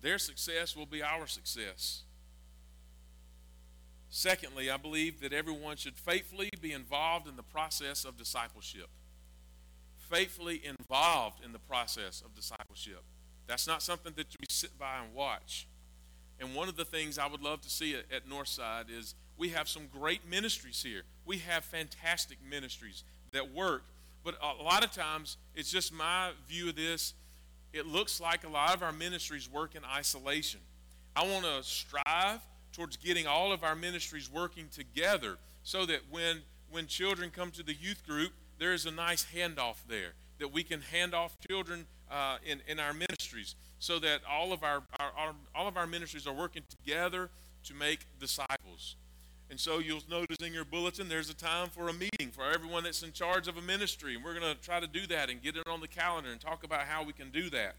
Their 0.00 0.18
success 0.18 0.74
will 0.74 0.86
be 0.86 1.02
our 1.02 1.26
success. 1.26 2.02
Secondly, 4.08 4.70
I 4.70 4.76
believe 4.76 5.20
that 5.20 5.32
everyone 5.32 5.76
should 5.76 5.96
faithfully 5.96 6.48
be 6.60 6.72
involved 6.72 7.28
in 7.28 7.36
the 7.36 7.42
process 7.42 8.04
of 8.04 8.16
discipleship. 8.16 8.88
Faithfully 10.10 10.62
involved 10.64 11.44
in 11.44 11.52
the 11.52 11.58
process 11.60 12.20
of 12.20 12.34
discipleship. 12.34 13.02
That's 13.46 13.66
not 13.66 13.82
something 13.82 14.12
that 14.16 14.26
we 14.40 14.46
sit 14.48 14.76
by 14.78 14.98
and 15.04 15.14
watch. 15.14 15.68
And 16.40 16.54
one 16.54 16.68
of 16.68 16.76
the 16.76 16.84
things 16.84 17.18
I 17.18 17.26
would 17.26 17.42
love 17.42 17.60
to 17.60 17.70
see 17.70 17.94
at 17.94 18.28
Northside 18.28 18.86
is 18.90 19.14
we 19.36 19.50
have 19.50 19.68
some 19.68 19.86
great 19.86 20.28
ministries 20.28 20.82
here. 20.82 21.02
We 21.24 21.38
have 21.38 21.64
fantastic 21.64 22.38
ministries 22.48 23.04
that 23.32 23.52
work 23.52 23.84
but 24.24 24.34
a 24.42 24.62
lot 24.62 24.84
of 24.84 24.92
times, 24.92 25.36
it's 25.54 25.70
just 25.70 25.92
my 25.92 26.30
view 26.48 26.68
of 26.68 26.76
this. 26.76 27.14
It 27.72 27.86
looks 27.86 28.20
like 28.20 28.44
a 28.44 28.48
lot 28.48 28.74
of 28.74 28.82
our 28.82 28.92
ministries 28.92 29.48
work 29.48 29.74
in 29.74 29.82
isolation. 29.84 30.60
I 31.14 31.26
want 31.26 31.44
to 31.44 31.62
strive 31.62 32.40
towards 32.72 32.96
getting 32.96 33.26
all 33.26 33.52
of 33.52 33.64
our 33.64 33.74
ministries 33.74 34.30
working 34.30 34.68
together 34.72 35.38
so 35.62 35.86
that 35.86 36.00
when 36.10 36.42
when 36.70 36.86
children 36.86 37.30
come 37.30 37.50
to 37.50 37.62
the 37.62 37.74
youth 37.74 38.06
group, 38.06 38.32
there 38.58 38.72
is 38.72 38.86
a 38.86 38.90
nice 38.90 39.26
handoff 39.34 39.76
there 39.88 40.12
that 40.38 40.52
we 40.52 40.62
can 40.62 40.80
hand 40.80 41.14
off 41.14 41.36
children 41.48 41.86
uh, 42.10 42.38
in, 42.46 42.60
in 42.66 42.78
our 42.78 42.92
ministries 42.92 43.54
so 43.78 43.98
that 43.98 44.20
all 44.28 44.52
of 44.52 44.62
our, 44.62 44.82
our, 44.98 45.12
our, 45.16 45.34
all 45.54 45.66
of 45.66 45.76
our 45.76 45.86
ministries 45.86 46.26
are 46.26 46.32
working 46.32 46.62
together 46.68 47.28
to 47.64 47.74
make 47.74 48.06
disciples. 48.18 48.96
And 49.50 49.58
so 49.58 49.80
you'll 49.80 50.02
notice 50.08 50.36
in 50.46 50.54
your 50.54 50.64
bulletin 50.64 51.08
there's 51.08 51.28
a 51.28 51.34
time 51.34 51.68
for 51.70 51.88
a 51.88 51.92
meeting 51.92 52.30
for 52.30 52.44
everyone 52.44 52.84
that's 52.84 53.02
in 53.02 53.10
charge 53.10 53.48
of 53.48 53.56
a 53.56 53.60
ministry. 53.62 54.14
And 54.14 54.24
we're 54.24 54.38
going 54.38 54.54
to 54.54 54.60
try 54.60 54.78
to 54.78 54.86
do 54.86 55.08
that 55.08 55.28
and 55.28 55.42
get 55.42 55.56
it 55.56 55.66
on 55.66 55.80
the 55.80 55.88
calendar 55.88 56.30
and 56.30 56.40
talk 56.40 56.62
about 56.62 56.82
how 56.82 57.02
we 57.02 57.12
can 57.12 57.30
do 57.30 57.50
that. 57.50 57.74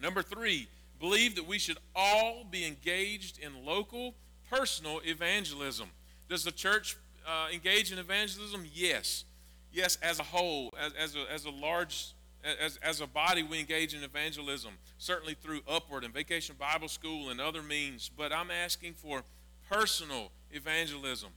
Number 0.00 0.22
three, 0.22 0.68
believe 0.98 1.36
that 1.36 1.46
we 1.46 1.58
should 1.58 1.76
all 1.94 2.44
be 2.50 2.64
engaged 2.64 3.38
in 3.38 3.66
local, 3.66 4.14
personal 4.50 5.02
evangelism. 5.04 5.88
Does 6.30 6.44
the 6.44 6.50
church 6.50 6.96
uh, 7.28 7.48
engage 7.52 7.92
in 7.92 7.98
evangelism? 7.98 8.64
Yes. 8.72 9.24
Yes, 9.72 9.98
as 10.02 10.18
a 10.18 10.22
whole, 10.24 10.70
as, 10.80 10.94
as, 10.94 11.14
a, 11.14 11.30
as 11.30 11.44
a 11.44 11.50
large, 11.50 12.14
as, 12.42 12.78
as 12.82 13.02
a 13.02 13.06
body, 13.06 13.42
we 13.42 13.60
engage 13.60 13.94
in 13.94 14.02
evangelism, 14.02 14.72
certainly 14.96 15.34
through 15.34 15.60
Upward 15.68 16.04
and 16.04 16.14
Vacation 16.14 16.56
Bible 16.58 16.88
School 16.88 17.28
and 17.28 17.38
other 17.38 17.62
means. 17.62 18.10
But 18.16 18.32
I'm 18.32 18.50
asking 18.50 18.94
for 18.94 19.22
personal 19.70 20.32
evangelism. 20.52 21.30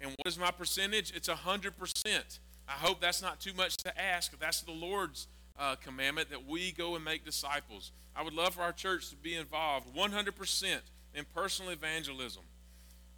And 0.00 0.10
what 0.10 0.26
is 0.26 0.38
my 0.38 0.50
percentage? 0.50 1.12
It's 1.14 1.28
100%. 1.28 2.38
I 2.68 2.72
hope 2.72 3.00
that's 3.00 3.22
not 3.22 3.40
too 3.40 3.54
much 3.54 3.76
to 3.78 4.00
ask. 4.00 4.38
That's 4.38 4.60
the 4.60 4.72
Lord's 4.72 5.28
uh, 5.58 5.76
commandment 5.76 6.30
that 6.30 6.46
we 6.46 6.72
go 6.72 6.96
and 6.96 7.04
make 7.04 7.24
disciples. 7.24 7.92
I 8.14 8.22
would 8.22 8.34
love 8.34 8.54
for 8.54 8.62
our 8.62 8.72
church 8.72 9.10
to 9.10 9.16
be 9.16 9.34
involved 9.36 9.94
100% 9.94 10.80
in 11.14 11.24
personal 11.34 11.70
evangelism. 11.70 12.42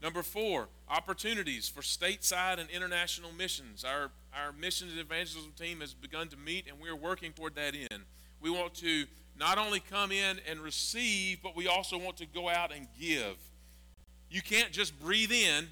Number 0.01 0.23
four, 0.23 0.69
opportunities 0.89 1.69
for 1.69 1.81
stateside 1.81 2.61
and 2.61 2.71
international 2.71 3.33
missions. 3.33 3.85
Our, 3.85 4.11
our 4.33 4.53
missions 4.53 4.93
and 4.93 5.01
evangelism 5.01 5.53
team 5.59 5.81
has 5.81 5.93
begun 5.93 6.29
to 6.29 6.37
meet, 6.37 6.69
and 6.69 6.79
we 6.81 6.89
are 6.89 6.97
working 6.97 7.33
toward 7.33 7.57
that 7.57 7.75
end. 7.75 8.05
We 8.41 8.51
want 8.51 8.75
to 8.75 9.07
not 9.37 9.59
only 9.59 9.81
come 9.81 10.13
in 10.13 10.39
and 10.49 10.61
receive, 10.61 11.39
but 11.43 11.57
we 11.57 11.67
also 11.67 11.99
want 11.99 12.17
to 12.19 12.27
go 12.27 12.49
out 12.49 12.73
and 12.73 12.87
give. 13.01 13.37
You 14.31 14.43
can't 14.43 14.73
just 14.73 14.99
breathe 15.01 15.33
in, 15.33 15.69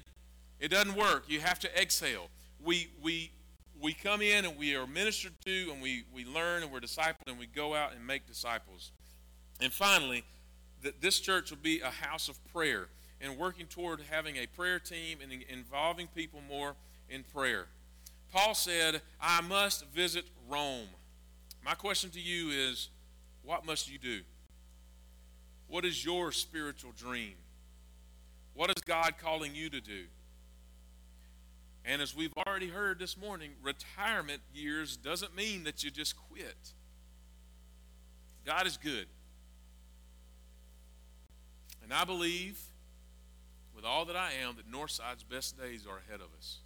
it 0.59 0.69
doesn't 0.69 0.95
work. 0.95 1.25
You 1.27 1.39
have 1.39 1.59
to 1.59 1.79
exhale. 1.81 2.29
We, 2.63 2.89
we, 3.01 3.31
we 3.79 3.93
come 3.93 4.21
in 4.21 4.45
and 4.45 4.57
we 4.57 4.75
are 4.75 4.87
ministered 4.87 5.33
to, 5.45 5.69
and 5.71 5.81
we, 5.81 6.03
we 6.13 6.25
learn 6.25 6.63
and 6.63 6.71
we're 6.71 6.79
discipled, 6.79 7.27
and 7.27 7.37
we 7.37 7.45
go 7.45 7.75
out 7.75 7.93
and 7.93 8.05
make 8.05 8.25
disciples. 8.25 8.91
And 9.61 9.71
finally, 9.71 10.23
that 10.81 11.01
this 11.01 11.19
church 11.19 11.51
will 11.51 11.57
be 11.61 11.81
a 11.81 11.89
house 11.89 12.29
of 12.29 12.37
prayer 12.51 12.87
and 13.21 13.37
working 13.37 13.65
toward 13.65 14.01
having 14.09 14.37
a 14.37 14.45
prayer 14.47 14.79
team 14.79 15.19
and 15.21 15.31
involving 15.49 16.07
people 16.07 16.41
more 16.47 16.75
in 17.09 17.23
prayer. 17.23 17.65
Paul 18.31 18.53
said, 18.53 19.01
I 19.21 19.41
must 19.41 19.85
visit 19.87 20.25
Rome. 20.49 20.87
My 21.65 21.73
question 21.73 22.09
to 22.11 22.19
you 22.19 22.49
is, 22.49 22.89
what 23.43 23.65
must 23.65 23.91
you 23.91 23.97
do? 23.97 24.21
What 25.67 25.85
is 25.85 26.03
your 26.03 26.31
spiritual 26.31 26.91
dream? 26.97 27.33
What 28.57 28.71
is 28.71 28.83
God 28.87 29.19
calling 29.21 29.53
you 29.53 29.69
to 29.69 29.79
do? 29.79 30.05
And 31.85 32.01
as 32.01 32.15
we've 32.15 32.33
already 32.47 32.69
heard 32.69 32.97
this 32.97 33.15
morning, 33.15 33.51
retirement 33.61 34.41
years 34.51 34.97
doesn't 34.97 35.35
mean 35.35 35.63
that 35.65 35.83
you 35.83 35.91
just 35.91 36.15
quit. 36.17 36.73
God 38.47 38.65
is 38.65 38.75
good. 38.75 39.05
And 41.83 41.93
I 41.93 42.03
believe, 42.03 42.59
with 43.75 43.85
all 43.85 44.05
that 44.05 44.15
I 44.15 44.31
am, 44.43 44.55
that 44.55 44.67
Northside's 44.67 45.21
best 45.21 45.55
days 45.55 45.85
are 45.87 45.99
ahead 46.07 46.19
of 46.19 46.29
us. 46.35 46.57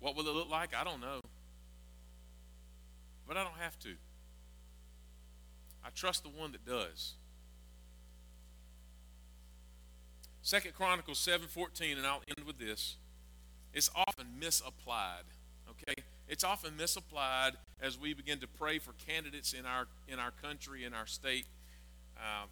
What 0.00 0.16
will 0.16 0.26
it 0.26 0.34
look 0.34 0.50
like? 0.50 0.74
I 0.74 0.82
don't 0.82 1.00
know. 1.00 1.20
But 3.28 3.36
I 3.36 3.44
don't 3.44 3.58
have 3.60 3.78
to. 3.78 3.94
I 5.84 5.90
trust 5.94 6.24
the 6.24 6.30
one 6.30 6.50
that 6.50 6.66
does. 6.66 7.14
Second 10.48 10.72
Chronicles 10.72 11.18
7:14, 11.18 11.98
and 11.98 12.06
I'll 12.06 12.22
end 12.26 12.46
with 12.46 12.58
this. 12.58 12.96
It's 13.74 13.90
often 13.94 14.38
misapplied. 14.38 15.24
Okay? 15.68 16.02
It's 16.26 16.42
often 16.42 16.74
misapplied 16.74 17.58
as 17.82 17.98
we 17.98 18.14
begin 18.14 18.40
to 18.40 18.46
pray 18.46 18.78
for 18.78 18.94
candidates 18.94 19.52
in 19.52 19.66
our 19.66 19.88
in 20.08 20.18
our 20.18 20.30
country, 20.30 20.86
in 20.86 20.94
our 20.94 21.06
state. 21.06 21.44
Um, 22.16 22.48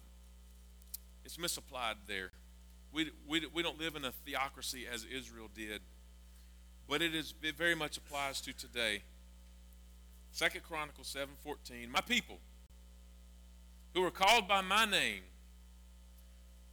it's 1.25 1.39
misapplied 1.39 1.95
there. 2.05 2.29
We, 2.91 3.09
we, 3.27 3.47
we 3.47 3.63
don't 3.63 3.79
live 3.79 3.95
in 3.95 4.05
a 4.05 4.11
theocracy 4.11 4.85
as 4.85 5.03
Israel 5.03 5.49
did, 5.55 5.81
but 6.87 7.01
it, 7.01 7.15
is, 7.15 7.33
it 7.41 7.57
very 7.57 7.73
much 7.73 7.97
applies 7.97 8.41
to 8.41 8.53
today. 8.53 9.01
Second 10.31 10.61
Chronicles 10.61 11.15
7:14. 11.43 11.89
My 11.89 12.01
people 12.01 12.37
who 13.95 14.03
are 14.03 14.11
called 14.11 14.47
by 14.47 14.61
my 14.61 14.85
name 14.85 15.23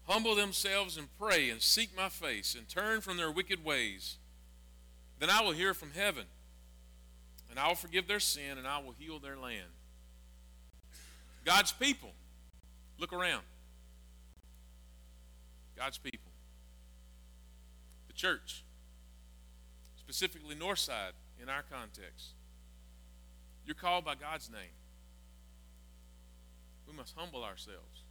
humble 0.07 0.35
themselves 0.35 0.97
and 0.97 1.09
pray 1.19 1.51
and 1.51 1.63
seek 1.63 1.97
my 1.97 2.09
face 2.09 2.55
and 2.55 2.69
turn 2.69 3.01
from 3.01 3.17
their 3.17 3.31
wicked 3.31 3.65
ways, 3.65 4.17
then 5.19 5.31
I 5.31 5.43
will 5.43 5.53
hear 5.53 5.75
from 5.75 5.93
heaven 5.93 6.25
and 7.51 7.59
I 7.59 7.69
will 7.69 7.75
forgive 7.75 8.07
their 8.07 8.21
sin 8.21 8.59
and 8.59 8.67
I 8.67 8.79
will 8.79 8.93
heal 8.93 9.19
their 9.19 9.37
land. 9.37 9.71
God's 11.45 11.73
people, 11.73 12.13
look 12.99 13.13
around. 13.13 13.43
God's 15.77 15.99
people. 15.99 16.31
The 18.07 18.13
church, 18.13 18.65
specifically 19.97 20.55
Northside 20.55 21.13
in 21.43 21.49
our 21.49 21.63
context. 21.71 22.33
You're 23.67 23.75
called 23.75 24.05
by 24.05 24.15
God's 24.15 24.51
name. 24.51 24.77
We 26.87 26.95
must 26.95 27.15
humble 27.17 27.43
ourselves. 27.43 28.04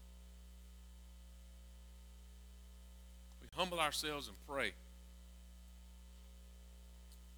Humble 3.55 3.80
ourselves 3.80 4.27
and 4.27 4.38
pray. 4.47 4.73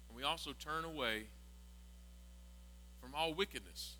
And 0.08 0.16
we 0.16 0.22
also 0.22 0.52
turn 0.52 0.84
away 0.84 1.24
from 3.00 3.14
all 3.14 3.34
wickedness 3.34 3.96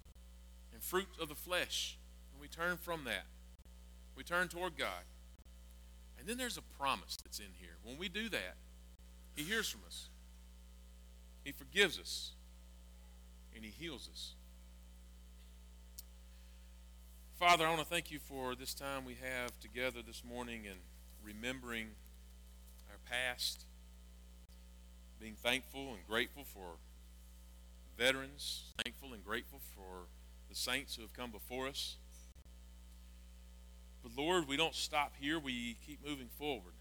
and 0.73 0.83
fruit 0.83 1.09
of 1.21 1.29
the 1.29 1.35
flesh. 1.35 1.99
And 2.33 2.41
we 2.41 2.49
turn 2.49 2.77
from 2.77 3.05
that. 3.05 3.27
We 4.17 4.25
turn 4.25 4.49
toward 4.49 4.77
God. 4.77 5.05
And 6.19 6.27
then 6.27 6.39
there's 6.39 6.57
a 6.57 6.63
promise 6.79 7.17
that's 7.17 7.39
in 7.39 7.53
here. 7.61 7.77
When 7.85 7.99
we 7.99 8.09
do 8.09 8.29
that, 8.31 8.57
He 9.35 9.43
hears 9.43 9.69
from 9.69 9.83
us, 9.87 10.09
He 11.45 11.53
forgives 11.53 11.99
us, 11.99 12.33
and 13.55 13.65
He 13.65 13.71
heals 13.71 14.09
us. 14.13 14.35
Father, 17.39 17.67
I 17.67 17.69
want 17.69 17.81
to 17.81 17.87
thank 17.87 18.11
you 18.11 18.19
for 18.19 18.55
this 18.55 18.73
time 18.73 19.05
we 19.05 19.19
have 19.23 19.61
together 19.61 20.01
this 20.05 20.25
morning 20.25 20.63
and 20.67 20.79
remembering 21.23 21.89
past, 23.11 23.65
being 25.21 25.35
thankful 25.35 25.95
and 25.95 26.07
grateful 26.09 26.45
for 26.45 26.77
veterans, 27.97 28.65
thankful 28.85 29.13
and 29.13 29.25
grateful 29.25 29.61
for 29.75 30.07
the 30.49 30.55
saints 30.55 30.97
who 30.97 31.03
have 31.03 31.13
come 31.13 31.31
before 31.31 31.67
us. 31.67 31.97
But 34.03 34.13
Lord, 34.17 34.47
we 34.47 34.57
don't 34.57 34.75
stop 34.75 35.13
here, 35.19 35.39
we 35.39 35.77
keep 35.87 36.07
moving 36.07 36.29
forward. 36.39 36.75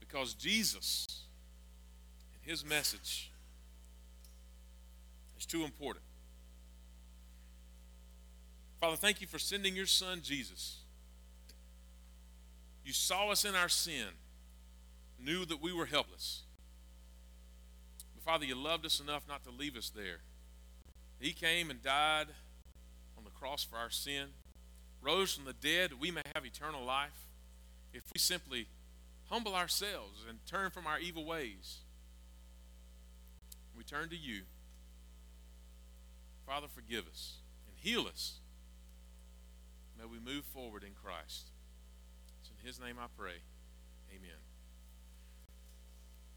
Because 0.00 0.34
Jesus 0.34 1.22
and 2.32 2.50
his 2.50 2.64
message 2.64 3.30
is 5.38 5.46
too 5.46 5.64
important. 5.64 6.04
Father, 8.80 8.96
thank 8.96 9.20
you 9.20 9.26
for 9.26 9.38
sending 9.38 9.74
your 9.74 9.86
son, 9.86 10.20
Jesus. 10.22 10.78
You 12.86 12.92
saw 12.92 13.30
us 13.30 13.44
in 13.44 13.56
our 13.56 13.68
sin, 13.68 14.06
knew 15.18 15.44
that 15.46 15.60
we 15.60 15.72
were 15.72 15.86
helpless. 15.86 16.42
But 18.14 18.22
Father, 18.22 18.44
you 18.44 18.54
loved 18.54 18.86
us 18.86 19.00
enough 19.00 19.24
not 19.28 19.42
to 19.42 19.50
leave 19.50 19.76
us 19.76 19.90
there. 19.90 20.18
He 21.18 21.32
came 21.32 21.68
and 21.68 21.82
died 21.82 22.28
on 23.18 23.24
the 23.24 23.30
cross 23.30 23.64
for 23.64 23.76
our 23.76 23.90
sin, 23.90 24.28
rose 25.02 25.34
from 25.34 25.46
the 25.46 25.52
dead 25.52 25.90
that 25.90 25.98
we 25.98 26.12
may 26.12 26.22
have 26.36 26.46
eternal 26.46 26.84
life. 26.84 27.26
If 27.92 28.04
we 28.14 28.20
simply 28.20 28.68
humble 29.30 29.56
ourselves 29.56 30.24
and 30.28 30.38
turn 30.46 30.70
from 30.70 30.86
our 30.86 31.00
evil 31.00 31.24
ways, 31.24 31.78
we 33.76 33.82
turn 33.82 34.10
to 34.10 34.16
you. 34.16 34.42
Father, 36.46 36.68
forgive 36.72 37.08
us 37.08 37.38
and 37.66 37.76
heal 37.80 38.06
us. 38.06 38.34
May 39.98 40.04
we 40.04 40.20
move 40.20 40.44
forward 40.44 40.84
in 40.84 40.92
Christ. 40.92 41.48
His 42.66 42.80
name 42.80 42.96
I 43.00 43.06
pray. 43.16 43.34
Amen. 44.10 44.28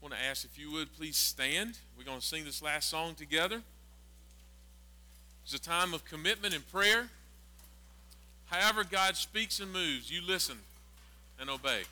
want 0.00 0.14
to 0.14 0.20
ask 0.20 0.44
if 0.44 0.56
you 0.56 0.70
would 0.70 0.94
please 0.96 1.16
stand. 1.16 1.76
We're 1.98 2.04
going 2.04 2.20
to 2.20 2.24
sing 2.24 2.44
this 2.44 2.62
last 2.62 2.88
song 2.88 3.16
together. 3.16 3.62
It's 5.42 5.54
a 5.54 5.58
time 5.58 5.92
of 5.92 6.04
commitment 6.04 6.54
and 6.54 6.64
prayer. 6.70 7.08
However, 8.46 8.84
God 8.84 9.16
speaks 9.16 9.58
and 9.58 9.72
moves, 9.72 10.08
you 10.08 10.24
listen 10.24 10.58
and 11.40 11.50
obey. 11.50 11.82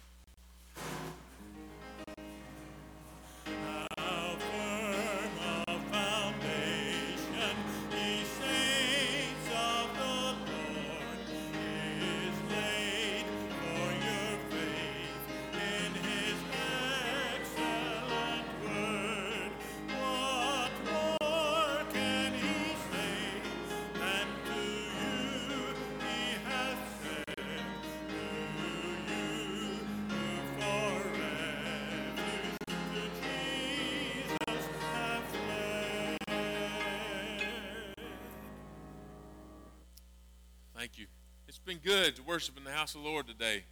Worship 42.38 42.56
in 42.56 42.62
the 42.62 42.70
house 42.70 42.94
of 42.94 43.02
the 43.02 43.08
Lord 43.08 43.26
today. 43.26 43.64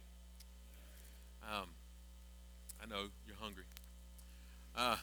Um, 1.41 1.67
I 2.83 2.85
know 2.85 3.03
you're 3.25 3.37
hungry. 3.39 3.63
Uh, 4.75 4.97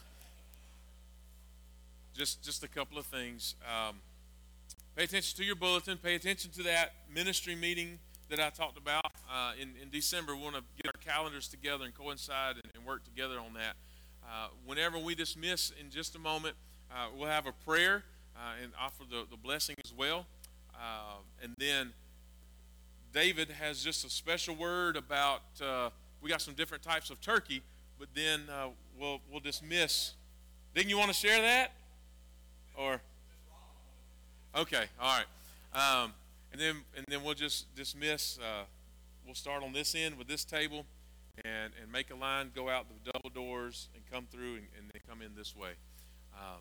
just 2.13 2.43
just 2.43 2.63
a 2.63 2.67
couple 2.67 2.99
of 2.99 3.07
things. 3.07 3.55
Um, 3.65 3.95
pay 4.95 5.05
attention 5.05 5.35
to 5.37 5.43
your 5.43 5.55
bulletin. 5.55 5.97
Pay 5.97 6.13
attention 6.13 6.51
to 6.51 6.61
that 6.61 6.93
ministry 7.11 7.55
meeting 7.55 7.97
that 8.29 8.39
I 8.39 8.51
talked 8.51 8.77
about 8.77 9.07
uh, 9.33 9.53
in 9.59 9.69
in 9.81 9.89
December. 9.89 10.35
We 10.35 10.43
want 10.43 10.57
to 10.57 10.63
get 10.83 10.93
our 10.93 11.01
calendars 11.03 11.47
together 11.47 11.85
and 11.85 11.93
coincide 11.95 12.57
and, 12.57 12.71
and 12.75 12.85
work 12.85 13.03
together 13.03 13.39
on 13.39 13.55
that. 13.55 13.75
Uh, 14.23 14.49
whenever 14.67 14.99
we 14.99 15.15
dismiss 15.15 15.71
in 15.81 15.89
just 15.89 16.15
a 16.15 16.19
moment, 16.19 16.55
uh, 16.91 17.07
we'll 17.17 17.29
have 17.29 17.47
a 17.47 17.53
prayer 17.65 18.03
uh, 18.35 18.61
and 18.61 18.73
offer 18.79 19.05
the, 19.09 19.25
the 19.31 19.37
blessing 19.37 19.75
as 19.83 19.91
well. 19.91 20.27
Uh, 20.75 21.15
and 21.41 21.55
then 21.57 21.93
David 23.15 23.49
has 23.49 23.81
just 23.81 24.03
a 24.03 24.09
special 24.09 24.55
word 24.55 24.97
about 24.97 25.39
uh, 25.63 25.89
we 26.21 26.29
got 26.29 26.41
some 26.41 26.53
different 26.53 26.83
types 26.83 27.09
of 27.09 27.21
turkey, 27.21 27.61
but 27.97 28.09
then 28.13 28.41
uh, 28.51 28.67
we'll 28.99 29.21
we'll 29.31 29.39
dismiss. 29.39 30.15
Didn't 30.73 30.89
you 30.89 30.97
want 30.97 31.07
to 31.07 31.15
share 31.15 31.41
that? 31.41 31.71
Or 32.77 32.99
okay, 34.53 34.83
all 34.99 35.17
right, 35.17 36.03
um, 36.03 36.11
and 36.51 36.59
then 36.59 36.75
and 36.97 37.05
then 37.07 37.23
we'll 37.23 37.35
just 37.35 37.73
dismiss. 37.73 38.37
Uh, 38.37 38.65
we'll 39.25 39.33
start 39.33 39.63
on 39.63 39.71
this 39.71 39.95
end 39.95 40.17
with 40.17 40.27
this 40.27 40.43
table, 40.43 40.85
and 41.45 41.71
and 41.81 41.89
make 41.89 42.11
a 42.11 42.15
line, 42.15 42.51
go 42.53 42.67
out 42.67 42.87
the 42.89 43.11
double 43.13 43.29
doors, 43.29 43.87
and 43.95 44.03
come 44.11 44.27
through, 44.29 44.55
and, 44.55 44.67
and 44.77 44.91
then 44.93 45.01
come 45.07 45.21
in 45.21 45.31
this 45.37 45.55
way. 45.55 45.71
Um, 46.33 46.59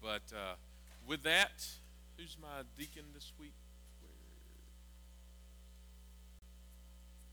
but 0.00 0.32
uh, 0.32 0.54
with 1.08 1.24
that, 1.24 1.66
who's 2.16 2.36
my 2.40 2.62
deacon 2.78 3.02
this 3.14 3.32
week? 3.36 3.52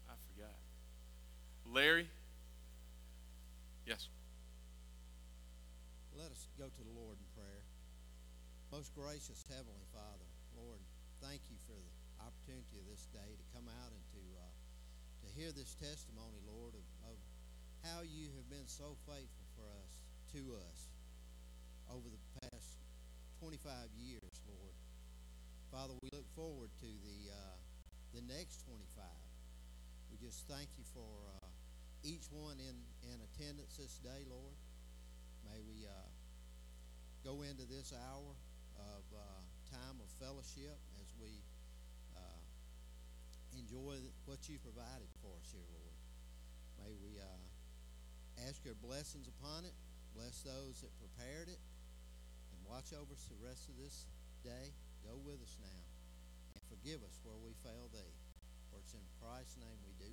I 0.10 0.15
forgot. 0.35 0.53
Larry? 1.72 2.07
Yes. 3.85 4.07
Let 6.15 6.31
us 6.31 6.48
go 6.57 6.65
to 6.65 6.81
the 6.84 6.94
Lord 6.94 7.18
in 7.18 7.27
prayer. 7.35 7.64
Most 8.72 8.94
gracious 8.95 9.44
Heavenly 9.49 9.85
Father, 9.94 10.27
Lord, 10.57 10.81
thank 11.22 11.41
you 11.49 11.57
for 11.69 11.77
the 11.77 11.94
opportunity 12.26 12.77
of 12.81 12.85
this 12.90 13.06
day 13.14 13.30
to 13.38 13.45
come 13.53 13.69
out 13.69 13.91
and 13.94 14.03
to 14.18 14.22
uh, 14.38 14.49
to 15.23 15.27
hear 15.40 15.52
this 15.53 15.73
testimony, 15.80 16.41
Lord, 16.44 16.73
of, 16.76 16.85
of 17.07 17.15
how 17.85 18.02
you 18.03 18.27
have 18.35 18.48
been 18.49 18.68
so 18.68 18.98
faithful 19.07 19.48
for 19.56 19.64
us, 19.80 19.91
to 20.35 20.41
us, 20.68 20.80
over 21.91 22.07
the 22.10 22.23
past 22.41 22.81
25 23.40 23.61
years, 23.95 24.34
Lord. 24.49 24.76
Father, 25.72 25.94
we 26.02 26.10
look 26.11 26.27
forward 26.35 26.69
to 26.81 26.90
the 27.06 27.31
uh, 27.31 27.56
the 28.14 28.23
next 28.30 28.65
25. 28.65 29.06
We 30.11 30.18
just 30.22 30.45
thank 30.49 30.69
you 30.77 30.85
for 30.94 31.07
uh, 31.41 31.43
each 32.03 32.27
one 32.27 32.59
in, 32.59 32.75
in 33.07 33.17
attendance 33.23 33.80
this 33.80 33.95
day, 34.03 34.27
Lord. 34.27 34.55
May 35.47 35.63
we 35.63 35.88
uh, 35.88 36.11
go 37.23 37.43
into 37.47 37.63
this 37.63 37.95
hour 37.95 38.35
of 38.75 39.03
uh, 39.15 39.39
time 39.71 39.97
of 40.03 40.07
fellowship 40.19 40.75
as 40.99 41.07
we 41.15 41.39
uh, 42.19 42.41
enjoy 43.55 43.95
what 44.27 44.43
you 44.51 44.59
provided 44.59 45.07
for 45.23 45.31
us 45.39 45.47
here, 45.55 45.67
Lord. 45.71 45.95
May 46.84 46.91
we 46.99 47.15
uh, 47.23 48.47
ask 48.51 48.59
your 48.67 48.75
blessings 48.84 49.31
upon 49.39 49.63
it, 49.63 49.75
bless 50.11 50.43
those 50.43 50.84
that 50.84 50.91
prepared 50.99 51.47
it, 51.47 51.61
and 52.51 52.59
watch 52.67 52.91
over 52.91 53.15
us 53.15 53.31
the 53.31 53.39
rest 53.39 53.71
of 53.71 53.80
this 53.80 54.11
day. 54.43 54.75
Go 55.07 55.19
with 55.23 55.39
us 55.39 55.55
now, 55.59 55.81
and 56.55 56.63
forgive 56.67 56.99
us 57.03 57.15
where 57.23 57.39
we 57.39 57.55
fail 57.63 57.88
thee. 57.91 58.15
For 58.71 58.80
it's 58.80 58.95
in 58.95 59.03
Christ's 59.19 59.59
name 59.59 59.80
we 59.88 59.95
do 59.99 60.12